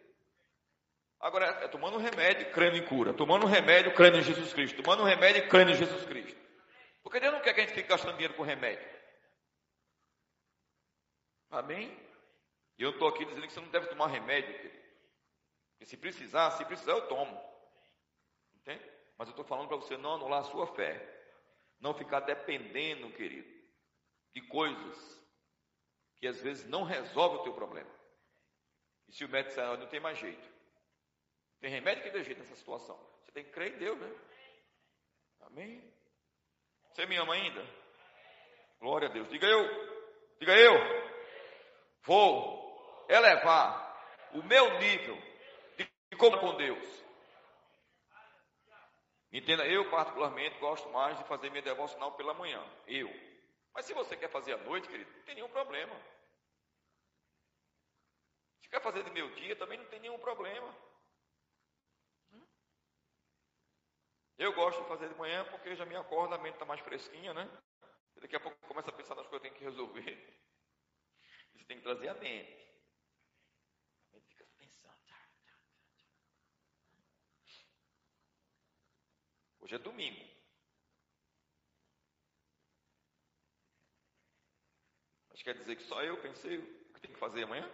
Agora, 1.20 1.47
é 1.62 1.68
tomando 1.68 1.99
um 1.99 2.01
remédio 2.01 2.51
crendo 2.51 2.77
em 2.77 2.85
cura, 2.85 3.14
tomando 3.14 3.47
um 3.47 3.49
remédio 3.49 3.95
crendo 3.95 4.18
em 4.18 4.22
Jesus 4.22 4.53
Cristo, 4.53 4.83
tomando 4.83 5.05
um 5.05 5.07
remédio 5.07 5.49
crendo 5.49 5.70
em 5.70 5.77
Jesus 5.77 6.05
Cristo. 6.05 6.41
Porque 7.01 7.20
Deus 7.20 7.33
não 7.33 7.41
quer 7.41 7.55
que 7.55 7.61
a 7.61 7.64
gente 7.64 7.75
fique 7.75 7.89
gastando 7.89 8.14
dinheiro 8.14 8.35
com 8.35 8.43
remédio. 8.43 9.04
Amém? 11.51 11.90
E 12.78 12.82
eu 12.82 12.90
estou 12.90 13.09
aqui 13.09 13.24
dizendo 13.24 13.47
que 13.47 13.53
você 13.53 13.61
não 13.61 13.68
deve 13.68 13.86
tomar 13.88 14.09
remédio, 14.09 14.55
querido. 14.55 14.84
Se 15.84 15.97
precisar, 15.97 16.51
se 16.53 16.64
precisar, 16.64 16.92
eu 16.92 17.09
tomo. 17.09 17.38
Entende? 18.55 18.84
Mas 19.18 19.28
eu 19.28 19.32
estou 19.32 19.45
falando 19.45 19.68
para 19.68 19.76
você 19.76 19.97
não 19.97 20.14
anular 20.14 20.40
a 20.40 20.45
sua 20.45 20.66
fé. 20.74 21.14
Não 21.78 21.92
ficar 21.92 22.20
dependendo, 22.20 23.12
querido, 23.12 23.53
de 24.32 24.40
coisas 24.49 25.24
que 26.16 26.26
às 26.26 26.40
vezes 26.40 26.66
não 26.66 26.84
resolve 26.84 27.36
o 27.36 27.42
teu 27.42 27.53
problema. 27.53 27.90
E 29.09 29.12
se 29.12 29.24
o 29.24 29.28
médico 29.28 29.51
disser, 29.51 29.78
não 29.78 29.86
tem 29.88 30.01
mais 30.01 30.18
jeito. 30.18 30.49
Tem 31.61 31.70
remédio 31.70 32.03
que 32.03 32.11
dê 32.11 32.24
jeito 32.24 32.38
nessa 32.38 32.57
situação. 32.57 32.97
Você 33.22 33.32
tem 33.32 33.45
que 33.45 33.51
crer 33.51 33.74
em 33.74 33.78
Deus, 33.78 33.99
né? 33.99 34.11
Amém? 35.40 35.95
Você 36.90 37.05
me 37.07 37.16
ama 37.16 37.34
ainda? 37.34 37.66
Glória 38.80 39.09
a 39.09 39.12
Deus. 39.12 39.28
Diga 39.28 39.47
eu. 39.47 39.62
Diga 40.38 40.57
eu. 40.57 41.04
Vou 42.05 43.07
elevar 43.09 44.31
o 44.35 44.43
meu 44.43 44.79
nível 44.79 45.17
de 45.77 46.17
como 46.19 46.39
com 46.39 46.55
Deus. 46.57 47.05
Entenda, 49.33 49.67
eu 49.67 49.91
particularmente 49.91 50.59
gosto 50.61 50.89
mais 50.91 51.19
de 51.19 51.25
fazer 51.25 51.51
minha 51.51 51.63
devocional 51.63 52.13
pela 52.13 52.35
manhã. 52.35 52.63
Eu. 52.87 53.11
Mas 53.75 53.87
se 53.87 53.93
você 53.93 54.17
quer 54.17 54.29
fazer 54.31 54.53
à 54.53 54.59
noite, 54.59 54.89
querido, 54.89 55.11
não 55.11 55.23
tem 55.25 55.35
nenhum 55.35 55.49
problema. 55.49 55.95
Se 58.61 58.69
quer 58.69 58.81
fazer 58.81 59.03
de 59.03 59.11
meio 59.11 59.35
dia, 59.35 59.57
também 59.57 59.79
não 59.79 59.87
tem 59.87 59.99
nenhum 59.99 60.19
problema. 60.19 60.73
Eu 64.39 64.53
gosto 64.53 64.83
de 64.83 64.89
fazer 64.89 65.09
de 65.09 65.15
manhã 65.15 65.45
porque 65.47 65.75
já 65.75 65.85
me 65.85 65.97
acorda, 65.97 66.37
a 66.37 66.39
mente 66.39 66.55
está 66.55 66.65
mais 66.65 66.81
fresquinha, 66.81 67.33
né? 67.33 67.49
Daqui 68.17 68.37
a 68.37 68.41
pouco 68.41 68.57
começa 68.69 68.91
a 68.91 68.93
pensar 68.93 69.15
nas 69.15 69.27
coisas 69.27 69.41
que 69.41 69.49
eu 69.49 69.53
tenho 69.53 69.55
que 69.55 69.65
resolver. 69.65 70.45
Você 71.55 71.65
tem 71.65 71.79
que 71.79 71.83
trazer 71.83 72.09
a 72.09 72.15
mente. 72.15 72.53
A 74.11 74.15
mente 74.15 74.27
fica 74.29 74.47
pensando. 74.59 74.95
Hoje 79.61 79.75
é 79.75 79.79
domingo. 79.79 80.35
quer 85.45 85.55
dizer 85.59 85.77
que 85.77 85.83
só 85.83 86.03
eu 86.03 86.21
pensei 86.23 86.57
o 86.57 86.95
que 86.95 87.01
tem 87.01 87.13
que 87.13 87.19
fazer 87.19 87.43
amanhã? 87.43 87.71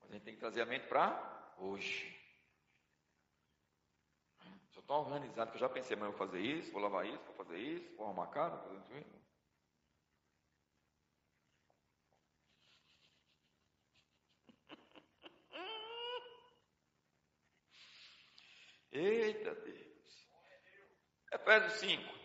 Mas 0.00 0.10
a 0.10 0.14
gente 0.14 0.24
tem 0.24 0.34
que 0.34 0.40
trazer 0.40 0.62
a 0.62 0.66
mente 0.66 0.88
para 0.88 1.54
hoje. 1.56 2.18
Sou 4.72 4.82
tão 4.82 4.96
organizado 4.96 5.52
que 5.52 5.56
eu 5.56 5.60
já 5.60 5.68
pensei, 5.68 5.96
amanhã 5.96 6.08
eu 6.08 6.16
vou 6.16 6.26
fazer 6.26 6.40
isso, 6.40 6.72
vou 6.72 6.82
lavar 6.82 7.06
isso, 7.06 7.24
vou 7.24 7.34
fazer 7.36 7.58
isso, 7.58 7.96
vou 7.96 8.06
arrumar 8.06 8.24
a 8.24 8.32
casa, 8.32 8.56
vou 8.56 8.80
fazer 8.80 9.00
isso. 9.00 9.19
Eita 18.92 19.54
Deus. 19.54 20.28
Efésios 21.32 21.72
5. 21.74 22.20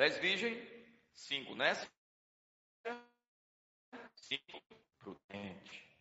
Dez 0.00 0.16
virgem, 0.16 0.56
cinco 1.12 1.54
nessa, 1.54 1.86
cinco 4.16 4.62
prudente. 4.98 5.94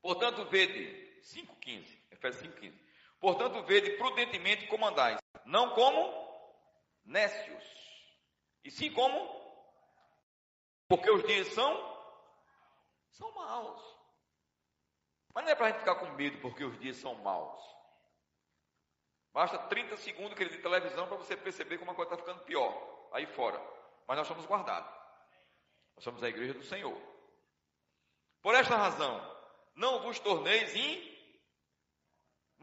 Portanto, 0.00 0.48
vede, 0.48 1.13
5,15, 1.24 1.98
Efésios 2.10 2.54
5,15. 2.54 2.72
Portanto, 3.18 3.62
vede 3.64 3.96
prudentemente 3.96 4.66
comandais, 4.66 5.18
não 5.46 5.70
como 5.70 6.12
nécios, 7.04 7.64
e 8.62 8.70
sim 8.70 8.92
como, 8.92 9.18
porque 10.88 11.10
os 11.10 11.26
dias 11.26 11.48
são, 11.48 11.72
são 13.10 13.32
maus. 13.32 13.82
Mas 15.34 15.44
não 15.44 15.52
é 15.52 15.54
para 15.54 15.66
a 15.66 15.70
gente 15.70 15.80
ficar 15.80 15.96
com 15.96 16.10
medo 16.12 16.38
porque 16.40 16.64
os 16.64 16.78
dias 16.78 16.96
são 16.96 17.14
maus. 17.16 17.60
Basta 19.32 19.58
30 19.58 19.96
segundos 19.96 20.34
que 20.34 20.44
ele 20.44 20.56
de 20.56 20.62
televisão 20.62 21.08
para 21.08 21.16
você 21.16 21.36
perceber 21.36 21.78
como 21.78 21.90
a 21.90 21.94
coisa 21.94 22.14
está 22.14 22.24
ficando 22.24 22.44
pior 22.44 23.08
aí 23.12 23.26
fora. 23.26 23.60
Mas 24.06 24.16
nós 24.16 24.28
somos 24.28 24.46
guardados. 24.46 24.92
Nós 25.96 26.04
somos 26.04 26.22
a 26.22 26.28
igreja 26.28 26.54
do 26.54 26.62
Senhor. 26.62 26.96
Por 28.40 28.54
esta 28.54 28.76
razão, 28.76 29.34
não 29.74 30.02
vos 30.02 30.20
torneis 30.20 30.74
em, 30.76 31.13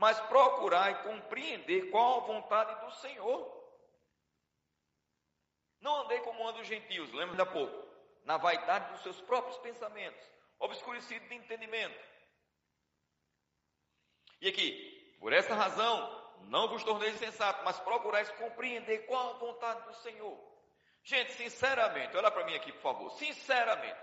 mas 0.01 0.19
procurai 0.21 1.03
compreender 1.03 1.91
qual 1.91 2.21
a 2.21 2.25
vontade 2.25 2.83
do 2.83 2.91
Senhor. 2.93 3.61
Não 5.79 6.01
andei 6.01 6.19
como 6.21 6.47
andam 6.47 6.59
os 6.59 6.67
gentios, 6.67 7.13
lembra 7.13 7.35
da 7.35 7.45
pouco, 7.45 7.87
na 8.25 8.35
vaidade 8.35 8.93
dos 8.93 9.03
seus 9.03 9.21
próprios 9.21 9.59
pensamentos, 9.59 10.19
obscurecido 10.57 11.27
de 11.27 11.35
entendimento. 11.35 12.03
E 14.41 14.47
aqui, 14.49 15.15
por 15.19 15.33
essa 15.33 15.53
razão, 15.53 16.33
não 16.47 16.67
vos 16.67 16.83
torneis 16.83 17.15
sensato, 17.19 17.63
mas 17.63 17.79
procurais 17.81 18.31
compreender 18.31 19.05
qual 19.05 19.35
a 19.35 19.37
vontade 19.37 19.85
do 19.85 19.93
Senhor. 19.97 20.35
Gente, 21.03 21.31
sinceramente, 21.33 22.17
olha 22.17 22.31
para 22.31 22.43
mim 22.43 22.55
aqui, 22.55 22.71
por 22.71 22.81
favor. 22.81 23.11
Sinceramente, 23.11 23.99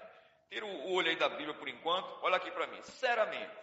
tira 0.48 0.64
o 0.64 0.92
olho 0.92 1.08
aí 1.08 1.16
da 1.16 1.28
Bíblia 1.28 1.54
por 1.54 1.68
enquanto, 1.68 2.08
olha 2.22 2.36
aqui 2.36 2.52
para 2.52 2.68
mim. 2.68 2.80
Sinceramente, 2.82 3.56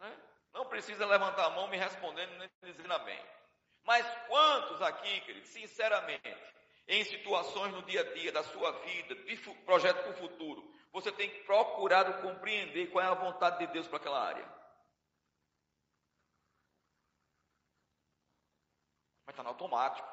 né? 0.00 0.27
Não 0.58 0.66
precisa 0.66 1.06
levantar 1.06 1.46
a 1.46 1.50
mão 1.50 1.68
me 1.68 1.76
respondendo 1.76 2.36
nem 2.36 2.50
dizendo 2.62 2.92
amém. 2.92 3.24
Mas 3.84 4.04
quantos 4.26 4.82
aqui, 4.82 5.20
querido, 5.20 5.46
sinceramente, 5.46 6.36
em 6.88 7.04
situações 7.04 7.72
no 7.72 7.82
dia 7.82 8.00
a 8.00 8.12
dia 8.12 8.32
da 8.32 8.42
sua 8.42 8.72
vida, 8.80 9.14
de 9.14 9.36
projeto 9.64 10.02
para 10.02 10.10
o 10.10 10.16
futuro, 10.16 10.74
você 10.92 11.12
tem 11.12 11.44
procurado 11.44 12.20
compreender 12.22 12.90
qual 12.90 13.04
é 13.04 13.08
a 13.08 13.14
vontade 13.14 13.58
de 13.58 13.72
Deus 13.72 13.86
para 13.86 13.98
aquela 13.98 14.20
área? 14.20 14.44
Mas 19.26 19.34
está 19.34 19.44
no 19.44 19.50
automático. 19.50 20.08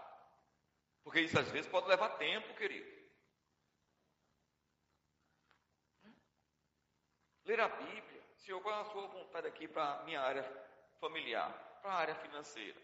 Porque 1.03 1.21
isso 1.21 1.39
às 1.39 1.49
vezes 1.49 1.69
pode 1.69 1.87
levar 1.87 2.17
tempo, 2.17 2.53
querido. 2.55 2.93
Ler 7.45 7.59
a 7.61 7.67
Bíblia. 7.67 8.14
Senhor, 8.45 8.61
qual 8.61 8.75
é 8.75 8.81
a 8.81 8.85
sua 8.85 9.07
vontade 9.07 9.47
aqui 9.47 9.67
para 9.67 10.01
a 10.01 10.03
minha 10.03 10.21
área 10.21 10.43
familiar, 10.99 11.51
para 11.81 11.91
a 11.91 11.95
área 11.95 12.13
financeira? 12.13 12.79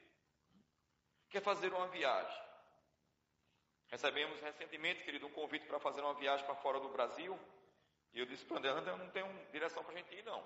Quer 1.29 1.43
fazer 1.43 1.71
uma 1.71 1.87
viagem? 1.87 2.43
Recebemos 3.85 4.41
recentemente, 4.41 5.03
querido, 5.03 5.27
um 5.27 5.31
convite 5.31 5.67
para 5.67 5.79
fazer 5.79 6.01
uma 6.01 6.15
viagem 6.15 6.43
para 6.47 6.55
fora 6.55 6.79
do 6.79 6.89
Brasil. 6.89 7.39
E 8.11 8.19
eu 8.19 8.25
disse 8.25 8.43
para 8.43 8.57
André, 8.57 8.71
André, 8.71 8.95
não 8.95 9.11
tenho 9.11 9.51
direção 9.51 9.83
para 9.83 9.93
a 9.93 9.97
gente 9.97 10.15
ir, 10.15 10.23
não. 10.23 10.43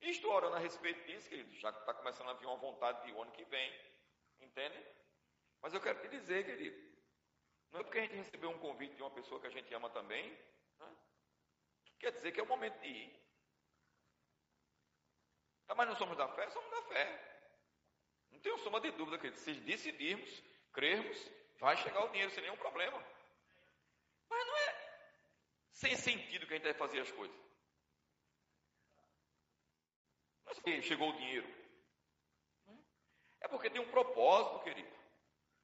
E 0.00 0.08
estou 0.08 0.32
orando 0.32 0.56
a 0.56 0.58
respeito 0.58 1.04
disso, 1.06 1.28
querido, 1.28 1.54
já 1.56 1.70
que 1.70 1.80
está 1.80 1.92
começando 1.92 2.30
a 2.30 2.34
vir 2.34 2.46
uma 2.46 2.56
vontade 2.56 3.04
de 3.04 3.12
o 3.12 3.20
ano 3.20 3.32
que 3.32 3.44
vem. 3.44 3.70
Entende? 4.40 4.82
Mas 5.60 5.74
eu 5.74 5.80
quero 5.82 6.00
te 6.00 6.08
dizer, 6.08 6.46
querido, 6.46 6.90
não 7.70 7.80
é 7.80 7.82
porque 7.82 7.98
a 7.98 8.02
gente 8.02 8.14
recebeu 8.14 8.48
um 8.48 8.58
convite 8.58 8.94
de 8.94 9.02
uma 9.02 9.10
pessoa 9.10 9.38
que 9.38 9.46
a 9.46 9.50
gente 9.50 9.72
ama 9.74 9.90
também, 9.90 10.30
né? 10.78 10.96
quer 11.98 12.12
dizer 12.12 12.32
que 12.32 12.40
é 12.40 12.42
o 12.42 12.46
momento 12.46 12.80
de 12.80 12.88
ir. 12.88 13.21
Ah, 15.68 15.74
mas 15.74 15.88
não 15.88 15.96
somos 15.96 16.16
da 16.16 16.28
fé? 16.28 16.48
Somos 16.50 16.70
da 16.70 16.82
fé. 16.82 17.32
Não 18.30 18.40
tenho 18.40 18.58
soma 18.58 18.80
de 18.80 18.90
dúvida, 18.92 19.18
querido. 19.18 19.38
Se 19.38 19.52
decidirmos, 19.54 20.42
crermos, 20.72 21.30
vai 21.58 21.76
chegar 21.76 22.04
o 22.04 22.08
dinheiro 22.08 22.30
sem 22.32 22.42
nenhum 22.42 22.56
problema. 22.56 22.98
Mas 24.28 24.46
não 24.46 24.56
é 24.56 24.82
sem 25.72 25.96
sentido 25.96 26.46
que 26.46 26.52
a 26.54 26.56
gente 26.56 26.64
deve 26.64 26.78
fazer 26.78 27.00
as 27.00 27.10
coisas. 27.10 27.36
Mas 30.44 30.84
chegou 30.84 31.10
o 31.10 31.16
dinheiro. 31.16 31.62
É 33.40 33.48
porque 33.48 33.70
tem 33.70 33.80
um 33.80 33.90
propósito, 33.90 34.62
querido. 34.62 34.92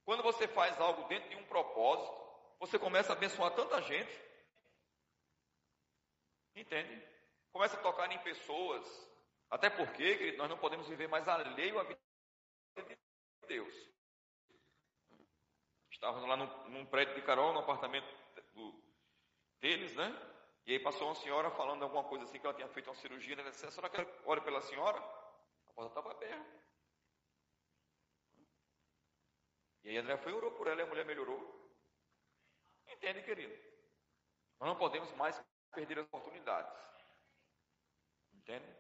Quando 0.05 0.22
você 0.22 0.49
faz 0.49 0.80
algo 0.80 1.07
dentro 1.07 1.28
de 1.28 1.36
um 1.36 1.44
propósito, 1.44 2.12
você 2.59 2.78
começa 2.78 3.12
a 3.12 3.16
abençoar 3.16 3.55
tanta 3.55 3.80
gente. 3.82 4.28
Entende? 6.57 7.07
Começa 7.53 7.76
a 7.76 7.82
tocar 7.82 8.11
em 8.11 8.18
pessoas. 8.18 8.84
Até 9.51 9.70
porque, 9.70 10.16
querido, 10.16 10.38
nós 10.38 10.49
não 10.49 10.59
podemos 10.59 10.88
viver 10.88 11.09
mais 11.09 11.26
alheio 11.26 11.78
à 11.78 11.82
vida 11.84 12.01
de 12.76 12.99
Deus. 13.46 13.74
Estávamos 15.90 16.28
lá 16.28 16.36
num, 16.36 16.68
num 16.68 16.86
prédio 16.86 17.14
de 17.14 17.22
Carol, 17.22 17.53
no 17.53 17.61
apartamento 17.61 18.07
do, 18.53 18.82
deles, 19.61 19.94
né? 19.96 20.12
E 20.66 20.72
aí 20.72 20.78
passou 20.78 21.09
uma 21.09 21.14
senhora 21.14 21.51
falando 21.51 21.82
alguma 21.82 22.05
coisa 22.05 22.24
assim, 22.24 22.38
que 22.38 22.46
ela 22.46 22.55
tinha 22.55 22.68
feito 22.68 22.88
uma 22.88 22.96
cirurgia. 22.96 23.34
Ela 23.34 23.51
disse, 23.51 23.64
a 23.64 23.70
senhora 23.70 23.90
quer 23.90 24.05
pela 24.44 24.61
senhora? 24.62 24.99
A 24.99 25.72
porta 25.72 25.90
estava 25.90 26.11
aberta. 26.12 26.62
E 29.82 29.88
aí 29.88 29.96
André 29.96 30.18
foi 30.18 30.32
e 30.32 30.34
orou 30.34 30.53
por 30.53 30.66
ela 30.66 30.82
e 30.82 30.84
a 30.84 30.86
mulher 30.86 31.07
melhorou. 31.07 31.74
Entende, 32.86 33.22
querido? 33.22 33.55
Nós 34.61 34.68
não 34.68 34.76
podemos 34.76 35.11
mais 35.14 35.42
perder 35.72 36.01
as 36.01 36.07
oportunidades. 36.07 36.72
Entende? 38.34 38.77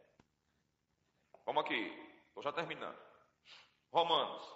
Vamos 1.48 1.64
aqui. 1.64 1.82
Estou 2.26 2.42
já 2.42 2.52
terminando. 2.52 2.94
Romanos. 3.90 4.46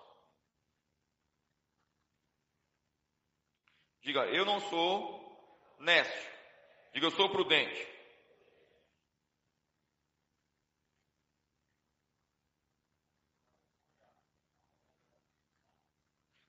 Diga, 4.03 4.27
eu 4.27 4.45
não 4.45 4.61
sou 4.61 5.75
nécio. 5.79 6.33
Diga, 6.93 7.07
eu 7.07 7.11
sou 7.13 7.31
prudente. 7.31 7.89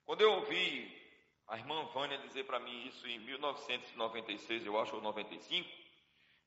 Quando 0.04 0.20
eu 0.20 0.32
ouvi 0.34 0.92
a 1.48 1.58
irmã 1.58 1.86
Vânia 1.94 2.18
dizer 2.18 2.44
para 2.44 2.60
mim 2.60 2.86
isso 2.88 3.08
em 3.08 3.18
1996, 3.20 4.66
eu 4.66 4.78
acho, 4.78 4.94
ou 4.94 5.02
95, 5.02 5.70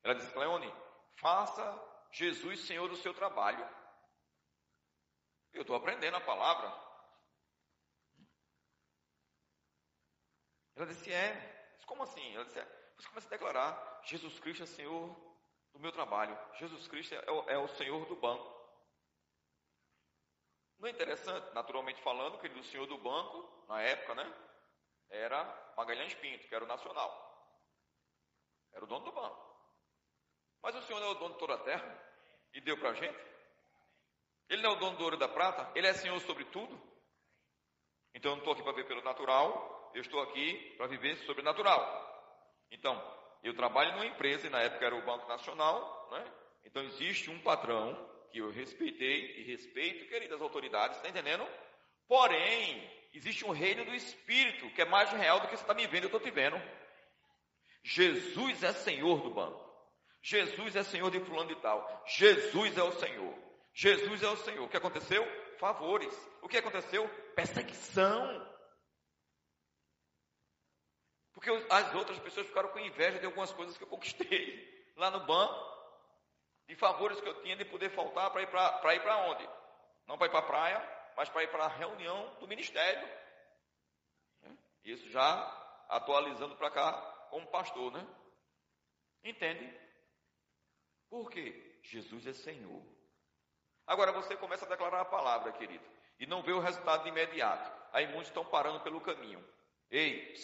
ela 0.03 0.13
disse, 0.13 0.31
Cleone, 0.33 0.71
faça 1.15 2.07
Jesus 2.11 2.59
Senhor 2.59 2.87
do 2.87 2.95
seu 2.97 3.11
trabalho. 3.11 3.86
Eu 5.57 5.61
estou 5.61 5.75
aprendendo 5.75 6.15
a 6.15 6.21
palavra. 6.21 6.71
Ela 10.75 10.85
disse, 10.85 11.11
é. 11.11 11.73
Disse, 11.73 11.87
como 11.87 12.03
assim? 12.03 12.35
Ela 12.35 12.45
disse, 12.45 12.59
é. 12.59 12.93
Você 12.95 13.09
começa 13.09 13.27
a 13.27 13.31
declarar, 13.31 14.01
Jesus 14.03 14.39
Cristo 14.39 14.63
é 14.63 14.65
Senhor 14.67 15.09
do 15.73 15.79
meu 15.79 15.91
trabalho. 15.91 16.37
Jesus 16.59 16.87
Cristo 16.87 17.15
é 17.15 17.31
o, 17.31 17.49
é 17.49 17.57
o 17.57 17.67
Senhor 17.69 18.05
do 18.05 18.15
banco. 18.15 18.55
Não 20.77 20.87
é 20.87 20.91
interessante, 20.91 21.51
naturalmente 21.55 21.99
falando, 22.03 22.37
que 22.37 22.47
o 22.47 22.63
senhor 22.63 22.85
do 22.85 22.99
banco, 22.99 23.65
na 23.67 23.81
época, 23.81 24.13
né? 24.13 24.31
Era 25.09 25.73
Magalhães 25.75 26.13
Pinto, 26.13 26.47
que 26.47 26.53
era 26.53 26.63
o 26.63 26.67
nacional. 26.67 27.11
Era 28.73 28.85
o 28.85 28.87
dono 28.87 29.05
do 29.05 29.11
banco. 29.11 29.57
Mas 30.61 30.75
o 30.75 30.81
senhor 30.83 30.99
não 30.99 31.07
é 31.07 31.11
o 31.11 31.15
dono 31.15 31.33
de 31.33 31.39
toda 31.39 31.55
a 31.55 31.63
terra 31.63 31.99
e 32.53 32.61
deu 32.61 32.77
para 32.77 32.89
a 32.89 32.93
gente? 32.93 33.36
Ele 34.49 34.61
não 34.61 34.71
é 34.71 34.73
o 34.73 34.79
dono 34.79 34.97
do 34.97 35.03
ouro 35.03 35.15
e 35.15 35.19
da 35.19 35.27
prata? 35.27 35.69
Ele 35.75 35.87
é 35.87 35.93
senhor 35.93 36.19
sobre 36.21 36.45
tudo? 36.45 36.79
Então 38.13 38.31
eu 38.31 38.35
não 38.35 38.39
estou 38.39 38.53
aqui 38.53 38.63
para 38.63 38.73
ver 38.73 38.87
pelo 38.87 39.03
natural, 39.03 39.91
eu 39.93 40.01
estou 40.01 40.21
aqui 40.21 40.73
para 40.77 40.87
viver 40.87 41.17
sobrenatural. 41.25 42.07
Então, 42.71 43.01
eu 43.43 43.53
trabalho 43.53 43.93
numa 43.93 44.05
empresa, 44.05 44.47
e 44.47 44.49
na 44.49 44.61
época 44.61 44.85
era 44.85 44.95
o 44.95 45.05
Banco 45.05 45.27
Nacional, 45.27 46.09
né? 46.11 46.25
Então 46.65 46.83
existe 46.83 47.29
um 47.29 47.39
patrão 47.39 47.95
que 48.31 48.39
eu 48.39 48.49
respeitei 48.49 49.39
e 49.39 49.43
respeito, 49.43 50.07
queridas 50.07 50.41
autoridades, 50.41 50.97
está 50.97 51.09
entendendo? 51.09 51.47
Porém, 52.07 52.89
existe 53.13 53.45
um 53.45 53.51
reino 53.51 53.85
do 53.85 53.93
Espírito 53.93 54.69
que 54.71 54.81
é 54.81 54.85
mais 54.85 55.11
real 55.11 55.39
do 55.39 55.47
que 55.47 55.55
você 55.55 55.63
está 55.63 55.73
me 55.73 55.87
vendo, 55.87 56.03
eu 56.03 56.07
estou 56.07 56.19
te 56.19 56.31
vendo. 56.31 56.61
Jesus 57.83 58.63
é 58.63 58.73
Senhor 58.73 59.21
do 59.21 59.29
banco. 59.29 59.65
Jesus 60.21 60.75
é 60.75 60.83
Senhor 60.83 61.09
de 61.09 61.19
fulano 61.21 61.47
de 61.47 61.61
tal. 61.61 62.03
Jesus 62.05 62.77
é 62.77 62.83
o 62.83 62.91
Senhor. 62.93 63.46
Jesus 63.77 64.23
é 64.23 64.27
o 64.27 64.37
Senhor. 64.37 64.65
O 64.65 64.67
que 64.67 64.75
aconteceu? 64.75 65.23
Favores. 65.59 66.11
O 66.41 66.49
que 66.49 66.57
aconteceu? 66.57 67.07
Perseguição. 67.35 68.57
Porque 71.31 71.51
as 71.69 71.93
outras 71.93 72.17
pessoas 72.17 72.47
ficaram 72.47 72.69
com 72.69 72.79
inveja 72.79 73.19
de 73.19 73.27
algumas 73.27 73.53
coisas 73.53 73.77
que 73.77 73.83
eu 73.83 73.87
conquistei 73.87 74.91
lá 74.97 75.11
no 75.11 75.27
banco 75.27 75.77
de 76.65 76.75
favores 76.75 77.21
que 77.21 77.29
eu 77.29 77.39
tinha 77.43 77.55
de 77.55 77.65
poder 77.65 77.91
faltar 77.91 78.31
para 78.31 78.41
ir 78.41 78.47
para 78.47 78.95
ir 78.95 78.99
para 79.03 79.27
onde? 79.27 79.47
Não 80.07 80.17
para 80.17 80.25
ir 80.25 80.31
para 80.31 80.39
a 80.39 80.47
praia, 80.47 81.13
mas 81.15 81.29
para 81.29 81.43
ir 81.43 81.51
para 81.51 81.65
a 81.65 81.69
reunião 81.69 82.35
do 82.39 82.47
ministério. 82.47 83.07
Isso 84.83 85.07
já 85.11 85.85
atualizando 85.87 86.55
para 86.55 86.71
cá 86.71 86.93
como 87.29 87.45
pastor, 87.51 87.91
né? 87.93 88.07
Entende? 89.23 89.71
Por 91.07 91.29
quê? 91.29 91.79
Jesus 91.83 92.25
é 92.25 92.33
Senhor. 92.33 92.96
Agora 93.87 94.11
você 94.11 94.35
começa 94.35 94.65
a 94.65 94.69
declarar 94.69 95.01
a 95.01 95.05
palavra, 95.05 95.51
querido, 95.53 95.83
e 96.19 96.27
não 96.27 96.43
vê 96.43 96.51
o 96.51 96.59
resultado 96.59 97.03
de 97.03 97.09
imediato. 97.09 97.71
Aí 97.91 98.05
muitos 98.07 98.27
estão 98.27 98.45
parando 98.45 98.81
pelo 98.81 99.01
caminho. 99.01 99.43
Ei, 99.89 100.35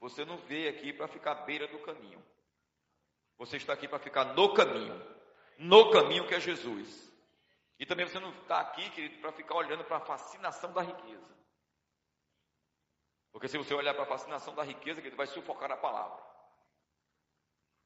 você 0.00 0.24
não 0.24 0.36
veio 0.36 0.68
aqui 0.68 0.92
para 0.92 1.08
ficar 1.08 1.30
à 1.30 1.34
beira 1.36 1.68
do 1.68 1.78
caminho. 1.78 2.22
Você 3.38 3.56
está 3.56 3.72
aqui 3.72 3.88
para 3.88 3.98
ficar 3.98 4.24
no 4.34 4.52
caminho 4.52 5.14
no 5.58 5.90
caminho 5.90 6.26
que 6.26 6.34
é 6.34 6.40
Jesus. 6.40 7.12
E 7.78 7.86
também 7.86 8.06
você 8.06 8.18
não 8.20 8.30
está 8.30 8.60
aqui, 8.60 8.88
querido, 8.90 9.20
para 9.20 9.32
ficar 9.32 9.56
olhando 9.56 9.84
para 9.84 9.96
a 9.96 10.00
fascinação 10.00 10.72
da 10.72 10.82
riqueza. 10.82 11.34
Porque 13.32 13.48
se 13.48 13.58
você 13.58 13.74
olhar 13.74 13.94
para 13.94 14.04
a 14.04 14.06
fascinação 14.06 14.54
da 14.54 14.62
riqueza, 14.62 15.00
querido, 15.00 15.16
vai 15.16 15.26
sufocar 15.26 15.70
a 15.70 15.76
palavra. 15.76 16.22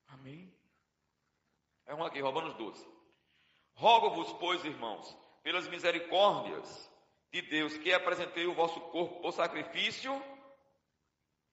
Amém? 0.09 0.55
É 1.87 1.95
um 1.95 2.05
aqui, 2.05 2.21
Romanos 2.21 2.55
12. 2.55 2.87
Rogo-vos, 3.79 4.33
pois, 4.41 4.65
irmãos, 4.65 5.17
pelas 5.41 5.69
misericórdias 5.69 6.91
de 7.33 7.41
Deus, 7.43 7.79
que 7.79 7.93
apresentei 7.93 8.45
o 8.45 8.53
vosso 8.53 8.81
corpo 8.91 9.21
por 9.21 9.33
sacrifício 9.33 10.21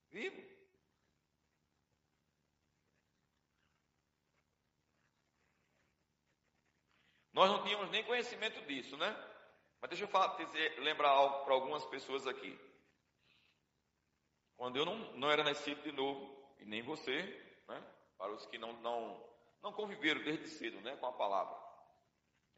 vivo 0.10 0.44
Nós 7.32 7.52
não 7.52 7.62
tínhamos 7.64 7.92
nem 7.92 8.02
conhecimento 8.06 8.66
disso, 8.66 8.96
né? 8.96 9.14
Mas 9.82 9.90
deixa 9.90 10.06
eu 10.06 10.08
falar, 10.08 10.38
dizer, 10.38 10.80
lembrar 10.80 11.10
algo 11.10 11.44
para 11.44 11.54
algumas 11.54 11.86
pessoas 11.86 12.26
aqui. 12.26 12.58
Quando 14.56 14.78
eu 14.78 14.86
não, 14.86 14.96
não 15.14 15.30
era 15.30 15.44
nascido 15.44 15.84
de 15.84 15.92
novo, 15.92 16.56
e 16.60 16.66
nem 16.66 16.82
você, 16.82 17.22
né? 17.68 17.84
Para 18.18 18.32
os 18.32 18.46
que 18.46 18.58
não, 18.58 18.72
não, 18.82 19.22
não 19.62 19.74
conviveram 19.74 20.24
desde 20.24 20.48
cedo 20.48 20.80
né, 20.80 20.96
com 20.96 21.06
a 21.08 21.12
palavra. 21.12 21.65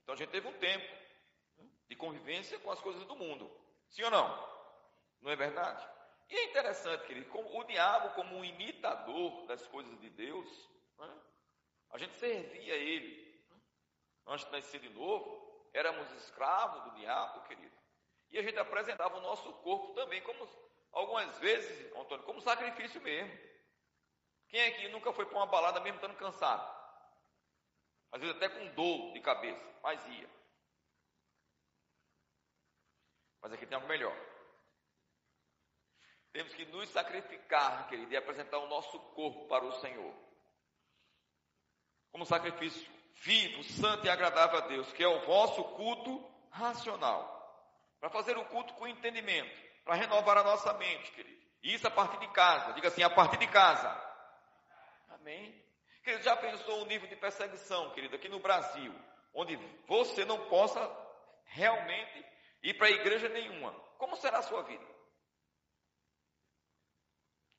Então 0.07 0.15
a 0.15 0.17
gente 0.17 0.29
teve 0.29 0.47
um 0.47 0.53
tempo 0.53 0.87
de 1.89 1.93
convivência 1.97 2.57
com 2.59 2.71
as 2.71 2.79
coisas 2.79 3.03
do 3.03 3.13
mundo. 3.17 3.51
Sim 3.89 4.03
ou 4.03 4.11
não? 4.11 4.57
Não 5.19 5.29
é 5.29 5.35
verdade? 5.35 5.85
E 6.29 6.33
é 6.37 6.45
interessante, 6.45 7.05
querido, 7.05 7.29
como 7.29 7.59
o 7.59 7.63
diabo, 7.65 8.15
como 8.15 8.37
um 8.37 8.45
imitador 8.45 9.45
das 9.47 9.67
coisas 9.67 9.99
de 9.99 10.09
Deus, 10.11 10.47
né, 10.97 11.13
a 11.89 11.97
gente 11.97 12.15
servia 12.15 12.73
a 12.73 12.77
ele. 12.77 13.37
Né, 13.49 13.57
antes 14.27 14.45
de 14.45 14.51
nascer 14.53 14.79
de 14.79 14.87
novo, 14.91 15.69
éramos 15.73 16.09
escravos 16.23 16.85
do 16.85 16.99
diabo, 16.99 17.45
querido. 17.45 17.75
E 18.31 18.39
a 18.39 18.41
gente 18.41 18.57
apresentava 18.57 19.17
o 19.17 19.21
nosso 19.21 19.51
corpo 19.55 19.93
também 19.93 20.21
como 20.21 20.47
algumas 20.93 21.37
vezes, 21.39 21.93
Antônio, 21.97 22.23
como 22.23 22.39
sacrifício 22.39 23.01
mesmo. 23.01 23.37
Quem 24.47 24.67
aqui 24.67 24.87
nunca 24.87 25.11
foi 25.11 25.25
para 25.25 25.35
uma 25.35 25.47
balada 25.47 25.81
mesmo 25.81 25.97
estando 25.97 26.15
cansado? 26.15 26.76
Às 28.11 28.21
vezes 28.21 28.35
até 28.35 28.49
com 28.49 28.73
dor 28.73 29.13
de 29.13 29.19
cabeça, 29.21 29.63
mas 29.83 30.05
ia. 30.07 30.29
Mas 33.41 33.53
aqui 33.53 33.65
tem 33.65 33.75
algo 33.75 33.87
melhor. 33.87 34.15
Temos 36.31 36.53
que 36.53 36.65
nos 36.65 36.89
sacrificar, 36.89 37.87
querido, 37.89 38.11
e 38.13 38.17
apresentar 38.17 38.59
o 38.59 38.67
nosso 38.67 38.99
corpo 39.13 39.47
para 39.47 39.65
o 39.65 39.79
Senhor. 39.79 40.13
Como 42.11 42.25
sacrifício 42.25 42.87
vivo, 43.15 43.63
santo 43.63 44.05
e 44.05 44.09
agradável 44.09 44.59
a 44.59 44.67
Deus, 44.67 44.91
que 44.93 45.03
é 45.03 45.07
o 45.07 45.25
vosso 45.25 45.63
culto 45.75 46.23
racional. 46.49 47.35
Para 47.99 48.09
fazer 48.09 48.37
o 48.37 48.45
culto 48.45 48.73
com 48.75 48.87
entendimento 48.87 49.67
para 49.87 49.95
renovar 49.95 50.37
a 50.37 50.43
nossa 50.43 50.73
mente, 50.73 51.11
querido. 51.13 51.41
Isso 51.63 51.87
a 51.87 51.91
partir 51.91 52.19
de 52.19 52.27
casa. 52.33 52.73
Diga 52.73 52.89
assim, 52.89 53.01
a 53.01 53.09
partir 53.09 53.37
de 53.37 53.47
casa. 53.47 53.89
Amém. 55.09 55.55
Querido, 56.07 56.23
já 56.23 56.37
pensou 56.37 56.83
o 56.83 56.85
nível 56.85 57.09
de 57.09 57.17
perseguição, 57.17 57.91
querido, 57.91 58.15
aqui 58.15 58.29
no 58.29 58.39
Brasil, 58.39 58.95
onde 59.33 59.57
você 59.85 60.23
não 60.23 60.47
possa 60.47 60.79
realmente 61.43 62.25
ir 62.63 62.75
para 62.75 62.87
a 62.87 62.91
igreja 62.91 63.27
nenhuma? 63.27 63.73
Como 63.97 64.15
será 64.15 64.37
a 64.37 64.43
sua 64.43 64.61
vida? 64.63 64.87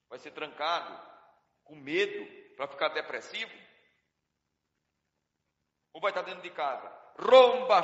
Vai 0.09 0.19
ser 0.19 0.31
trancado, 0.31 0.99
com 1.63 1.77
medo, 1.77 2.27
para 2.57 2.69
ficar 2.69 2.89
depressivo? 2.89 3.53
Ou 5.93 6.01
vai 6.01 6.11
estar 6.11 6.23
dentro 6.23 6.41
de 6.41 6.51
casa? 6.51 6.89
Romba. 7.19 7.83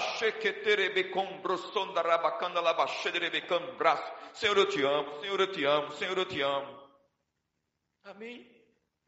Senhor, 4.33 4.57
eu 4.57 4.67
te 4.71 4.83
amo, 4.83 5.21
Senhor, 5.21 5.39
eu 5.39 5.53
te 5.53 5.63
amo, 5.63 5.93
Senhor, 5.93 6.17
eu 6.17 6.25
te 6.27 6.41
amo. 6.41 6.91
Amém? 8.05 8.54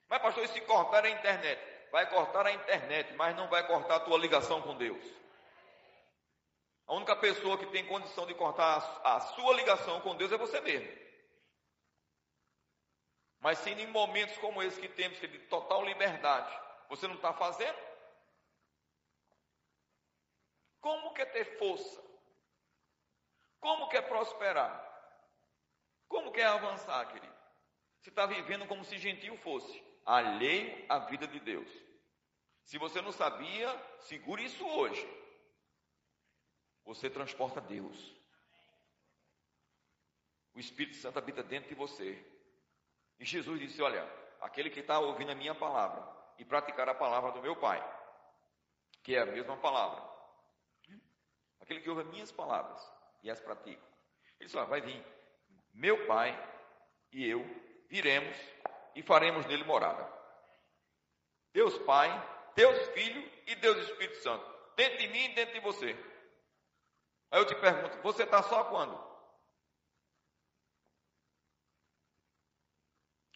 Mas, 0.09 0.23
pastor, 0.23 0.45
e 0.45 0.49
se 0.49 0.61
cortar 0.63 1.05
a 1.05 1.11
internet? 1.11 1.61
Vai 1.91 2.09
cortar 2.09 2.47
a 2.47 2.53
internet, 2.53 3.13
mas 3.15 3.37
não 3.37 3.49
vai 3.49 3.67
cortar 3.67 3.97
a 3.97 4.01
tua 4.01 4.19
ligação 4.19 4.63
com 4.63 4.77
Deus. 4.77 5.05
A 6.87 6.95
única 6.95 7.17
pessoa 7.17 7.59
que 7.59 7.67
tem 7.67 7.87
condição 7.87 8.27
de 8.27 8.35
cortar 8.35 8.77
a 9.05 9.21
sua 9.21 9.55
ligação 9.55 10.01
com 10.01 10.15
Deus 10.15 10.31
é 10.31 10.37
você 10.37 10.61
mesmo. 10.61 11.07
Mas 13.41 13.59
se 13.59 13.71
em 13.71 13.87
momentos 13.89 14.37
como 14.39 14.63
esse 14.63 14.81
que 14.81 14.89
temos, 14.89 15.19
que 15.19 15.27
de 15.27 15.39
total 15.47 15.85
liberdade, 15.85 16.53
você 16.89 17.07
não 17.07 17.17
está 17.17 17.33
fazendo, 17.33 17.79
como 20.81 21.13
quer 21.13 21.27
ter 21.33 21.59
força? 21.59 22.05
Como 23.59 23.89
quer 23.89 24.03
prosperar? 24.03 24.85
Como 26.09 26.31
quer 26.31 26.47
avançar, 26.47 27.05
querido? 27.13 27.35
Você 28.01 28.11
está 28.11 28.27
vivendo 28.27 28.69
como 28.69 28.85
se 28.85 28.97
gentil 28.99 29.37
fosse, 29.39 29.83
alheio 30.07 30.87
à 30.89 31.01
vida 31.01 31.27
de 31.27 31.41
Deus. 31.41 31.69
Se 32.65 32.79
você 32.79 33.03
não 33.03 33.13
sabia, 33.13 33.69
segure 34.01 34.45
isso 34.45 34.67
hoje. 34.67 35.07
Você 36.85 37.11
transporta 37.11 37.61
Deus. 37.61 38.15
O 40.55 40.61
Espírito 40.61 40.97
Santo 40.97 41.19
habita 41.19 41.43
dentro 41.43 41.69
de 41.69 41.75
você. 41.75 42.25
E 43.19 43.25
Jesus 43.25 43.61
disse: 43.61 43.83
Olha, 43.83 44.09
aquele 44.41 44.71
que 44.71 44.81
está 44.81 44.99
ouvindo 44.99 45.33
a 45.33 45.35
minha 45.35 45.55
palavra 45.55 46.07
e 46.39 46.45
praticar 46.45 46.89
a 46.89 46.95
palavra 46.95 47.33
do 47.33 47.43
meu 47.43 47.57
Pai, 47.57 47.83
que 49.03 49.15
é 49.15 49.21
a 49.21 49.27
mesma 49.27 49.57
palavra, 49.57 50.17
Aquele 51.67 51.81
que 51.81 51.91
ouve 51.91 52.03
as 52.03 52.09
minhas 52.09 52.31
palavras 52.31 52.81
e 53.25 53.31
as 53.31 53.41
pratica. 53.41 53.83
Ele 54.39 54.49
disse: 54.49 54.65
vai 54.67 54.81
vir 54.81 55.05
meu 55.75 56.07
pai 56.07 56.33
e 57.11 57.27
eu 57.27 57.45
viremos 57.89 58.37
e 58.97 59.03
faremos 59.03 59.47
nele 59.47 59.63
morada. 59.63 60.11
Deus 61.53 61.79
Pai, 61.81 62.11
Deus 62.55 62.89
Filho 62.89 63.23
e 63.47 63.55
Deus 63.55 63.77
Espírito 63.89 64.17
Santo. 64.23 64.45
Dentro 64.75 64.99
de 64.99 65.09
mim 65.09 65.25
e 65.27 65.35
dentro 65.35 65.55
de 65.55 65.61
você. 65.61 65.93
Aí 67.31 67.39
eu 67.41 67.47
te 67.47 67.55
pergunto: 67.55 67.99
você 68.03 68.25
está 68.25 68.43
só 68.43 68.65
quando? 68.65 69.07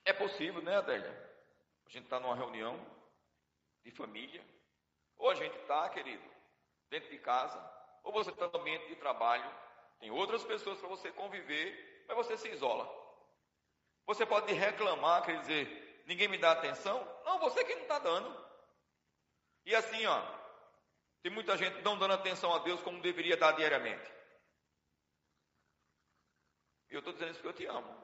É 0.05 0.13
possível, 0.15 0.63
né, 0.63 0.77
Adélia? 0.77 1.11
A 1.87 1.91
gente 1.91 2.05
está 2.05 2.19
numa 2.19 2.35
reunião 2.35 2.75
de 3.85 3.91
família. 3.91 4.45
Ou 5.19 5.29
a 5.29 5.35
gente 5.35 5.57
está, 5.59 5.89
querido, 5.91 6.25
dentro 6.89 7.11
de 7.11 7.19
casa, 7.19 7.59
ou 8.03 8.13
você 8.13 8.31
está 8.31 8.49
no 8.49 8.59
ambiente 8.59 8.89
de 8.89 8.97
trabalho, 8.97 9.55
tem 9.99 10.11
outras 10.11 10.43
pessoas 10.45 10.79
para 10.79 10.89
você 10.89 11.13
conviver, 11.13 12.07
mas 12.09 12.17
você 12.17 12.39
se 12.39 12.49
isola. 12.49 13.00
Você 14.07 14.27
pode 14.27 14.53
reclamar, 14.53 15.25
quer 15.25 15.41
dizer, 15.41 16.03
ninguém 16.07 16.29
me 16.29 16.39
dá 16.39 16.53
atenção? 16.53 16.99
Não, 17.25 17.39
você 17.39 17.65
que 17.65 17.75
não 17.75 17.83
está 17.83 17.99
dando. 17.99 18.51
E 19.65 19.75
assim, 19.75 20.05
ó, 20.07 20.23
tem 21.23 21.31
muita 21.31 21.57
gente 21.57 21.83
não 21.83 21.99
dando 21.99 22.15
atenção 22.15 22.53
a 22.55 22.59
Deus 22.61 22.81
como 22.83 23.03
deveria 23.03 23.37
dar 23.37 23.53
diariamente. 23.53 24.11
E 26.91 26.95
eu 26.95 26.99
estou 26.99 27.13
dizendo 27.13 27.31
isso 27.31 27.41
porque 27.41 27.65
eu 27.65 27.69
te 27.69 27.77
amo. 27.77 28.01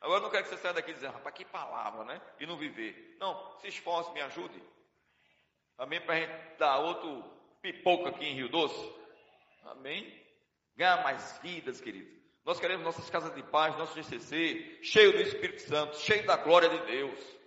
Agora 0.00 0.18
eu 0.18 0.22
não 0.22 0.30
quero 0.30 0.44
que 0.44 0.50
você 0.50 0.58
saia 0.58 0.74
daqui 0.74 0.92
dizendo, 0.92 1.14
rapaz, 1.14 1.34
que 1.34 1.44
palavra, 1.44 2.04
né? 2.04 2.20
E 2.38 2.46
não 2.46 2.56
viver. 2.56 3.16
Não, 3.18 3.58
se 3.60 3.68
esforce, 3.68 4.12
me 4.12 4.20
ajude. 4.20 4.62
Amém? 5.76 6.00
Para 6.00 6.14
a 6.14 6.20
gente 6.20 6.56
dar 6.58 6.78
outro 6.78 7.22
pipoco 7.60 8.06
aqui 8.06 8.26
em 8.26 8.34
Rio 8.34 8.48
Doce. 8.48 8.94
Amém? 9.64 10.26
Ganhar 10.76 11.02
mais 11.02 11.38
vidas, 11.38 11.80
querido. 11.80 12.17
Nós 12.48 12.58
queremos 12.58 12.82
nossas 12.82 13.10
casas 13.10 13.34
de 13.34 13.42
paz, 13.42 13.76
nosso 13.76 13.94
GCC, 13.94 14.78
cheio 14.82 15.12
do 15.12 15.20
Espírito 15.20 15.60
Santo, 15.68 15.98
cheio 15.98 16.26
da 16.26 16.34
glória 16.34 16.70
de 16.70 16.78
Deus. 16.86 17.38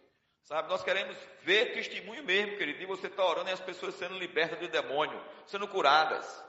Sabe, 0.44 0.70
nós 0.70 0.84
queremos 0.84 1.18
ver 1.42 1.74
testemunho 1.74 2.24
mesmo, 2.24 2.56
querido, 2.56 2.78
de 2.78 2.86
você 2.86 3.08
estar 3.08 3.24
tá 3.24 3.28
orando 3.28 3.50
e 3.50 3.52
as 3.52 3.60
pessoas 3.60 3.96
sendo 3.96 4.16
libertas 4.20 4.60
do 4.60 4.68
demônio, 4.68 5.20
sendo 5.48 5.68
curadas. 5.68 6.46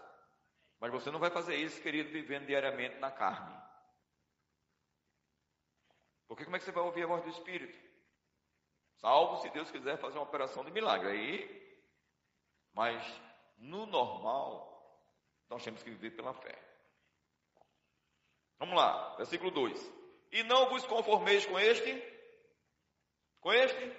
Mas 0.78 0.92
você 0.92 1.10
não 1.10 1.18
vai 1.18 1.30
fazer 1.30 1.56
isso, 1.56 1.80
querido, 1.80 2.10
vivendo 2.10 2.44
diariamente 2.44 2.98
na 2.98 3.10
carne. 3.10 3.58
Porque 6.28 6.44
como 6.44 6.54
é 6.54 6.58
que 6.58 6.66
você 6.66 6.72
vai 6.72 6.84
ouvir 6.84 7.04
a 7.04 7.06
voz 7.06 7.22
do 7.22 7.30
Espírito? 7.30 7.78
Salvo 8.98 9.40
se 9.40 9.48
Deus 9.48 9.70
quiser 9.70 9.96
fazer 9.96 10.18
uma 10.18 10.24
operação 10.24 10.62
de 10.62 10.70
milagre. 10.70 11.08
Aí 11.08 11.80
mas 12.74 13.02
no 13.56 13.86
normal, 13.86 15.00
nós 15.48 15.64
temos 15.64 15.82
que 15.82 15.88
viver 15.88 16.10
pela 16.10 16.34
fé. 16.34 16.71
Vamos 18.62 18.76
lá, 18.76 19.16
versículo 19.16 19.50
2. 19.50 19.92
E 20.30 20.44
não 20.44 20.68
vos 20.68 20.86
conformeis 20.86 21.44
com 21.44 21.58
este, 21.58 22.00
com 23.40 23.52
este, 23.52 23.92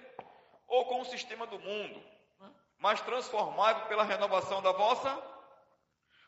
ou 0.66 0.86
com 0.86 1.02
o 1.02 1.04
sistema 1.04 1.46
do 1.46 1.58
mundo, 1.58 2.02
mas 2.78 2.98
transformai 3.02 3.86
pela 3.88 4.04
renovação 4.04 4.62
da 4.62 4.72
vossa. 4.72 5.22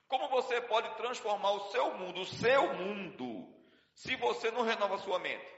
Como 0.07 0.28
você 0.28 0.61
pode 0.61 0.95
transformar 0.97 1.53
o 1.53 1.70
seu 1.70 1.95
mundo, 1.95 2.20
o 2.20 2.26
seu 2.26 2.74
mundo, 2.74 3.49
se 3.95 4.14
você 4.16 4.51
não 4.51 4.61
renova 4.61 4.99
sua 4.99 5.18
mente? 5.18 5.51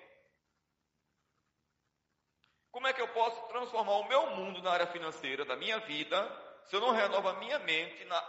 Como 2.70 2.86
é 2.86 2.92
que 2.92 3.02
eu 3.02 3.08
posso 3.08 3.42
transformar 3.48 3.96
o 3.96 4.08
meu 4.08 4.36
mundo 4.36 4.62
na 4.62 4.70
área 4.70 4.86
financeira 4.86 5.44
da 5.44 5.56
minha 5.56 5.80
vida 5.80 6.62
se 6.66 6.76
eu 6.76 6.80
não 6.80 6.92
renovo 6.92 7.28
a 7.28 7.40
minha 7.40 7.58
mente 7.58 8.04
na, 8.04 8.20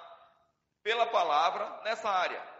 pela 0.81 1.05
palavra 1.05 1.83
nessa 1.83 2.09
área? 2.09 2.58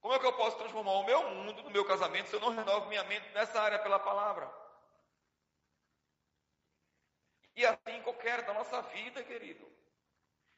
Como 0.00 0.14
é 0.14 0.18
que 0.18 0.26
eu 0.26 0.32
posso 0.32 0.56
transformar 0.56 0.92
o 0.92 1.04
meu 1.04 1.30
mundo, 1.30 1.62
no 1.62 1.70
meu 1.70 1.84
casamento, 1.84 2.28
se 2.28 2.36
eu 2.36 2.40
não 2.40 2.50
renovo 2.50 2.88
minha 2.88 3.04
mente 3.04 3.28
nessa 3.30 3.60
área 3.60 3.78
pela 3.78 3.98
palavra? 3.98 4.50
E 7.54 7.66
assim 7.66 8.02
qualquer 8.02 8.42
da 8.46 8.54
nossa 8.54 8.80
vida, 8.82 9.22
querido. 9.22 9.70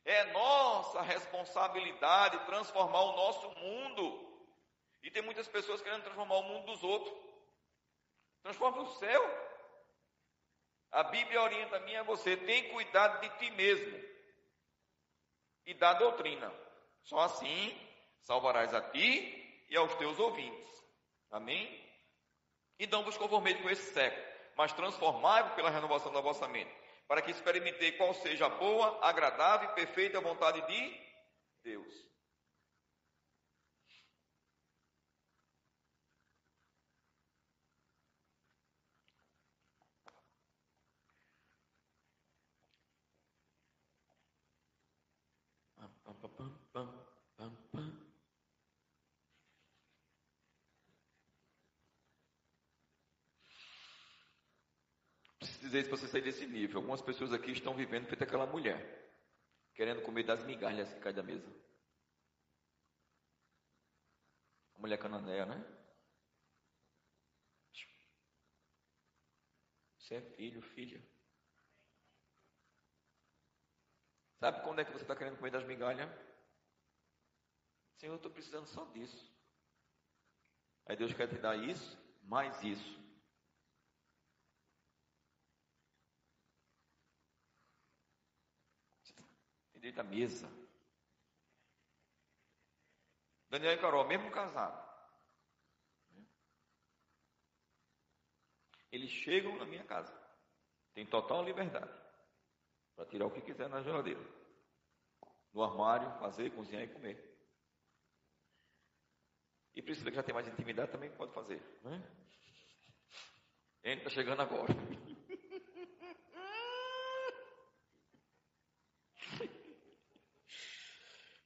É 0.04 0.24
nossa 0.32 1.02
responsabilidade 1.02 2.44
transformar 2.46 3.00
o 3.00 3.16
nosso 3.16 3.50
mundo. 3.58 4.48
E 5.02 5.10
tem 5.10 5.22
muitas 5.22 5.48
pessoas 5.48 5.82
querendo 5.82 6.04
transformar 6.04 6.36
o 6.36 6.42
mundo 6.44 6.66
dos 6.66 6.82
outros. 6.82 7.12
Transforma 8.42 8.82
o 8.82 8.94
céu. 8.94 9.22
A 10.92 11.04
Bíblia 11.04 11.42
orienta 11.42 11.76
a 11.76 11.80
mim 11.80 11.96
a 11.96 12.02
você: 12.02 12.36
tem 12.36 12.70
cuidado 12.70 13.20
de 13.20 13.28
ti 13.38 13.50
mesmo 13.50 13.98
e 15.64 15.74
da 15.74 15.94
doutrina. 15.94 16.52
Só 17.02 17.20
assim 17.20 17.91
salvarás 18.22 18.72
a 18.74 18.80
ti 18.80 19.64
e 19.68 19.76
aos 19.76 19.94
teus 19.96 20.18
ouvintes. 20.18 20.70
Amém? 21.30 21.80
E 22.78 22.86
não 22.86 23.04
vos 23.04 23.16
conformeis 23.16 23.60
com 23.60 23.70
esse 23.70 23.92
século, 23.92 24.24
mas 24.56 24.72
transformai-vos 24.72 25.52
pela 25.54 25.70
renovação 25.70 26.12
da 26.12 26.20
vossa 26.20 26.48
mente, 26.48 26.74
para 27.06 27.22
que 27.22 27.30
experimentei 27.30 27.92
qual 27.92 28.12
seja 28.14 28.46
a 28.46 28.50
boa, 28.50 28.98
agradável 29.06 29.70
e 29.70 29.74
perfeita 29.74 30.20
vontade 30.20 30.60
de 30.66 31.00
Deus. 31.62 32.12
Dizer 55.72 55.80
isso 55.80 55.88
para 55.88 55.98
você 55.98 56.08
sair 56.08 56.22
desse 56.22 56.46
nível. 56.46 56.78
Algumas 56.78 57.00
pessoas 57.00 57.32
aqui 57.32 57.50
estão 57.50 57.74
vivendo 57.74 58.06
feito 58.06 58.22
aquela 58.22 58.46
mulher, 58.46 59.10
querendo 59.74 60.02
comer 60.02 60.24
das 60.24 60.44
migalhas 60.44 60.92
que 60.92 61.00
caem 61.00 61.16
da 61.16 61.22
mesa. 61.22 61.48
A 64.74 64.78
mulher 64.78 64.98
cananeia, 64.98 65.46
né? 65.46 65.64
Você 69.96 70.16
é 70.16 70.20
filho, 70.20 70.60
filha. 70.60 71.02
Sabe 74.38 74.62
quando 74.62 74.80
é 74.80 74.84
que 74.84 74.92
você 74.92 75.04
está 75.04 75.16
querendo 75.16 75.38
comer 75.38 75.52
das 75.52 75.64
migalhas? 75.64 76.10
Senhor, 77.96 78.12
eu 78.12 78.16
estou 78.16 78.30
precisando 78.30 78.66
só 78.66 78.84
disso. 78.86 79.32
Aí 80.84 80.96
Deus 80.96 81.14
quer 81.14 81.28
te 81.28 81.38
dar 81.38 81.56
isso, 81.56 81.96
mais 82.24 82.62
isso. 82.62 83.01
Direito 89.82 89.98
à 90.00 90.04
mesa. 90.04 90.48
Daniel 93.50 93.72
e 93.72 93.78
Carol, 93.78 94.06
mesmo 94.06 94.30
casado. 94.30 94.80
Eles 98.92 99.10
chegam 99.10 99.56
na 99.58 99.64
minha 99.64 99.84
casa. 99.84 100.14
Tem 100.94 101.04
total 101.04 101.44
liberdade. 101.44 101.90
Para 102.94 103.06
tirar 103.06 103.26
o 103.26 103.30
que 103.30 103.40
quiser 103.40 103.68
na 103.68 103.82
geladeira. 103.82 104.20
No 105.52 105.64
armário, 105.64 106.18
fazer, 106.20 106.54
cozinhar 106.54 106.84
e 106.84 106.94
comer. 106.94 107.32
E 109.74 109.82
precisa 109.82 110.10
que 110.10 110.16
já 110.16 110.22
tem 110.22 110.34
mais 110.34 110.46
intimidade 110.46 110.92
também 110.92 111.10
pode 111.16 111.32
fazer. 111.32 111.60
Né? 111.82 112.00
Ele 113.82 114.08
chegando 114.10 114.42
agora. 114.42 114.72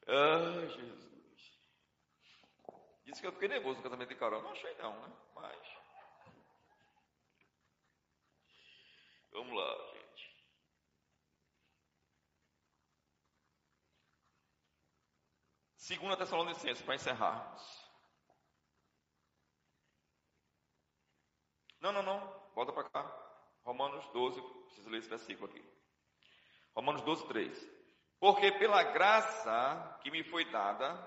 Ai, 0.08 0.68
Jesus. 0.68 1.06
Disse 3.04 3.20
que 3.20 3.26
eu 3.26 3.32
fiquei 3.32 3.48
nervoso 3.48 3.78
no 3.78 3.82
casamento 3.82 4.08
de 4.08 4.14
Carol. 4.14 4.42
Não 4.42 4.52
achei 4.52 4.74
não, 4.76 5.00
né? 5.00 5.16
Mas. 5.34 5.76
Vamos 9.32 9.54
lá, 9.56 9.92
gente. 9.92 10.36
Segunda 15.76 16.16
Tessalonicenses, 16.16 16.82
para 16.82 16.94
encerrarmos. 16.94 17.86
Não, 21.80 21.92
não, 21.92 22.02
não. 22.02 22.50
Volta 22.54 22.72
para 22.72 22.88
cá. 22.88 23.26
Romanos 23.62 24.06
12, 24.08 24.40
preciso 24.66 24.88
ler 24.88 24.98
esse 24.98 25.08
versículo 25.08 25.50
aqui. 25.50 25.62
Romanos 26.74 27.02
12, 27.02 27.26
3. 27.26 27.75
Porque 28.18 28.52
pela 28.52 28.82
graça 28.82 29.98
que 30.02 30.10
me 30.10 30.24
foi 30.24 30.44
dada, 30.46 30.98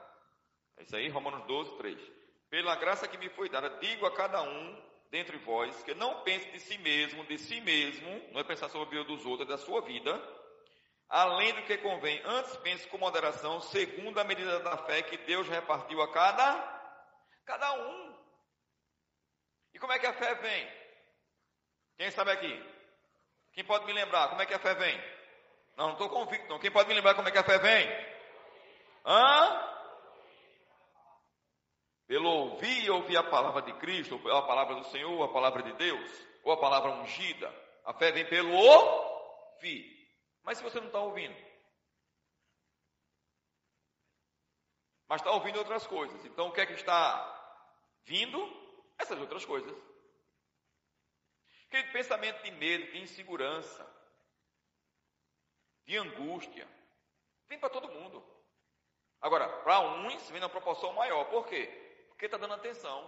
é 0.78 0.84
isso 0.84 0.96
aí, 0.96 1.10
Romanos 1.10 1.46
12, 1.46 1.78
3. 1.78 2.12
Pela 2.50 2.76
graça 2.76 3.08
que 3.08 3.18
me 3.18 3.30
foi 3.30 3.50
dada, 3.50 3.70
digo 3.80 4.06
a 4.06 4.16
cada 4.16 4.42
um 4.42 4.90
dentre 5.10 5.38
vós 5.38 5.82
que 5.84 5.94
não 5.96 6.22
pense 6.24 6.50
de 6.52 6.60
si 6.60 6.78
mesmo, 6.78 7.26
de 7.26 7.38
si 7.38 7.60
mesmo, 7.62 8.32
não 8.32 8.40
é 8.40 8.44
pensar 8.44 8.70
sobre 8.70 8.88
a 8.88 8.92
vida 8.92 9.04
dos 9.04 9.26
outros, 9.26 9.48
é 9.48 9.52
da 9.52 9.58
sua 9.58 9.82
vida, 9.82 10.22
além 11.08 11.54
do 11.54 11.64
que 11.64 11.78
convém, 11.78 12.22
antes 12.24 12.56
pense 12.58 12.88
com 12.88 12.98
moderação, 12.98 13.60
segundo 13.60 14.20
a 14.20 14.24
medida 14.24 14.60
da 14.60 14.78
fé 14.78 15.02
que 15.02 15.18
Deus 15.18 15.48
repartiu 15.48 16.02
a 16.02 16.12
cada, 16.12 16.54
cada 17.46 17.74
um. 17.74 18.16
E 19.74 19.80
como 19.80 19.94
é 19.94 20.00
que 20.00 20.06
a 20.06 20.14
fé 20.14 20.36
vem? 20.36 20.80
Quem 21.98 22.12
sabe 22.12 22.32
aqui? 22.32 22.80
Quem 23.54 23.64
pode 23.66 23.86
me 23.86 23.94
lembrar? 23.94 24.30
Como 24.30 24.42
é 24.42 24.46
que 24.46 24.54
a 24.54 24.60
fé 24.60 24.76
vem? 24.76 25.19
Não, 25.80 25.86
não 25.86 25.94
estou 25.94 26.10
convicto. 26.10 26.50
Não. 26.50 26.60
Quem 26.60 26.70
pode 26.70 26.90
me 26.90 26.94
lembrar 26.94 27.16
como 27.16 27.30
é 27.30 27.32
que 27.32 27.38
a 27.38 27.44
fé 27.44 27.58
vem? 27.58 27.88
Hã? 29.06 29.80
Pelo 32.06 32.30
ouvir 32.30 32.84
e 32.84 32.90
ouvir 32.90 33.16
a 33.16 33.24
palavra 33.24 33.62
de 33.62 33.72
Cristo, 33.80 34.20
ou 34.22 34.36
a 34.36 34.46
palavra 34.46 34.76
do 34.76 34.84
Senhor, 34.88 35.24
a 35.24 35.32
palavra 35.32 35.64
de 35.64 35.72
Deus, 35.74 36.28
ou 36.44 36.52
a 36.52 36.58
palavra 36.60 36.92
ungida. 36.92 37.48
A 37.86 37.94
fé 37.94 38.12
vem 38.12 38.28
pelo 38.28 38.52
ouvir. 38.54 39.86
Mas 40.44 40.58
se 40.58 40.64
você 40.64 40.82
não 40.82 40.88
está 40.88 41.00
ouvindo, 41.00 41.38
mas 45.08 45.22
está 45.22 45.32
ouvindo 45.32 45.60
outras 45.60 45.88
coisas, 45.88 46.26
então 46.26 46.48
o 46.48 46.52
que 46.52 46.60
é 46.60 46.66
que 46.66 46.74
está 46.74 47.64
vindo? 48.04 48.38
Essas 48.98 49.18
outras 49.18 49.46
coisas. 49.46 49.74
Aquele 51.68 51.92
pensamento 51.94 52.44
de 52.44 52.52
medo, 52.52 52.92
de 52.92 53.00
insegurança, 53.00 53.99
de 55.90 55.98
angústia. 55.98 56.70
Vem 57.48 57.58
para 57.58 57.72
todo 57.72 57.92
mundo. 57.92 58.24
Agora, 59.20 59.50
para 59.64 59.80
uns 59.80 60.30
vem 60.30 60.40
na 60.40 60.48
proporção 60.48 60.94
maior. 60.94 61.26
Por 61.32 61.48
quê? 61.48 61.66
Porque 62.10 62.26
está 62.26 62.38
dando 62.38 62.54
atenção. 62.54 63.00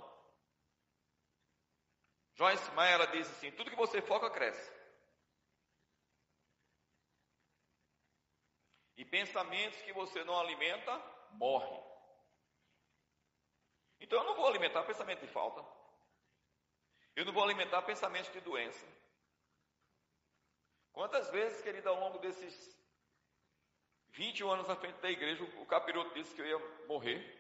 Joyce 2.33 2.71
Meyer 2.71 2.93
ela 2.93 3.05
diz 3.05 3.29
assim: 3.29 3.51
tudo 3.51 3.69
que 3.69 3.75
você 3.75 4.01
foca 4.01 4.31
cresce. 4.31 4.73
E 8.97 9.05
pensamentos 9.05 9.79
que 9.83 9.93
você 9.93 10.23
não 10.23 10.39
alimenta, 10.39 10.97
morrem. 11.33 11.79
Então 13.99 14.17
eu 14.17 14.25
não 14.25 14.35
vou 14.35 14.47
alimentar 14.47 14.83
pensamento 14.85 15.21
de 15.21 15.31
falta. 15.31 15.63
Eu 17.15 17.25
não 17.25 17.33
vou 17.33 17.43
alimentar 17.43 17.83
pensamentos 17.83 18.33
de 18.33 18.41
doença. 18.41 19.00
Quantas 20.93 21.29
vezes, 21.29 21.61
querido, 21.61 21.89
ao 21.89 21.99
longo 21.99 22.19
desses 22.19 22.79
21 24.09 24.51
anos 24.51 24.69
à 24.69 24.75
frente 24.75 24.99
da 24.99 25.09
igreja, 25.09 25.43
o 25.43 25.65
capiroto 25.65 26.13
disse 26.13 26.35
que 26.35 26.41
eu 26.41 26.45
ia 26.45 26.59
morrer. 26.87 27.39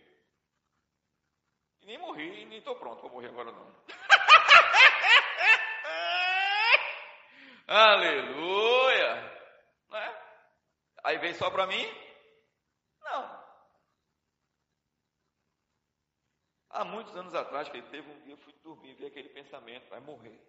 E 1.81 1.85
nem 1.85 1.97
morri, 1.97 2.41
e 2.41 2.45
nem 2.45 2.59
estou 2.59 2.77
pronto 2.77 3.01
para 3.01 3.09
morrer 3.09 3.27
agora 3.27 3.51
não. 3.51 3.75
Aleluia! 7.67 9.15
Né? 9.89 10.21
Aí 11.03 11.17
vem 11.17 11.33
só 11.33 11.49
para 11.49 11.67
mim? 11.67 11.85
Não. 13.01 13.41
Há 16.69 16.85
muitos 16.85 17.15
anos 17.17 17.35
atrás, 17.35 17.67
que 17.67 17.77
ele 17.77 17.89
teve 17.89 18.09
um 18.09 18.21
dia, 18.21 18.33
eu 18.33 18.37
fui 18.37 18.53
dormir 18.63 18.95
vi 18.95 19.05
aquele 19.05 19.29
pensamento, 19.29 19.89
vai 19.89 19.99
morrer. 19.99 20.39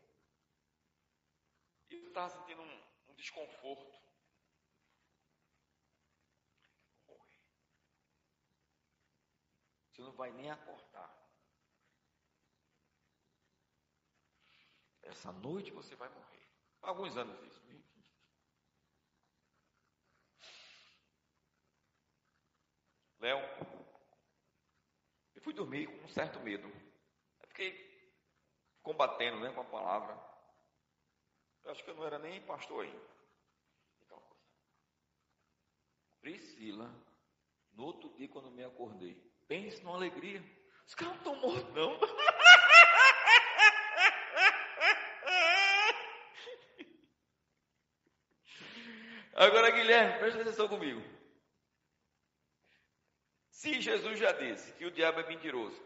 E 1.91 1.95
eu 1.95 2.09
estava 2.09 2.29
sentindo 2.29 2.63
um 2.63 2.92
desconforto. 3.23 4.03
Você 9.89 10.03
não 10.03 10.13
vai 10.13 10.33
nem 10.33 10.51
acordar. 10.51 11.11
Essa 15.03 15.31
noite 15.33 15.71
você 15.71 15.95
vai 15.95 16.09
morrer. 16.09 16.49
Alguns 16.83 17.17
anos 17.17 17.41
isso. 17.47 17.63
Léo, 23.21 23.39
eu 25.37 25.43
fui 25.43 25.55
dormir 25.55 25.87
com 25.87 26.05
um 26.05 26.09
certo 26.09 26.41
medo. 26.41 26.67
Eu 27.41 27.49
fiquei 27.49 27.71
combatendo 28.83 29.39
né, 29.39 29.53
com 29.53 29.61
a 29.61 29.65
palavra. 29.65 30.13
Eu 31.63 31.71
acho 31.71 31.85
que 31.85 31.91
eu 31.91 31.95
não 31.95 32.05
era 32.05 32.19
nem 32.19 32.45
pastor 32.45 32.85
ainda. 32.85 33.12
Priscila, 36.23 36.89
no 37.73 37.85
outro 37.85 38.09
dia 38.15 38.29
quando 38.29 38.51
me 38.53 38.63
acordei, 38.65 39.21
pense 39.49 39.83
numa 39.83 39.97
alegria. 39.97 40.41
Os 40.87 40.95
caras 40.95 41.15
não 41.15 41.19
estão 41.19 41.35
mortos, 41.41 41.75
não. 41.75 41.99
Agora, 49.35 49.71
Guilherme, 49.73 50.21
presta 50.21 50.43
atenção 50.43 50.69
comigo. 50.69 51.03
Se 53.51 53.81
Jesus 53.81 54.17
já 54.17 54.31
disse 54.31 54.73
que 54.75 54.85
o 54.85 54.93
diabo 54.93 55.19
é 55.21 55.27
mentiroso, 55.27 55.83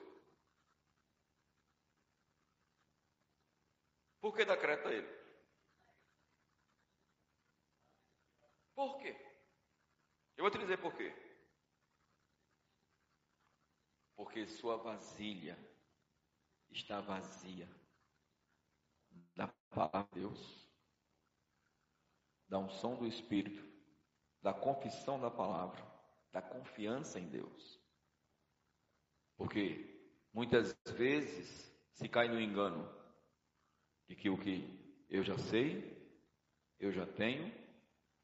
por 4.21 4.37
que 4.37 4.45
dá 4.45 4.55
crédito 4.57 4.89
a 4.89 4.93
ele? 4.93 5.17
Por 8.75 8.99
quê? 8.99 9.26
Eu 10.37 10.45
vou 10.45 10.51
te 10.51 10.59
dizer 10.59 10.79
por 10.79 10.95
quê. 10.95 11.15
Porque 14.15 14.47
sua 14.47 14.77
vasilha 14.77 15.59
está 16.71 17.01
vazia 17.01 17.69
da 19.35 19.49
palavra 19.71 20.09
de 20.13 20.21
Deus, 20.21 20.69
da 22.49 22.59
unção 22.59 22.97
do 22.97 23.07
Espírito, 23.07 23.65
da 24.43 24.53
confissão 24.53 25.19
da 25.21 25.31
palavra, 25.31 25.85
da 26.33 26.43
confiança 26.43 27.19
em 27.19 27.29
Deus. 27.29 27.81
Porque 29.37 30.15
muitas 30.33 30.77
vezes 30.97 31.75
se 31.93 32.09
cai 32.09 32.29
no 32.29 32.41
engano 32.41 32.87
de 34.07 34.15
que 34.15 34.29
o 34.29 34.39
que 34.39 35.05
eu 35.09 35.23
já 35.23 35.37
sei, 35.39 35.97
eu 36.79 36.93
já 36.93 37.07
tenho 37.07 37.53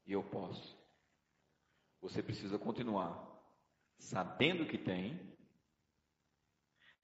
e 0.05 0.11
eu 0.11 0.23
posso. 0.23 0.82
Você 2.03 2.21
precisa 2.21 2.59
continuar 2.59 3.31
sabendo 3.97 4.67
que 4.67 4.77
tem, 4.77 5.33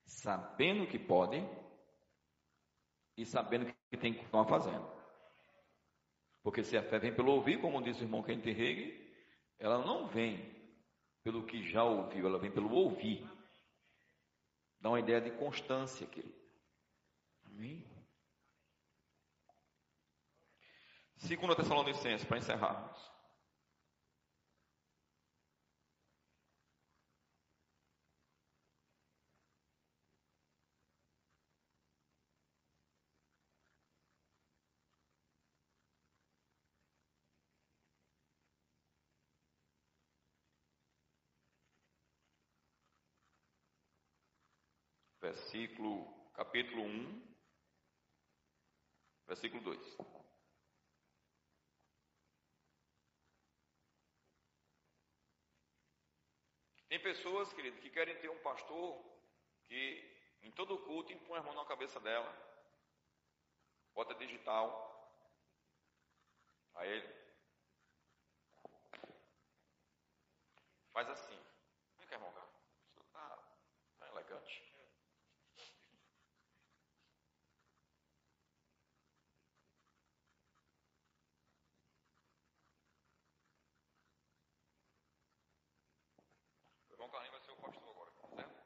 sabendo 0.06 0.86
que 0.86 1.00
pode 1.00 1.38
e 3.16 3.26
sabendo 3.26 3.74
que 3.90 3.98
tem 3.98 4.14
que 4.14 4.20
continuar 4.20 4.46
fazendo. 4.46 4.86
Porque 6.44 6.66
se 6.66 6.76
a 6.76 6.84
fé 6.84 7.00
vem 7.00 7.16
pelo 7.16 7.32
ouvir, 7.32 7.62
como 7.62 7.82
disse 7.82 8.02
o 8.02 8.04
irmão 8.04 8.22
Kent 8.22 8.46
Hegel, 8.46 8.94
ela 9.58 9.86
não 9.86 10.06
vem 10.10 10.54
pelo 11.24 11.46
que 11.46 11.64
já 11.64 11.82
ouviu, 11.82 12.28
ela 12.28 12.38
vem 12.38 12.52
pelo 12.52 12.70
ouvir. 12.70 13.26
Dá 14.82 14.90
uma 14.90 15.00
ideia 15.00 15.22
de 15.22 15.32
constância, 15.32 16.06
querido. 16.08 16.38
Amém? 17.46 17.90
Segunda 21.16 21.56
Tessalonicenses, 21.56 22.28
para 22.28 22.38
encerrarmos. 22.38 23.09
Versículo, 45.30 46.12
capítulo 46.34 46.82
1, 46.82 47.36
versículo 49.28 49.62
2. 49.62 49.98
Tem 56.88 57.00
pessoas, 57.00 57.54
querido, 57.54 57.80
que 57.80 57.92
querem 57.92 58.20
ter 58.20 58.30
um 58.30 58.40
pastor 58.40 59.06
que 59.68 59.82
em 60.42 60.52
todo 60.52 60.80
culto 60.80 61.14
impõe 61.14 61.38
a 61.38 61.44
mão 61.44 61.54
na 61.54 61.66
cabeça 61.66 62.00
dela, 62.00 62.32
bota 63.94 64.16
digital, 64.16 64.68
aí 66.74 66.90
ele 66.90 67.20
faz 70.92 71.08
assim. 71.08 71.40
Vem 72.00 72.08
cá, 72.08 72.16
irmão, 72.16 72.34
cara. 72.34 72.50
Tá, 73.14 73.38
tá 74.00 74.08
elegante. 74.08 74.70
O 86.90 86.94
irmão 86.94 87.10
Carlinhos 87.10 87.38
vai 87.38 87.42
ser 87.42 87.52
o 87.52 87.56
pastor 87.58 87.90
agora, 87.90 88.12
certo? 88.12 88.60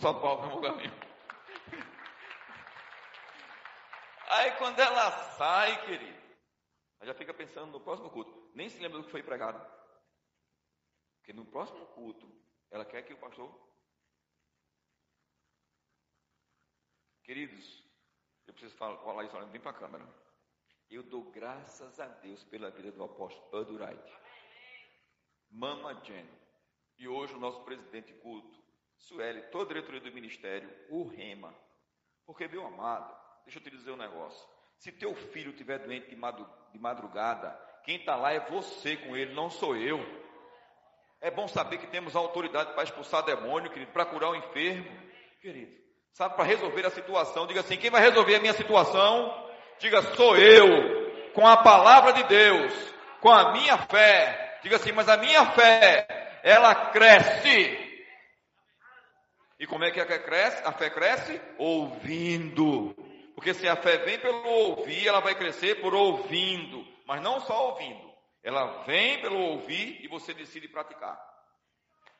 Salve 0.00 0.22
palmas, 0.22 0.46
irmão 0.46 0.62
Carlinhos. 0.62 0.94
Aí 4.30 4.52
quando 4.52 4.78
ela 4.78 5.10
sai, 5.36 5.84
querido, 5.84 6.18
ela 6.98 7.12
já 7.12 7.14
fica 7.14 7.34
pensando 7.34 7.72
no 7.72 7.80
próximo 7.80 8.08
culto. 8.08 8.50
Nem 8.54 8.70
se 8.70 8.80
lembra 8.80 8.98
do 8.98 9.04
que 9.04 9.10
foi 9.10 9.22
pregado. 9.22 9.60
Porque 11.18 11.34
no 11.34 11.44
próximo 11.44 11.84
culto, 11.88 12.26
ela 12.70 12.86
quer 12.86 13.02
que 13.02 13.12
o 13.12 13.18
pastor. 13.18 13.54
Queridos, 17.22 17.84
eu 18.46 18.54
preciso 18.54 18.74
falar, 18.76 18.96
falar 19.04 19.24
isso 19.24 19.36
olhando 19.36 19.52
bem 19.52 19.60
para 19.60 19.72
a 19.72 19.80
câmera. 19.80 20.08
Eu 20.88 21.02
dou 21.02 21.30
graças 21.30 22.00
a 22.00 22.06
Deus 22.06 22.42
pela 22.44 22.70
vida 22.70 22.90
do 22.90 23.04
apóstolo 23.04 23.50
Bud. 23.50 24.12
Mama 25.50 25.92
Jenny. 26.04 26.40
E 26.96 27.06
hoje 27.06 27.34
o 27.34 27.40
nosso 27.40 27.62
presidente 27.64 28.14
culto, 28.14 28.59
Sueli, 29.00 29.42
toda 29.50 29.64
a 29.64 29.68
diretoria 29.74 30.00
do 30.00 30.12
ministério, 30.12 30.70
o 30.88 31.04
Rema. 31.08 31.54
Porque, 32.26 32.46
meu 32.46 32.66
amado, 32.66 33.14
deixa 33.44 33.58
eu 33.58 33.62
te 33.62 33.70
dizer 33.70 33.90
um 33.90 33.96
negócio. 33.96 34.46
Se 34.78 34.92
teu 34.92 35.14
filho 35.14 35.50
estiver 35.50 35.78
doente 35.78 36.08
de 36.08 36.78
madrugada, 36.78 37.50
quem 37.84 37.96
está 37.96 38.14
lá 38.14 38.32
é 38.32 38.40
você 38.48 38.96
com 38.96 39.16
ele, 39.16 39.34
não 39.34 39.50
sou 39.50 39.76
eu. 39.76 39.98
É 41.20 41.30
bom 41.30 41.48
saber 41.48 41.78
que 41.78 41.86
temos 41.86 42.16
autoridade 42.16 42.72
para 42.72 42.84
expulsar 42.84 43.22
demônio, 43.24 43.70
querido, 43.70 43.92
para 43.92 44.06
curar 44.06 44.30
o 44.30 44.36
enfermo, 44.36 44.90
querido. 45.40 45.78
Sabe, 46.12 46.34
para 46.34 46.44
resolver 46.44 46.86
a 46.86 46.90
situação. 46.90 47.46
Diga 47.46 47.60
assim: 47.60 47.76
quem 47.76 47.90
vai 47.90 48.00
resolver 48.00 48.36
a 48.36 48.40
minha 48.40 48.54
situação? 48.54 49.48
Diga, 49.78 50.02
sou 50.14 50.36
eu, 50.36 51.32
com 51.32 51.46
a 51.46 51.58
palavra 51.58 52.12
de 52.12 52.22
Deus, 52.24 52.72
com 53.20 53.30
a 53.30 53.52
minha 53.52 53.76
fé. 53.78 54.58
Diga 54.62 54.76
assim, 54.76 54.92
mas 54.92 55.08
a 55.08 55.16
minha 55.16 55.46
fé, 55.52 56.06
ela 56.42 56.74
cresce. 56.90 57.89
E 59.60 59.66
como 59.66 59.84
é 59.84 59.90
que 59.90 60.00
a 60.00 60.06
fé 60.06 60.18
cresce? 60.18 60.62
A 60.64 60.72
fé 60.72 60.88
cresce 60.88 61.38
ouvindo. 61.58 62.94
Porque 63.34 63.52
se 63.52 63.68
a 63.68 63.76
fé 63.76 63.98
vem 63.98 64.18
pelo 64.18 64.42
ouvir, 64.42 65.06
ela 65.06 65.20
vai 65.20 65.34
crescer 65.34 65.82
por 65.82 65.94
ouvindo. 65.94 66.82
Mas 67.06 67.20
não 67.20 67.42
só 67.42 67.68
ouvindo. 67.68 68.10
Ela 68.42 68.84
vem 68.84 69.20
pelo 69.20 69.38
ouvir 69.38 70.02
e 70.02 70.08
você 70.08 70.32
decide 70.32 70.66
praticar. 70.66 71.20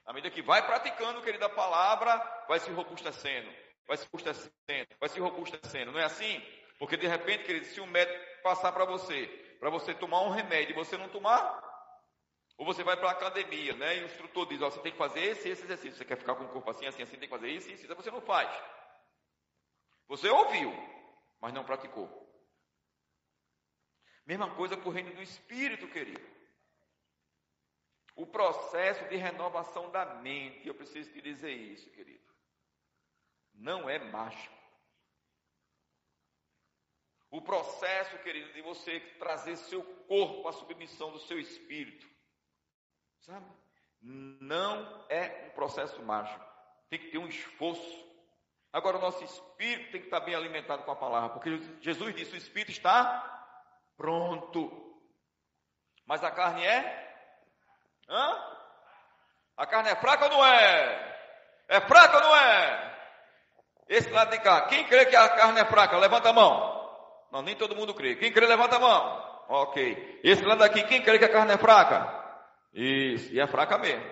À 0.05 0.12
medida 0.12 0.34
que 0.34 0.43
vai 0.43 0.66
praticando, 0.66 1.22
querida, 1.22 1.49
palavra 1.49 2.22
vai 2.47 2.61
se 2.61 2.70
robustecendo, 2.72 3.49
vai 3.88 3.97
se 3.97 4.05
robustecendo, 4.12 4.88
vai 4.99 5.09
se 5.09 5.18
robustecendo. 5.18 5.93
Não 5.93 6.01
é 6.01 6.05
assim? 6.05 6.43
Porque 6.78 6.97
de 6.99 7.07
repente, 7.07 7.45
querido, 7.45 7.64
se 7.64 7.80
um 7.80 7.86
médico 7.86 8.18
passar 8.43 8.72
para 8.72 8.84
você, 8.84 9.26
para 9.59 9.70
você 9.70 9.95
tomar 9.95 10.20
um 10.22 10.30
remédio 10.30 10.72
e 10.72 10.74
você 10.74 10.99
não 10.99 11.09
tomar, 11.09 11.70
ou 12.61 12.66
você 12.66 12.84
vai 12.84 12.94
para 12.94 13.08
a 13.08 13.12
academia, 13.12 13.74
né? 13.74 13.96
E 13.96 14.02
o 14.02 14.04
instrutor 14.04 14.46
diz, 14.46 14.61
ó, 14.61 14.68
você 14.68 14.80
tem 14.80 14.92
que 14.92 14.98
fazer 14.98 15.20
esse 15.20 15.48
esse 15.48 15.64
exercício. 15.64 15.96
Você 15.96 16.04
quer 16.04 16.18
ficar 16.18 16.34
com 16.34 16.44
o 16.44 16.48
corpo 16.50 16.70
assim, 16.70 16.86
assim, 16.86 17.02
assim, 17.02 17.16
tem 17.16 17.26
que 17.26 17.34
fazer 17.34 17.48
isso, 17.48 17.70
isso, 17.70 17.86
isso. 17.86 17.94
Você 17.94 18.11
não 18.11 18.20
faz. 18.20 18.50
Você 20.08 20.28
ouviu, 20.28 20.70
mas 21.40 21.54
não 21.54 21.64
praticou. 21.64 22.06
Mesma 24.26 24.54
coisa 24.54 24.76
para 24.76 24.86
o 24.86 24.92
reino 24.92 25.14
do 25.14 25.22
Espírito, 25.22 25.88
querido. 25.88 26.20
O 28.14 28.26
processo 28.26 29.08
de 29.08 29.16
renovação 29.16 29.90
da 29.90 30.04
mente, 30.16 30.68
eu 30.68 30.74
preciso 30.74 31.11
te 31.11 31.22
dizer 31.22 31.52
isso, 31.52 31.88
querido. 31.92 32.30
Não 33.54 33.88
é 33.88 33.98
mágico. 33.98 34.54
O 37.30 37.40
processo, 37.40 38.18
querido, 38.18 38.52
de 38.52 38.61
você 38.61 39.00
trazer 39.18 39.56
seu 39.56 39.82
corpo 39.82 40.46
à 40.46 40.52
submissão 40.52 41.11
do 41.11 41.20
seu 41.20 41.40
espírito. 41.40 42.09
Sabe? 43.21 43.47
Não 44.03 45.05
é 45.09 45.49
um 45.49 45.51
processo 45.55 46.03
mágico. 46.03 46.45
Tem 46.89 46.99
que 46.99 47.11
ter 47.11 47.18
um 47.18 47.27
esforço. 47.27 48.11
Agora, 48.73 48.99
o 48.99 49.01
nosso 49.01 49.23
espírito 49.25 49.93
tem 49.93 50.01
que 50.01 50.07
estar 50.07 50.21
bem 50.21 50.35
alimentado 50.35 50.85
com 50.85 50.91
a 50.91 50.97
palavra, 50.97 51.31
porque 51.31 51.61
Jesus 51.81 52.14
disse: 52.14 52.35
o 52.35 52.39
espírito 52.39 52.71
está 52.71 53.47
pronto. 53.97 54.71
Mas 56.07 56.25
a 56.25 56.31
carne 56.31 56.64
é? 56.64 57.09
Hã? 58.09 58.51
A 59.57 59.66
carne 59.66 59.91
é 59.91 59.97
fraca 59.97 60.25
ou 60.25 60.31
não 60.31 60.47
é? 60.47 61.18
É 61.68 61.81
fraca 61.83 62.16
ou 62.16 62.23
não 62.25 62.37
é? 62.37 62.99
Esse 63.89 64.11
lado 64.11 64.31
de 64.31 64.39
cá. 64.39 64.62
Quem 64.62 64.87
crê 64.87 65.07
que 65.07 65.16
a 65.16 65.29
carne 65.29 65.61
é 65.61 65.64
fraca? 65.66 65.99
Levanta 65.99 66.31
a 66.31 66.33
mão. 66.33 66.81
Não, 67.31 67.43
nem 67.43 67.55
todo 67.55 67.77
mundo 67.77 67.95
crê. 67.95 68.16
Quem 68.16 68.33
crê, 68.33 68.47
levanta 68.47 68.77
a 68.77 68.81
mão. 68.81 69.45
Ok. 69.49 70.21
Esse 70.25 70.43
lado 70.45 70.62
aqui, 70.62 70.83
quem 70.85 71.03
crê 71.03 71.18
que 71.18 71.25
a 71.25 71.33
carne 71.33 71.53
é 71.53 71.59
fraca? 71.59 72.20
Isso. 72.73 73.33
E 73.33 73.41
é 73.41 73.47
fraca 73.47 73.79
mesmo. 73.79 74.05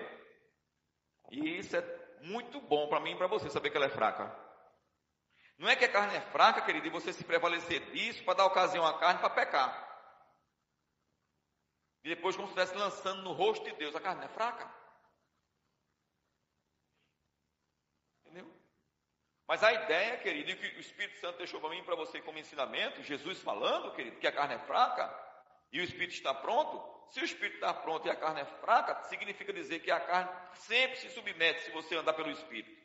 E 1.31 1.59
isso 1.59 1.75
é 1.75 1.99
muito 2.21 2.59
bom 2.61 2.87
para 2.87 2.99
mim 2.99 3.11
e 3.11 3.17
para 3.17 3.27
você 3.27 3.49
saber 3.49 3.69
que 3.69 3.77
ela 3.77 3.85
é 3.85 3.89
fraca. 3.89 4.35
Não 5.57 5.69
é 5.69 5.75
que 5.75 5.85
a 5.85 5.91
carne 5.91 6.15
é 6.15 6.21
fraca, 6.21 6.61
querido, 6.61 6.87
e 6.87 6.89
você 6.89 7.11
se 7.11 7.23
prevalecer 7.23 7.91
disso 7.91 8.23
para 8.23 8.35
dar 8.35 8.45
ocasião 8.45 8.85
à 8.85 8.97
carne 8.97 9.19
para 9.19 9.29
pecar. 9.29 9.87
E 12.03 12.09
depois, 12.09 12.35
como 12.35 12.47
se 12.47 12.53
estivesse 12.53 12.81
lançando 12.81 13.21
no 13.23 13.33
rosto 13.33 13.65
de 13.65 13.73
Deus, 13.73 13.93
a 13.93 13.99
carne 13.99 14.23
é 14.23 14.29
fraca. 14.29 14.73
Entendeu? 18.21 18.49
Mas 19.45 19.61
a 19.61 19.73
ideia, 19.73 20.17
querido, 20.19 20.51
e 20.51 20.55
que 20.55 20.77
o 20.77 20.79
Espírito 20.79 21.19
Santo 21.19 21.39
deixou 21.39 21.59
para 21.59 21.71
mim 21.71 21.79
e 21.79 21.83
para 21.83 21.95
você 21.95 22.21
como 22.21 22.39
ensinamento, 22.39 23.03
Jesus 23.03 23.41
falando, 23.41 23.93
querido, 23.93 24.17
que 24.17 24.27
a 24.27 24.31
carne 24.31 24.55
é 24.55 24.59
fraca 24.59 25.13
e 25.73 25.81
o 25.81 25.83
Espírito 25.83 26.13
está 26.13 26.33
pronto. 26.33 26.98
Se 27.09 27.19
o 27.19 27.25
Espírito 27.25 27.55
está 27.55 27.73
pronto 27.73 28.07
e 28.07 28.11
a 28.11 28.15
carne 28.15 28.41
é 28.41 28.45
fraca, 28.45 29.03
significa 29.03 29.51
dizer 29.51 29.79
que 29.79 29.89
a 29.89 29.99
carne 29.99 30.29
sempre 30.53 30.97
se 30.97 31.09
submete 31.09 31.61
se 31.61 31.71
você 31.71 31.95
andar 31.95 32.13
pelo 32.13 32.29
Espírito. 32.29 32.79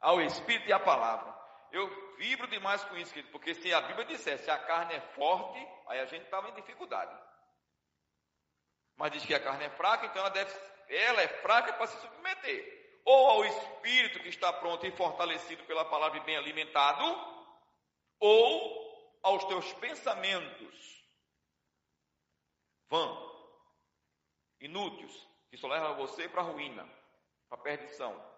Ao 0.00 0.20
Espírito 0.20 0.68
e 0.68 0.72
à 0.72 0.78
palavra. 0.78 1.34
Eu 1.72 2.14
vibro 2.16 2.46
demais 2.46 2.84
com 2.84 2.96
isso, 2.96 3.12
querido, 3.12 3.32
porque 3.32 3.54
se 3.54 3.72
a 3.74 3.80
Bíblia 3.80 4.06
dissesse 4.06 4.48
a 4.50 4.58
carne 4.58 4.94
é 4.94 5.00
forte, 5.00 5.58
aí 5.88 5.98
a 6.00 6.06
gente 6.06 6.24
estava 6.24 6.48
em 6.50 6.54
dificuldade. 6.54 7.14
Mas 8.96 9.12
diz 9.12 9.24
que 9.24 9.34
a 9.34 9.40
carne 9.40 9.64
é 9.64 9.70
fraca, 9.70 10.06
então 10.06 10.20
ela, 10.20 10.30
deve, 10.30 10.52
ela 10.88 11.22
é 11.22 11.28
fraca 11.28 11.72
para 11.72 11.86
se 11.88 12.00
submeter. 12.00 13.00
Ou 13.04 13.30
ao 13.30 13.44
espírito 13.44 14.20
que 14.20 14.28
está 14.28 14.52
pronto 14.52 14.86
e 14.86 14.92
fortalecido 14.92 15.64
pela 15.64 15.84
palavra 15.84 16.18
e 16.18 16.22
bem 16.24 16.36
alimentado, 16.36 17.04
ou 18.20 19.18
aos 19.22 19.44
teus 19.44 19.72
pensamentos 19.74 20.95
vã, 22.88 23.16
inúteis, 24.60 25.12
que 25.50 25.56
só 25.56 25.68
levam 25.68 25.96
você 25.96 26.28
para 26.28 26.42
a 26.42 26.44
ruína, 26.44 26.84
para 27.48 27.58
a 27.58 27.62
perdição. 27.62 28.36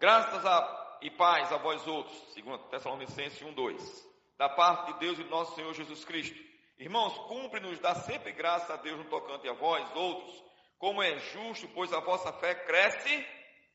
Graças 0.00 0.44
a, 0.44 0.98
e 1.02 1.10
paz 1.10 1.52
a 1.52 1.56
vós 1.58 1.86
outros, 1.86 2.16
segundo 2.32 2.58
Tessalonicenses 2.68 3.40
1, 3.42 3.54
2, 3.54 4.14
da 4.36 4.48
parte 4.48 4.92
de 4.92 4.98
Deus 5.00 5.18
e 5.18 5.24
nosso 5.24 5.54
Senhor 5.54 5.72
Jesus 5.72 6.04
Cristo. 6.04 6.38
Irmãos, 6.78 7.16
cumpre-nos 7.28 7.78
dar 7.78 7.94
sempre 7.94 8.32
graça 8.32 8.74
a 8.74 8.76
Deus 8.76 8.98
no 8.98 9.08
tocante 9.08 9.48
a 9.48 9.52
vós 9.52 9.88
outros, 9.94 10.44
como 10.78 11.02
é 11.02 11.18
justo, 11.18 11.68
pois 11.68 11.92
a 11.92 12.00
vossa 12.00 12.32
fé 12.34 12.54
cresce, 12.54 13.26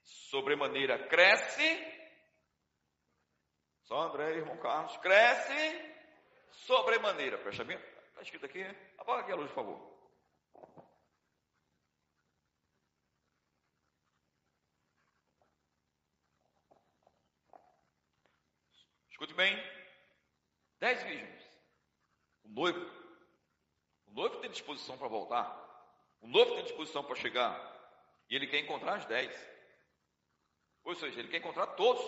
sobremaneira 0.04 1.08
cresce. 1.08 1.98
Só 3.84 4.02
André, 4.02 4.36
irmão 4.36 4.58
Carlos, 4.58 4.96
cresce 4.98 5.89
sobremaneira. 6.52 7.38
Presta 7.38 7.64
bem, 7.64 7.78
está 8.10 8.22
escrito 8.22 8.45
aqui, 8.45 8.64
apaga 8.97 9.22
aqui 9.22 9.32
a 9.32 9.36
luz, 9.36 9.50
por 9.52 9.56
favor. 9.56 10.00
Escute 19.20 19.34
bem. 19.34 19.62
Dez 20.80 21.04
virgens. 21.04 21.43
O 22.45 22.47
noivo. 22.47 22.80
O 24.08 24.12
noivo 24.12 24.38
tem 24.38 24.50
disposição 24.50 24.97
para 24.97 25.10
voltar. 25.10 25.45
O 26.22 26.28
noivo 26.28 26.56
tem 26.56 26.64
disposição 26.64 27.04
para 27.04 27.18
chegar. 27.18 27.54
E 28.30 28.36
ele 28.38 28.47
quer 28.47 28.60
encontrar 28.60 28.95
as 28.95 29.06
dez. 29.06 29.36
Ou 30.86 30.95
seja, 30.95 31.20
ele 31.20 31.28
quer 31.28 31.39
encontrar 31.39 31.68
todos. 31.68 32.02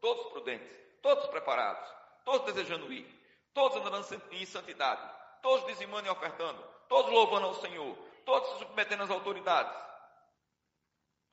Todos 0.00 0.32
prudentes. 0.32 0.68
Todos 1.00 1.28
preparados. 1.28 1.88
Todos 2.24 2.52
desejando 2.52 2.92
ir. 2.92 3.19
Todos 3.52 3.78
andando 3.78 4.06
em 4.32 4.46
santidade. 4.46 5.02
Todos 5.42 5.66
dizimando 5.66 6.06
e 6.06 6.10
ofertando. 6.10 6.62
Todos 6.88 7.12
louvando 7.12 7.46
ao 7.46 7.54
Senhor. 7.56 7.96
Todos 8.24 8.50
se 8.50 8.58
submetendo 8.58 9.02
às 9.02 9.10
autoridades. 9.10 9.76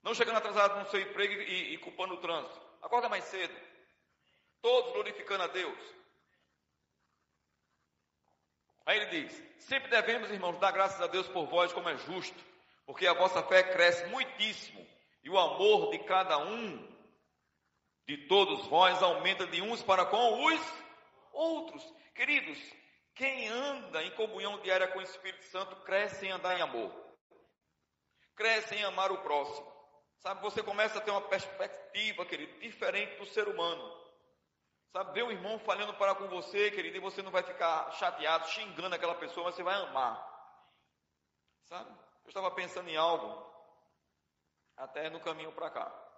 Não 0.03 0.13
chegando 0.13 0.37
atrasado 0.37 0.79
no 0.79 0.89
seu 0.89 1.01
emprego 1.01 1.33
e, 1.33 1.73
e 1.73 1.77
culpando 1.79 2.13
o 2.13 2.21
trânsito. 2.21 2.59
Acorda 2.81 3.09
mais 3.09 3.23
cedo 3.25 3.67
todos 4.67 4.91
glorificando 4.91 5.43
a 5.43 5.47
Deus. 5.47 5.79
Aí 8.85 8.97
ele 8.97 9.23
diz: 9.23 9.43
Sempre 9.59 9.89
devemos, 9.89 10.29
irmãos, 10.29 10.59
dar 10.59 10.71
graças 10.71 11.01
a 11.01 11.07
Deus 11.07 11.27
por 11.29 11.45
vós, 11.45 11.73
como 11.73 11.89
é 11.89 11.97
justo, 11.97 12.43
porque 12.85 13.07
a 13.07 13.13
vossa 13.13 13.41
fé 13.43 13.63
cresce 13.63 14.05
muitíssimo, 14.07 14.85
e 15.23 15.29
o 15.29 15.37
amor 15.37 15.91
de 15.91 15.99
cada 15.99 16.37
um, 16.37 16.95
de 18.05 18.27
todos 18.27 18.67
vós, 18.67 19.01
aumenta 19.01 19.47
de 19.47 19.61
uns 19.61 19.81
para 19.83 20.05
com 20.05 20.45
os 20.45 20.61
outros. 21.31 21.96
Queridos, 22.17 22.57
quem 23.13 23.47
anda 23.47 24.01
em 24.01 24.09
comunhão 24.15 24.59
diária 24.61 24.87
com 24.87 24.97
o 24.97 25.03
Espírito 25.03 25.45
Santo 25.45 25.75
cresce 25.83 26.25
em 26.25 26.31
andar 26.31 26.57
em 26.57 26.61
amor, 26.63 26.91
cresce 28.35 28.73
em 28.73 28.83
amar 28.83 29.11
o 29.11 29.21
próximo. 29.21 29.71
Sabe, 30.17 30.41
você 30.41 30.63
começa 30.63 30.97
a 30.97 31.01
ter 31.01 31.11
uma 31.11 31.21
perspectiva, 31.21 32.25
querido, 32.25 32.59
diferente 32.59 33.19
do 33.19 33.25
ser 33.27 33.47
humano. 33.47 33.95
Sabe, 34.91 35.13
ver 35.13 35.25
um 35.25 35.31
irmão 35.31 35.59
falhando 35.59 35.93
para 35.93 36.15
com 36.15 36.27
você, 36.27 36.71
querido, 36.71 36.97
e 36.97 36.99
você 36.99 37.21
não 37.21 37.29
vai 37.29 37.43
ficar 37.43 37.91
chateado, 37.91 38.47
xingando 38.47 38.95
aquela 38.95 39.13
pessoa, 39.13 39.45
mas 39.45 39.55
você 39.55 39.61
vai 39.61 39.75
amar. 39.75 40.17
Sabe? 41.65 41.91
Eu 42.23 42.29
estava 42.29 42.49
pensando 42.49 42.89
em 42.89 42.97
algo, 42.97 43.45
até 44.75 45.07
no 45.11 45.19
caminho 45.19 45.51
para 45.51 45.69
cá. 45.69 46.09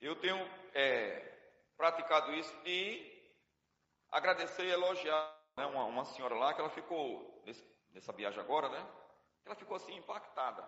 Eu 0.00 0.16
tenho 0.16 0.36
é, 0.74 1.38
praticado 1.76 2.34
isso 2.34 2.52
de 2.64 3.11
agradecer 4.12 4.64
e 4.66 4.70
elogiar 4.70 5.42
né, 5.56 5.66
uma, 5.66 5.84
uma, 5.86 6.04
senhora 6.04 6.34
lá 6.34 6.52
que 6.52 6.60
ela 6.60 6.70
ficou, 6.70 7.42
nesse, 7.44 7.64
nessa 7.90 8.12
viagem 8.12 8.40
agora, 8.40 8.68
né? 8.68 8.86
Ela 9.44 9.56
ficou 9.56 9.76
assim 9.76 9.96
impactada. 9.96 10.62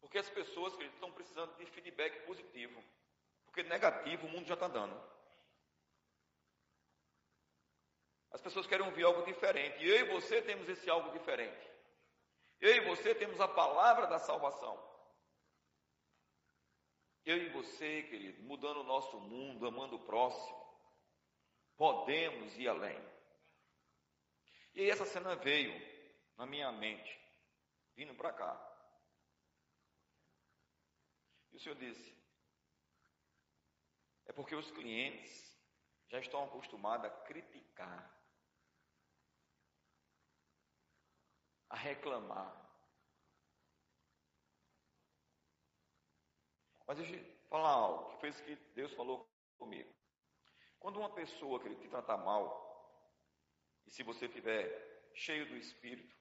Porque 0.00 0.18
as 0.18 0.30
pessoas, 0.30 0.74
querido, 0.76 0.94
estão 0.94 1.12
precisando 1.12 1.54
de 1.56 1.66
feedback 1.66 2.24
positivo. 2.24 2.82
Porque 3.44 3.62
negativo 3.64 4.26
o 4.26 4.30
mundo 4.30 4.46
já 4.46 4.54
está 4.54 4.68
dando. 4.68 4.96
As 8.30 8.40
pessoas 8.40 8.66
querem 8.66 8.86
ouvir 8.86 9.04
algo 9.04 9.24
diferente. 9.24 9.82
E 9.82 9.88
eu 9.88 9.96
e 10.06 10.12
você 10.12 10.40
temos 10.40 10.68
esse 10.68 10.88
algo 10.88 11.10
diferente. 11.10 11.70
Eu 12.60 12.74
e 12.76 12.80
você 12.86 13.14
temos 13.14 13.40
a 13.40 13.48
palavra 13.48 14.06
da 14.06 14.18
salvação. 14.18 14.82
Eu 17.24 17.38
e 17.38 17.48
você, 17.48 18.04
querido, 18.04 18.42
mudando 18.44 18.80
o 18.80 18.84
nosso 18.84 19.18
mundo, 19.18 19.66
amando 19.66 19.96
o 19.96 20.04
próximo, 20.04 20.65
podemos 21.76 22.56
ir 22.56 22.68
além. 22.68 22.98
E 24.74 24.80
aí 24.80 24.90
essa 24.90 25.06
cena 25.06 25.34
veio 25.36 25.72
na 26.36 26.46
minha 26.46 26.70
mente, 26.72 27.18
vindo 27.94 28.14
para 28.14 28.32
cá. 28.32 28.54
E 31.52 31.56
o 31.56 31.60
Senhor 31.60 31.76
disse: 31.76 32.14
é 34.26 34.32
porque 34.32 34.54
os 34.54 34.70
clientes 34.70 35.56
já 36.08 36.20
estão 36.20 36.44
acostumados 36.44 37.06
a 37.06 37.10
criticar, 37.24 38.14
a 41.70 41.76
reclamar. 41.76 42.64
Mas 46.86 46.98
deixa 46.98 47.16
eu 47.16 47.36
falar 47.48 47.70
algo 47.70 48.18
que 48.18 48.28
isso 48.28 48.44
que 48.44 48.54
Deus 48.74 48.92
falou 48.92 49.28
comigo. 49.56 49.92
Quando 50.86 51.00
uma 51.00 51.10
pessoa 51.10 51.58
quer 51.58 51.74
te 51.74 51.88
tratar 51.88 52.16
mal, 52.16 52.46
e 53.84 53.90
se 53.90 54.04
você 54.04 54.26
estiver 54.26 55.10
cheio 55.14 55.44
do 55.48 55.56
Espírito, 55.56 56.14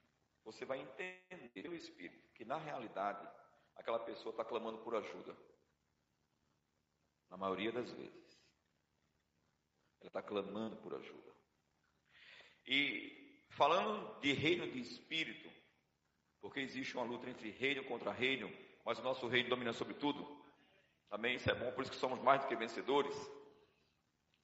você 0.43 0.65
vai 0.65 0.79
entender 0.79 1.69
o 1.69 1.75
Espírito 1.75 2.33
que 2.33 2.43
na 2.43 2.57
realidade 2.57 3.29
aquela 3.75 3.99
pessoa 3.99 4.31
está 4.31 4.43
clamando 4.43 4.79
por 4.79 4.95
ajuda. 4.95 5.37
Na 7.29 7.37
maioria 7.37 7.71
das 7.71 7.91
vezes. 7.91 8.41
Ela 9.99 10.07
está 10.07 10.23
clamando 10.23 10.77
por 10.77 10.95
ajuda. 10.95 11.31
E 12.65 13.45
falando 13.51 14.19
de 14.19 14.33
reino 14.33 14.71
de 14.71 14.79
espírito, 14.79 15.47
porque 16.41 16.59
existe 16.61 16.97
uma 16.97 17.05
luta 17.05 17.29
entre 17.29 17.51
reino 17.51 17.85
contra 17.85 18.11
reino, 18.11 18.51
mas 18.83 18.97
o 18.97 19.03
nosso 19.03 19.27
reino 19.27 19.47
domina 19.47 19.73
sobre 19.73 19.93
tudo. 19.93 20.43
Amém? 21.11 21.35
Isso 21.35 21.51
é 21.51 21.53
bom, 21.53 21.71
por 21.73 21.83
isso 21.83 21.91
que 21.91 21.97
somos 21.99 22.19
mais 22.19 22.41
do 22.41 22.47
que 22.47 22.55
vencedores. 22.55 23.15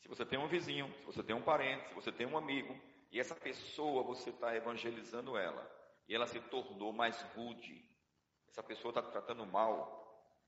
Se 0.01 0.07
você 0.07 0.25
tem 0.25 0.37
um 0.37 0.47
vizinho, 0.47 0.93
se 0.99 1.05
você 1.05 1.23
tem 1.23 1.35
um 1.35 1.41
parente, 1.41 1.87
se 1.87 1.93
você 1.93 2.11
tem 2.11 2.27
um 2.27 2.37
amigo, 2.37 2.77
e 3.11 3.19
essa 3.19 3.35
pessoa 3.35 4.03
você 4.03 4.29
está 4.29 4.55
evangelizando 4.55 5.37
ela, 5.37 5.69
e 6.07 6.15
ela 6.15 6.27
se 6.27 6.39
tornou 6.41 6.91
mais 6.91 7.21
rude, 7.35 7.87
essa 8.49 8.61
pessoa 8.61 8.91
está 8.91 9.01
tratando 9.01 9.45
mal, 9.45 10.01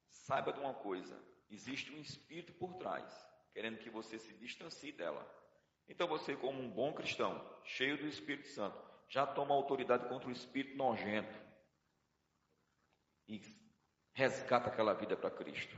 saiba 0.09 0.51
de 0.51 0.59
uma 0.59 0.73
coisa: 0.73 1.17
existe 1.49 1.91
um 1.91 1.99
espírito 1.99 2.51
por 2.53 2.73
trás, 2.75 3.05
querendo 3.53 3.77
que 3.77 3.89
você 3.89 4.19
se 4.19 4.33
distancie 4.33 4.91
dela. 4.91 5.25
Então 5.87 6.07
você, 6.07 6.35
como 6.35 6.61
um 6.61 6.69
bom 6.69 6.93
cristão, 6.93 7.45
cheio 7.63 7.97
do 7.97 8.07
Espírito 8.07 8.47
Santo, 8.47 8.77
já 9.07 9.27
toma 9.27 9.53
autoridade 9.53 10.07
contra 10.07 10.27
o 10.27 10.31
espírito 10.31 10.75
nojento. 10.77 11.43
e 13.27 13.41
resgata 14.13 14.69
aquela 14.69 14.93
vida 14.93 15.15
para 15.15 15.31
Cristo. 15.31 15.75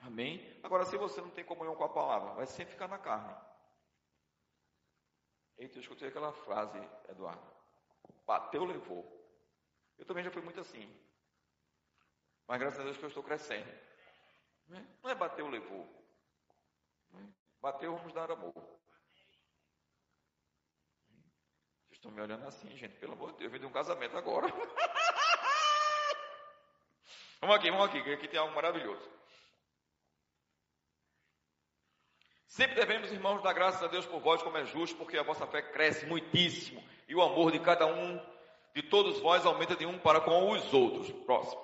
Amém? 0.00 0.60
Agora, 0.62 0.84
se 0.84 0.96
você 0.96 1.20
não 1.20 1.30
tem 1.30 1.44
comunhão 1.44 1.74
com 1.74 1.84
a 1.84 1.88
palavra, 1.88 2.34
vai 2.34 2.46
sempre 2.46 2.72
ficar 2.72 2.88
na 2.88 2.98
carne. 2.98 3.34
Eita, 5.56 5.76
eu 5.76 5.82
escutei 5.82 6.08
aquela 6.08 6.32
frase, 6.32 6.78
Eduardo. 7.08 7.42
Bateu, 8.24 8.64
levou. 8.64 9.18
Eu 9.98 10.06
também 10.06 10.22
já 10.22 10.30
fui 10.30 10.42
muito 10.42 10.60
assim. 10.60 10.88
Mas 12.46 12.60
graças 12.60 12.80
a 12.80 12.84
Deus 12.84 12.96
que 12.96 13.04
eu 13.04 13.08
estou 13.08 13.24
crescendo. 13.24 13.68
Não 15.02 15.10
é 15.10 15.14
bateu, 15.14 15.48
levou. 15.48 15.86
Bateu, 17.60 17.96
vamos 17.96 18.12
dar 18.12 18.30
amor. 18.30 18.52
Vocês 21.84 21.92
estão 21.92 22.12
me 22.12 22.20
olhando 22.20 22.46
assim, 22.46 22.76
gente. 22.76 22.96
Pelo 22.98 23.14
amor 23.14 23.32
de 23.32 23.38
Deus, 23.38 23.46
eu 23.46 23.50
vim 23.50 23.58
de 23.58 23.66
um 23.66 23.72
casamento 23.72 24.16
agora. 24.16 24.46
vamos 27.40 27.56
aqui, 27.56 27.70
vamos 27.70 27.88
aqui, 27.88 28.04
que 28.04 28.12
aqui 28.12 28.28
tem 28.28 28.38
algo 28.38 28.54
maravilhoso. 28.54 29.17
Sempre 32.58 32.74
devemos, 32.74 33.12
irmãos, 33.12 33.40
dar 33.40 33.52
graças 33.52 33.80
a 33.84 33.86
Deus 33.86 34.04
por 34.04 34.18
vós, 34.18 34.42
como 34.42 34.58
é 34.58 34.64
justo, 34.64 34.96
porque 34.96 35.16
a 35.16 35.22
vossa 35.22 35.46
fé 35.46 35.62
cresce 35.62 36.04
muitíssimo 36.06 36.82
e 37.06 37.14
o 37.14 37.22
amor 37.22 37.52
de 37.52 37.60
cada 37.60 37.86
um, 37.86 38.20
de 38.74 38.82
todos 38.82 39.20
vós, 39.20 39.46
aumenta 39.46 39.76
de 39.76 39.86
um 39.86 39.96
para 39.96 40.20
com 40.20 40.50
os 40.50 40.74
outros. 40.74 41.08
Próximo. 41.24 41.62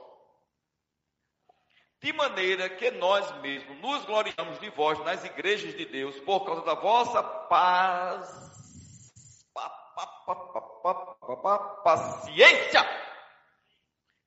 De 2.01 2.13
maneira 2.13 2.69
que 2.69 2.93
nós 2.93 3.29
mesmos 3.41 3.77
nos 3.81 4.05
gloriamos 4.05 4.61
de 4.61 4.71
vós 4.71 4.97
nas 5.01 5.25
igrejas 5.25 5.77
de 5.77 5.85
Deus 5.85 6.21
por 6.21 6.45
causa 6.45 6.63
da 6.63 6.75
vossa 6.75 7.25
paz, 7.25 8.31
paciência 11.83 12.83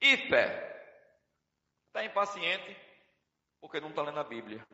e 0.01 0.17
fé. 0.17 0.83
Está 1.87 2.03
impaciente 2.03 2.75
porque 3.61 3.79
não 3.79 3.87
está 3.87 4.01
lendo 4.01 4.19
a 4.19 4.25
Bíblia. 4.25 4.67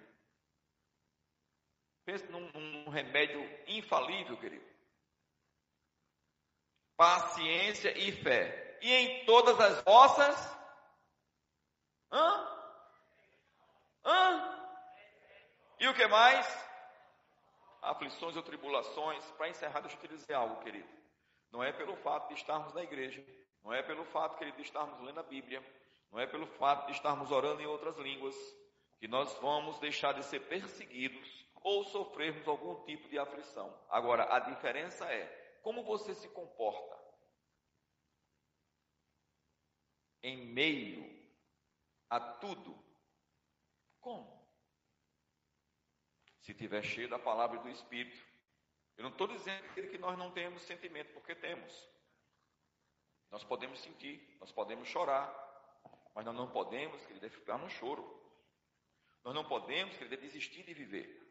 Pense 2.06 2.26
num, 2.30 2.50
num 2.52 2.90
remédio 2.90 3.42
infalível, 3.68 4.38
querido. 4.38 4.66
Paciência 6.98 7.98
e 7.98 8.12
fé. 8.12 8.78
E 8.82 8.92
em 8.94 9.26
todas 9.26 9.60
as 9.60 9.82
vossas. 9.84 10.58
Hã? 12.12 12.48
Hã? 14.06 14.68
E 15.80 15.88
o 15.88 15.94
que 15.94 16.06
mais? 16.08 16.46
Aflições 17.82 18.36
ou 18.36 18.44
tribulações. 18.44 19.24
Para 19.32 19.50
encerrar, 19.50 19.80
deixa 19.80 19.96
eu 19.96 20.02
te 20.02 20.08
dizer 20.10 20.34
algo, 20.34 20.62
querido. 20.62 20.90
Não 21.52 21.64
é 21.64 21.72
pelo 21.72 21.96
fato 21.98 22.28
de 22.28 22.34
estarmos 22.34 22.74
na 22.74 22.84
igreja. 22.84 23.24
Não 23.64 23.74
é 23.74 23.82
pelo 23.82 24.04
fato, 24.06 24.38
querido, 24.38 24.58
de 24.58 24.64
estarmos 24.64 25.00
lendo 25.00 25.22
a 25.22 25.24
Bíblia. 25.24 25.64
Não 26.12 26.20
é 26.20 26.28
pelo 26.28 26.46
fato 26.46 26.88
de 26.88 26.92
estarmos 26.92 27.32
orando 27.32 27.62
em 27.62 27.66
outras 27.66 27.98
línguas. 27.98 28.36
Que 29.00 29.08
nós 29.08 29.34
vamos 29.40 29.80
deixar 29.80 30.14
de 30.14 30.24
ser 30.26 30.42
perseguidos 30.42 31.43
ou 31.64 31.84
sofrermos 31.86 32.48
algum 32.48 32.84
tipo 32.84 33.08
de 33.08 33.18
aflição. 33.18 33.74
Agora, 33.90 34.36
a 34.36 34.40
diferença 34.40 35.06
é 35.12 35.60
como 35.64 35.84
você 35.84 36.14
se 36.14 36.28
comporta 36.30 37.02
em 40.22 40.46
meio 40.46 41.24
a 42.10 42.20
tudo. 42.20 42.78
Como? 44.00 44.44
Se 46.42 46.54
tiver 46.54 46.84
cheio 46.84 47.10
da 47.10 47.18
palavra 47.18 47.60
do 47.60 47.70
Espírito. 47.70 48.34
Eu 48.98 49.04
não 49.04 49.12
estou 49.12 49.28
dizendo 49.28 49.64
que 49.74 49.98
nós 49.98 50.18
não 50.18 50.32
temos 50.32 50.62
sentimento, 50.64 51.14
porque 51.14 51.34
temos. 51.34 51.90
Nós 53.32 53.44
podemos 53.44 53.80
sentir, 53.80 54.38
nós 54.40 54.52
podemos 54.52 54.88
chorar, 54.88 55.34
mas 56.14 56.26
nós 56.26 56.36
não 56.36 56.52
podemos, 56.52 57.04
querido, 57.06 57.30
ficar 57.30 57.58
no 57.58 57.70
choro. 57.70 58.22
Nós 59.24 59.34
não 59.34 59.46
podemos, 59.46 59.98
querido, 59.98 60.22
desistir 60.22 60.64
de 60.64 60.74
viver. 60.74 61.23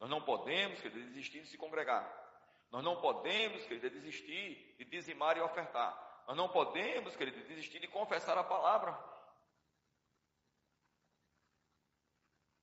Nós 0.00 0.08
não 0.08 0.22
podemos, 0.22 0.80
querido, 0.80 1.08
desistir 1.10 1.42
de 1.42 1.48
se 1.48 1.58
congregar. 1.58 2.10
Nós 2.70 2.82
não 2.82 3.00
podemos, 3.00 3.62
querido, 3.66 3.90
desistir 3.90 4.74
de 4.78 4.84
dizimar 4.86 5.36
e 5.36 5.40
ofertar. 5.40 6.24
Nós 6.26 6.36
não 6.36 6.48
podemos, 6.48 7.14
querido, 7.16 7.46
desistir 7.46 7.78
de 7.80 7.86
confessar 7.86 8.38
a 8.38 8.44
palavra. 8.44 8.98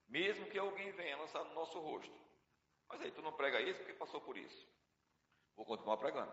Mesmo 0.07 0.49
que 0.49 0.57
alguém 0.57 0.91
venha 0.93 1.17
lançar 1.17 1.43
no 1.43 1.53
nosso 1.53 1.79
rosto. 1.79 2.17
Mas 2.89 3.01
aí 3.01 3.11
tu 3.11 3.21
não 3.21 3.33
prega 3.33 3.61
isso 3.61 3.79
porque 3.79 3.93
passou 3.93 4.21
por 4.21 4.35
isso. 4.35 4.67
Vou 5.55 5.65
continuar 5.65 5.97
pregando. 5.97 6.31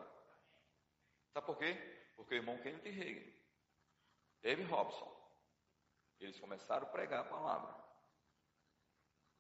Sabe 1.32 1.46
por 1.46 1.59
quê? 1.59 1.74
Porque 2.16 2.34
o 2.34 2.38
irmão 2.38 2.57
Kenneth 2.59 2.84
Reagan, 2.84 3.32
David 4.40 4.70
Robson, 4.70 5.12
eles 6.20 6.38
começaram 6.38 6.86
a 6.86 6.90
pregar 6.90 7.20
a 7.20 7.28
palavra 7.28 7.74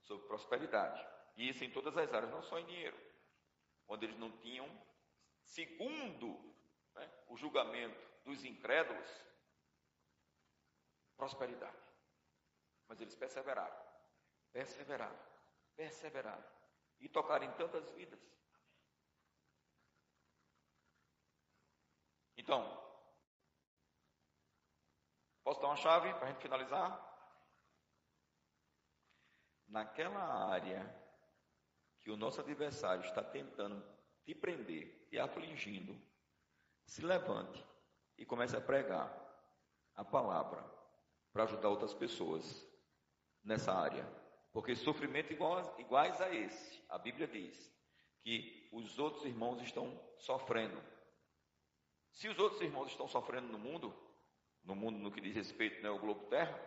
sobre 0.02 0.26
prosperidade. 0.26 1.13
E 1.36 1.48
isso 1.48 1.64
em 1.64 1.70
todas 1.70 1.96
as 1.96 2.12
áreas, 2.12 2.30
não 2.30 2.42
só 2.42 2.58
em 2.58 2.66
dinheiro. 2.66 2.96
Onde 3.88 4.06
eles 4.06 4.18
não 4.18 4.30
tinham, 4.38 4.68
segundo 5.42 6.54
né, 6.94 7.10
o 7.28 7.36
julgamento 7.36 8.00
dos 8.24 8.44
incrédulos, 8.44 9.08
prosperidade. 11.16 11.76
Mas 12.86 13.00
eles 13.00 13.14
perseveraram, 13.14 13.76
perseveraram, 14.52 15.18
perseveraram. 15.74 16.54
E 17.00 17.08
tocaram 17.08 17.44
em 17.44 17.52
tantas 17.56 17.90
vidas. 17.90 18.20
Então, 22.36 22.62
posso 25.42 25.60
dar 25.60 25.66
uma 25.68 25.76
chave 25.76 26.12
para 26.14 26.28
a 26.28 26.30
gente 26.30 26.40
finalizar? 26.40 27.12
Naquela 29.66 30.52
área 30.52 31.03
que 32.04 32.10
o 32.10 32.16
nosso 32.16 32.40
adversário 32.40 33.02
está 33.02 33.22
tentando 33.22 33.82
te 34.24 34.34
prender, 34.34 35.08
te 35.08 35.18
afligindo, 35.18 35.98
se 36.84 37.02
levante 37.02 37.64
e 38.18 38.26
comece 38.26 38.54
a 38.56 38.60
pregar 38.60 39.10
a 39.94 40.04
palavra 40.04 40.62
para 41.32 41.44
ajudar 41.44 41.70
outras 41.70 41.94
pessoas 41.94 42.68
nessa 43.42 43.72
área. 43.72 44.06
Porque 44.52 44.76
sofrimento 44.76 45.32
iguais, 45.32 45.68
iguais 45.78 46.20
a 46.20 46.32
esse, 46.32 46.84
a 46.90 46.98
Bíblia 46.98 47.26
diz 47.26 47.74
que 48.22 48.68
os 48.70 48.98
outros 48.98 49.24
irmãos 49.24 49.60
estão 49.62 49.98
sofrendo. 50.18 50.80
Se 52.12 52.28
os 52.28 52.38
outros 52.38 52.60
irmãos 52.60 52.90
estão 52.90 53.08
sofrendo 53.08 53.48
no 53.48 53.58
mundo, 53.58 53.94
no 54.62 54.74
mundo 54.74 54.98
no 54.98 55.10
que 55.10 55.20
diz 55.20 55.34
respeito 55.34 55.82
né, 55.82 55.88
ao 55.88 55.98
globo 55.98 56.26
terra, 56.26 56.58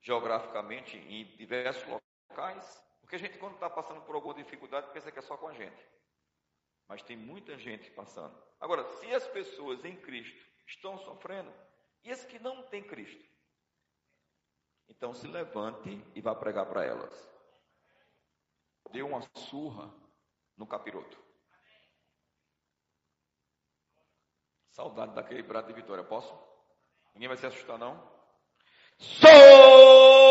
geograficamente 0.00 0.96
em 0.98 1.24
diversos 1.36 1.84
locais, 2.30 2.84
porque 3.14 3.26
a 3.26 3.28
gente, 3.28 3.38
quando 3.38 3.54
está 3.54 3.70
passando 3.70 4.00
por 4.02 4.14
alguma 4.16 4.34
dificuldade, 4.34 4.90
pensa 4.92 5.10
que 5.12 5.18
é 5.18 5.22
só 5.22 5.36
com 5.36 5.46
a 5.46 5.52
gente. 5.52 5.88
Mas 6.88 7.02
tem 7.02 7.16
muita 7.16 7.56
gente 7.56 7.90
passando. 7.92 8.36
Agora, 8.60 8.84
se 8.94 9.14
as 9.14 9.26
pessoas 9.28 9.84
em 9.84 9.96
Cristo 9.96 10.44
estão 10.66 10.98
sofrendo, 10.98 11.52
e 12.02 12.10
as 12.10 12.24
que 12.24 12.38
não 12.40 12.64
têm 12.64 12.82
Cristo? 12.82 13.24
Então 14.88 15.14
se 15.14 15.26
levante 15.26 16.04
e 16.14 16.20
vá 16.20 16.34
pregar 16.34 16.66
para 16.66 16.84
elas. 16.84 17.30
Dê 18.90 19.02
uma 19.02 19.22
surra 19.34 19.94
no 20.56 20.66
capiroto. 20.66 21.18
Saudade 24.70 25.14
daquele 25.14 25.42
brado 25.42 25.68
de 25.68 25.72
vitória, 25.72 26.02
posso? 26.02 26.36
Ninguém 27.14 27.28
vai 27.28 27.36
se 27.36 27.46
assustar, 27.46 27.78
não? 27.78 28.12
sobrará. 28.98 30.23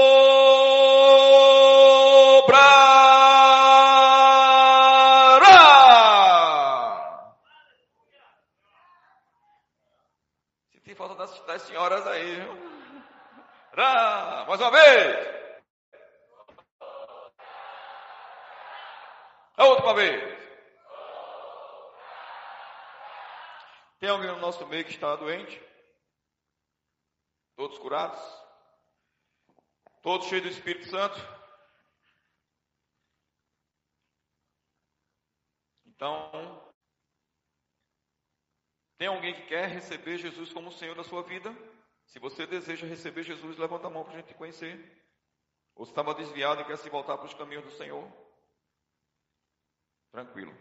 Das, 11.53 11.61
senhoras 11.63 12.05
aí, 12.07 12.35
viu? 12.35 12.51
Rá, 13.73 14.45
mais 14.47 14.59
uma 14.59 14.71
vez. 14.71 15.33
A 19.55 19.65
última 19.65 19.93
vez. 19.93 20.43
Tem 23.99 24.09
alguém 24.09 24.31
no 24.31 24.39
nosso 24.39 24.65
meio 24.65 24.83
que 24.83 24.91
está 24.91 25.15
doente? 25.15 25.61
Todos 27.55 27.77
curados? 27.77 28.19
Todos 30.01 30.27
cheios 30.27 30.43
do 30.43 30.49
Espírito 30.49 30.89
Santo? 30.89 31.19
Então, 35.85 36.52
tem 39.03 39.09
alguém 39.09 39.33
que 39.33 39.47
quer 39.47 39.67
receber 39.67 40.17
Jesus 40.17 40.53
como 40.53 40.71
Senhor 40.71 40.95
da 40.95 41.03
sua 41.03 41.21
vida? 41.23 41.53
Se 42.05 42.19
você 42.19 42.47
deseja 42.47 42.87
receber 42.87 43.23
Jesus, 43.23 43.57
levanta 43.57 43.87
a 43.87 43.89
mão 43.89 44.05
para 44.05 44.13
a 44.13 44.17
gente 44.21 44.33
conhecer. 44.33 44.79
Ou 45.75 45.83
estava 45.83 46.15
desviado 46.15 46.61
e 46.61 46.63
quer 46.63 46.77
se 46.77 46.89
voltar 46.89 47.17
para 47.17 47.25
os 47.25 47.33
caminhos 47.33 47.65
do 47.65 47.71
Senhor? 47.71 48.09
Tranquilo. 50.09 50.55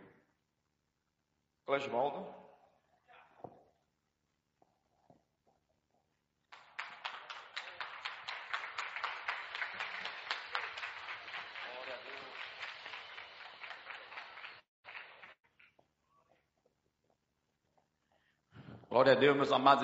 Clesvaldo. 1.64 2.41
Glória 18.92 19.14
a 19.14 19.16
Deus, 19.16 19.34
meus 19.34 19.50
amados 19.50 19.80